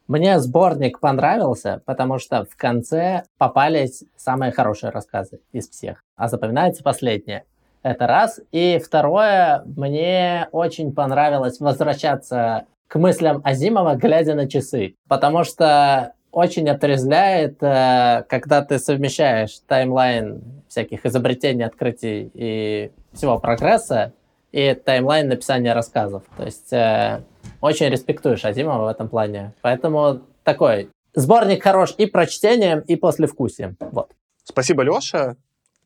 Мне 0.07 0.39
сборник 0.39 0.99
понравился, 0.99 1.81
потому 1.85 2.19
что 2.19 2.45
в 2.45 2.55
конце 2.55 3.23
попались 3.37 4.03
самые 4.15 4.51
хорошие 4.51 4.91
рассказы 4.91 5.39
из 5.51 5.69
всех. 5.69 6.03
А 6.15 6.27
запоминается 6.27 6.83
последнее. 6.83 7.45
Это 7.81 8.07
раз. 8.07 8.39
И 8.51 8.79
второе, 8.83 9.63
мне 9.65 10.47
очень 10.51 10.93
понравилось 10.93 11.59
возвращаться 11.59 12.65
к 12.87 12.97
мыслям 12.97 13.41
Азимова, 13.43 13.95
глядя 13.95 14.33
на 14.33 14.47
часы. 14.47 14.95
Потому 15.07 15.43
что 15.43 16.14
очень 16.35 16.69
отрезляет, 16.69 17.63
э, 17.63 18.25
когда 18.27 18.61
ты 18.61 18.77
совмещаешь 18.77 19.61
таймлайн 19.67 20.43
всяких 20.67 21.05
изобретений, 21.05 21.65
открытий 21.65 22.29
и 22.33 22.91
всего 23.13 23.39
прогресса 23.39 24.11
и 24.51 24.73
таймлайн 24.73 25.29
написания 25.29 25.73
рассказов. 25.73 26.23
То 26.35 26.43
есть 26.43 26.73
э, 26.73 27.23
очень 27.61 27.87
респектуешь 27.87 28.43
Азимова 28.43 28.83
в 28.83 28.87
этом 28.87 29.07
плане. 29.07 29.53
Поэтому 29.61 30.23
такой 30.43 30.89
сборник 31.13 31.63
хорош 31.63 31.95
и 31.97 32.05
прочтением, 32.05 32.81
и 32.81 32.97
послевкусием. 32.97 33.77
Вот. 33.79 34.11
Спасибо, 34.43 34.83
Леша. 34.83 35.37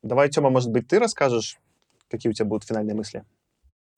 Давай, 0.02 0.30
Тёма, 0.30 0.50
может 0.50 0.72
быть, 0.72 0.88
ты 0.88 0.98
расскажешь, 0.98 1.58
какие 2.10 2.28
у 2.28 2.32
тебя 2.32 2.46
будут 2.46 2.64
финальные 2.64 2.96
мысли? 2.96 3.22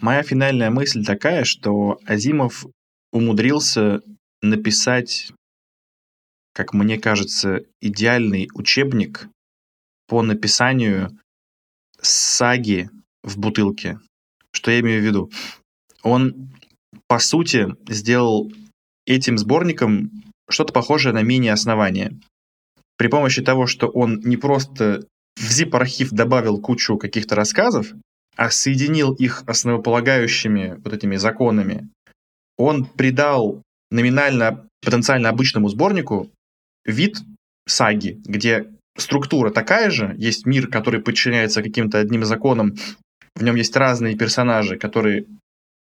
Моя 0.00 0.22
финальная 0.22 0.68
мысль 0.68 1.02
такая, 1.02 1.44
что 1.44 1.98
Азимов 2.06 2.66
умудрился 3.10 4.02
написать, 4.42 5.32
как 6.52 6.72
мне 6.74 6.98
кажется, 6.98 7.62
идеальный 7.80 8.48
учебник 8.54 9.28
по 10.06 10.22
написанию 10.22 11.18
саги 12.00 12.90
в 13.22 13.38
бутылке. 13.38 13.98
Что 14.52 14.70
я 14.70 14.80
имею 14.80 15.00
в 15.00 15.04
виду? 15.04 15.30
Он, 16.02 16.50
по 17.06 17.18
сути, 17.18 17.68
сделал 17.88 18.52
этим 19.06 19.38
сборником 19.38 20.10
что-то 20.50 20.72
похожее 20.72 21.14
на 21.14 21.22
мини-основание. 21.22 22.18
При 22.96 23.08
помощи 23.08 23.42
того, 23.42 23.66
что 23.66 23.88
он 23.88 24.20
не 24.20 24.36
просто 24.36 25.06
в 25.36 25.50
zip-архив 25.50 26.10
добавил 26.10 26.60
кучу 26.60 26.98
каких-то 26.98 27.34
рассказов, 27.34 27.92
а 28.36 28.50
соединил 28.50 29.14
их 29.14 29.42
основополагающими 29.46 30.80
вот 30.84 30.92
этими 30.92 31.16
законами, 31.16 31.88
он 32.58 32.84
придал 32.84 33.62
номинально 33.90 34.66
потенциально 34.82 35.28
обычному 35.28 35.68
сборнику 35.68 36.30
вид 36.84 37.16
саги, 37.66 38.20
где 38.24 38.66
структура 38.96 39.50
такая 39.50 39.90
же, 39.90 40.14
есть 40.18 40.46
мир, 40.46 40.68
который 40.68 41.00
подчиняется 41.00 41.62
каким-то 41.62 41.98
одним 41.98 42.24
законам, 42.24 42.74
в 43.34 43.42
нем 43.42 43.56
есть 43.56 43.76
разные 43.76 44.16
персонажи, 44.16 44.76
которые 44.76 45.26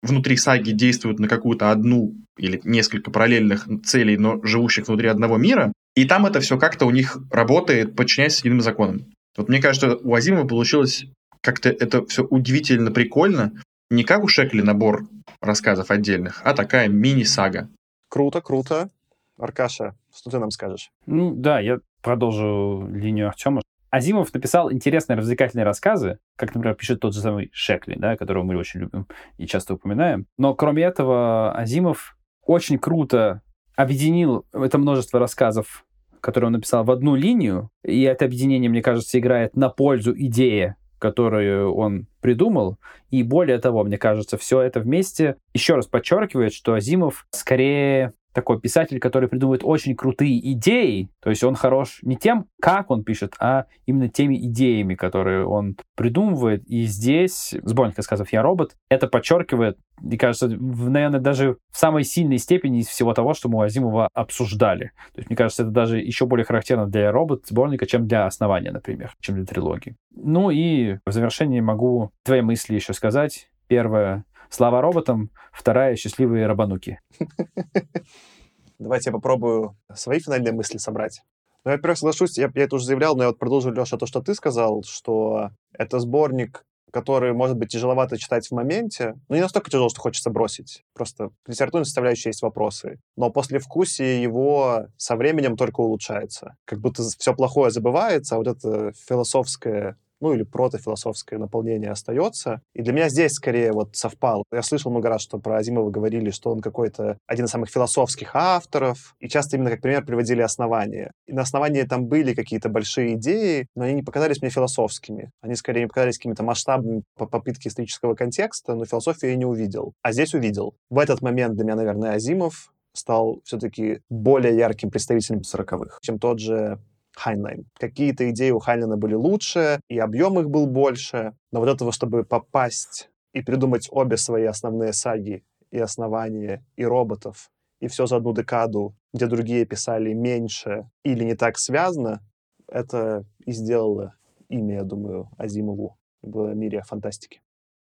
внутри 0.03 0.37
саги 0.37 0.71
действуют 0.71 1.19
на 1.19 1.27
какую-то 1.27 1.71
одну 1.71 2.15
или 2.37 2.59
несколько 2.63 3.11
параллельных 3.11 3.67
целей, 3.83 4.17
но 4.17 4.43
живущих 4.43 4.87
внутри 4.87 5.07
одного 5.07 5.37
мира, 5.37 5.73
и 5.95 6.05
там 6.05 6.25
это 6.25 6.39
все 6.39 6.57
как-то 6.57 6.85
у 6.85 6.91
них 6.91 7.17
работает, 7.31 7.95
подчиняясь 7.95 8.39
единым 8.39 8.61
законам. 8.61 9.11
Вот 9.37 9.49
мне 9.49 9.61
кажется, 9.61 9.97
у 9.97 10.13
Азимова 10.13 10.47
получилось 10.47 11.05
как-то 11.41 11.69
это 11.69 12.05
все 12.05 12.23
удивительно 12.23 12.91
прикольно. 12.91 13.53
Не 13.89 14.03
как 14.03 14.23
у 14.23 14.27
Шекли 14.27 14.61
набор 14.61 15.07
рассказов 15.41 15.91
отдельных, 15.91 16.41
а 16.45 16.53
такая 16.53 16.87
мини-сага. 16.87 17.69
Круто, 18.09 18.41
круто. 18.41 18.89
Аркаша, 19.37 19.95
что 20.15 20.29
ты 20.29 20.39
нам 20.39 20.51
скажешь? 20.51 20.91
Ну 21.05 21.33
да, 21.35 21.59
я 21.59 21.79
продолжу 22.01 22.87
линию 22.91 23.27
Артема. 23.27 23.61
Азимов 23.89 24.33
написал 24.33 24.71
интересные 24.71 25.17
развлекательные 25.17 25.65
рассказы, 25.65 26.19
как, 26.37 26.55
например, 26.55 26.75
пишет 26.75 27.01
тот 27.01 27.13
же 27.13 27.19
самый 27.19 27.49
Шекли, 27.53 27.95
да, 27.97 28.15
которого 28.15 28.43
мы 28.43 28.55
очень 28.57 28.79
любим 28.79 29.05
и 29.37 29.45
часто 29.45 29.73
упоминаем. 29.73 30.27
Но 30.37 30.53
кроме 30.55 30.83
этого, 30.83 31.53
Азимов 31.53 32.17
очень 32.45 32.79
круто 32.79 33.41
объединил 33.75 34.45
это 34.53 34.77
множество 34.77 35.19
рассказов, 35.19 35.85
которые 36.21 36.47
он 36.47 36.53
написал, 36.53 36.85
в 36.85 36.91
одну 36.91 37.15
линию, 37.15 37.69
и 37.83 38.01
это 38.03 38.25
объединение, 38.25 38.69
мне 38.69 38.81
кажется, 38.81 39.19
играет 39.19 39.55
на 39.55 39.69
пользу 39.69 40.13
идеи, 40.15 40.75
которую 40.99 41.73
он 41.73 42.07
придумал. 42.21 42.77
И 43.09 43.23
более 43.23 43.57
того, 43.57 43.83
мне 43.83 43.97
кажется, 43.97 44.37
все 44.37 44.61
это 44.61 44.79
вместе 44.79 45.35
еще 45.53 45.75
раз 45.75 45.87
подчеркивает, 45.87 46.53
что 46.53 46.73
Азимов 46.73 47.25
скорее 47.31 48.13
такой 48.33 48.59
писатель, 48.59 48.99
который 48.99 49.29
придумывает 49.29 49.61
очень 49.63 49.95
крутые 49.95 50.39
идеи. 50.53 51.09
То 51.21 51.29
есть 51.29 51.43
он 51.43 51.55
хорош 51.55 51.99
не 52.01 52.15
тем, 52.15 52.45
как 52.61 52.91
он 52.91 53.03
пишет, 53.03 53.35
а 53.39 53.65
именно 53.85 54.09
теми 54.09 54.35
идеями, 54.47 54.95
которые 54.95 55.45
он 55.45 55.77
придумывает. 55.95 56.63
И 56.67 56.83
здесь 56.83 57.53
сборник 57.63 57.97
рассказов 57.97 58.31
«Я 58.31 58.41
робот» 58.41 58.75
это 58.89 59.07
подчеркивает, 59.07 59.77
мне 60.01 60.17
кажется, 60.17 60.47
в, 60.47 60.89
наверное, 60.89 61.19
даже 61.19 61.57
в 61.71 61.77
самой 61.77 62.03
сильной 62.03 62.37
степени 62.37 62.79
из 62.79 62.87
всего 62.87 63.13
того, 63.13 63.33
что 63.33 63.49
мы 63.49 63.59
у 63.59 63.61
Азимова 63.61 64.09
обсуждали. 64.13 64.91
То 65.13 65.19
есть, 65.19 65.29
мне 65.29 65.37
кажется, 65.37 65.63
это 65.63 65.71
даже 65.71 65.99
еще 65.99 66.25
более 66.25 66.45
характерно 66.45 66.87
для 66.87 67.01
«Я 67.01 67.11
робот» 67.11 67.45
сборника, 67.47 67.85
чем 67.85 68.07
для 68.07 68.25
основания, 68.25 68.71
например, 68.71 69.13
чем 69.19 69.35
для 69.35 69.45
трилогии. 69.45 69.95
Ну 70.15 70.49
и 70.49 70.97
в 71.05 71.11
завершении 71.11 71.59
могу 71.59 72.11
твои 72.23 72.41
мысли 72.41 72.75
еще 72.75 72.93
сказать. 72.93 73.49
Первое, 73.67 74.25
Слава 74.53 74.81
роботам, 74.81 75.29
вторая— 75.53 75.95
счастливые 75.95 76.45
рабануки. 76.45 76.99
Давайте 78.79 79.09
я 79.09 79.13
попробую 79.13 79.77
свои 79.93 80.19
финальные 80.19 80.51
мысли 80.51 80.77
собрать. 80.77 81.21
Ну, 81.63 81.71
я, 81.71 81.77
во-первых, 81.77 81.97
соглашусь, 81.97 82.37
я, 82.37 82.51
я 82.53 82.63
это 82.63 82.75
уже 82.75 82.85
заявлял, 82.85 83.15
но 83.15 83.23
я 83.23 83.29
вот 83.29 83.39
продолжу, 83.39 83.71
Леша, 83.71 83.95
то, 83.95 84.05
что 84.05 84.21
ты 84.21 84.35
сказал, 84.35 84.83
что 84.83 85.51
это 85.71 85.99
сборник, 85.99 86.65
который, 86.91 87.31
может 87.31 87.55
быть, 87.55 87.69
тяжеловато 87.69 88.17
читать 88.17 88.45
в 88.45 88.51
моменте, 88.51 89.15
но 89.29 89.37
не 89.37 89.41
настолько 89.41 89.71
тяжело, 89.71 89.87
что 89.87 90.01
хочется 90.01 90.29
бросить. 90.29 90.83
Просто 90.93 91.29
в 91.45 91.49
литературной 91.49 91.85
составляющей 91.85 92.27
есть 92.27 92.41
вопросы. 92.41 92.99
Но 93.15 93.29
после 93.29 93.59
вкусия 93.59 94.19
его 94.21 94.87
со 94.97 95.15
временем 95.15 95.55
только 95.55 95.79
улучшается. 95.79 96.57
Как 96.65 96.81
будто 96.81 97.03
все 97.03 97.33
плохое 97.33 97.71
забывается, 97.71 98.35
а 98.35 98.39
вот 98.39 98.47
это 98.47 98.91
философское 99.07 99.95
ну 100.21 100.33
или 100.33 100.43
протофилософское 100.43 101.37
наполнение 101.37 101.91
остается. 101.91 102.61
И 102.73 102.81
для 102.81 102.93
меня 102.93 103.09
здесь 103.09 103.33
скорее 103.33 103.71
вот 103.71 103.95
совпал. 103.95 104.43
Я 104.51 104.61
слышал 104.61 104.91
много 104.91 105.09
раз, 105.09 105.21
что 105.21 105.39
про 105.39 105.57
Азимова 105.57 105.89
говорили, 105.89 106.29
что 106.29 106.51
он 106.51 106.61
какой-то 106.61 107.17
один 107.27 107.45
из 107.45 107.49
самых 107.49 107.69
философских 107.69 108.35
авторов, 108.35 109.15
и 109.19 109.27
часто 109.27 109.57
именно 109.57 109.71
как 109.71 109.81
пример 109.81 110.05
приводили 110.05 110.41
основания. 110.41 111.11
И 111.27 111.33
на 111.33 111.41
основании 111.41 111.83
там 111.83 112.05
были 112.05 112.33
какие-то 112.33 112.69
большие 112.69 113.15
идеи, 113.15 113.67
но 113.75 113.85
они 113.85 113.95
не 113.95 114.03
показались 114.03 114.41
мне 114.41 114.51
философскими. 114.51 115.31
Они 115.41 115.55
скорее 115.55 115.87
показались 115.87 116.17
какими-то 116.17 116.43
масштабными 116.43 117.03
по 117.17 117.25
попытки 117.25 117.67
исторического 117.67 118.15
контекста, 118.15 118.75
но 118.75 118.85
философию 118.85 119.31
я 119.31 119.37
не 119.37 119.45
увидел. 119.45 119.93
А 120.01 120.11
здесь 120.11 120.33
увидел. 120.33 120.75
В 120.89 120.99
этот 120.99 121.21
момент 121.21 121.55
для 121.55 121.63
меня, 121.63 121.75
наверное, 121.75 122.13
Азимов 122.13 122.71
стал 122.93 123.41
все-таки 123.43 124.01
более 124.09 124.55
ярким 124.57 124.91
представителем 124.91 125.43
сороковых, 125.43 125.99
чем 126.01 126.19
тот 126.19 126.39
же 126.39 126.79
Хайнлайн. 127.21 127.65
Какие-то 127.79 128.29
идеи 128.31 128.49
у 128.49 128.59
Хайнлайна 128.59 128.97
были 128.97 129.13
лучше, 129.13 129.79
и 129.89 129.99
объем 129.99 130.39
их 130.39 130.49
был 130.49 130.65
больше, 130.65 131.33
но 131.51 131.59
вот 131.59 131.69
этого, 131.69 131.91
чтобы 131.91 132.23
попасть 132.23 133.09
и 133.33 133.41
придумать 133.41 133.87
обе 133.91 134.17
свои 134.17 134.45
основные 134.45 134.91
саги, 134.91 135.43
и 135.69 135.77
основания, 135.77 136.65
и 136.75 136.83
роботов, 136.83 137.51
и 137.79 137.87
все 137.87 138.07
за 138.07 138.17
одну 138.17 138.33
декаду, 138.33 138.95
где 139.13 139.27
другие 139.27 139.65
писали 139.65 140.13
меньше 140.13 140.89
или 141.03 141.23
не 141.23 141.35
так 141.35 141.59
связано, 141.59 142.21
это 142.67 143.23
и 143.45 143.51
сделало 143.51 144.15
имя, 144.49 144.77
я 144.77 144.83
думаю, 144.83 145.29
Азимову 145.37 145.97
в 146.23 146.53
мире 146.55 146.81
фантастики. 146.81 147.41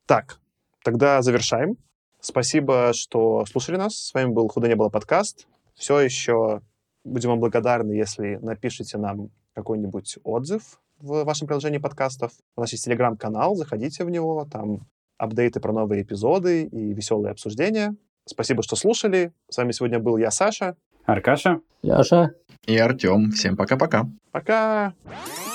Так, 0.06 0.40
тогда 0.84 1.22
завершаем. 1.24 1.78
Спасибо, 2.20 2.92
что 2.94 3.46
слушали 3.46 3.78
нас. 3.78 3.96
С 3.96 4.14
вами 4.14 4.32
был 4.32 4.48
«Худо 4.50 4.68
не 4.68 4.76
было» 4.76 4.90
подкаст. 4.90 5.48
Все 5.74 6.00
еще 6.00 6.62
Будем 7.06 7.30
вам 7.30 7.40
благодарны, 7.40 7.94
если 7.94 8.40
напишите 8.42 8.98
нам 8.98 9.30
какой-нибудь 9.54 10.18
отзыв 10.24 10.82
в 11.00 11.24
вашем 11.24 11.48
приложении 11.48 11.78
подкастов. 11.78 12.32
У 12.58 12.62
нас 12.62 12.72
есть 12.72 12.84
телеграм-канал, 12.86 13.56
заходите 13.56 14.04
в 14.04 14.10
него, 14.10 14.48
там 14.52 14.88
апдейты 15.18 15.60
про 15.60 15.72
новые 15.72 16.02
эпизоды 16.02 16.64
и 16.64 16.94
веселые 16.94 17.32
обсуждения. 17.32 17.96
Спасибо, 18.26 18.64
что 18.64 18.76
слушали. 18.76 19.32
С 19.50 19.58
вами 19.58 19.72
сегодня 19.72 20.00
был 20.00 20.18
я, 20.18 20.32
Саша. 20.32 20.76
Аркаша. 21.06 21.62
Леша. 21.84 22.32
И 22.66 22.76
Артем. 22.76 23.32
Всем 23.32 23.56
пока-пока. 23.56 24.10
Пока. 24.32 24.96
Худо 25.04 25.50
не 25.50 25.55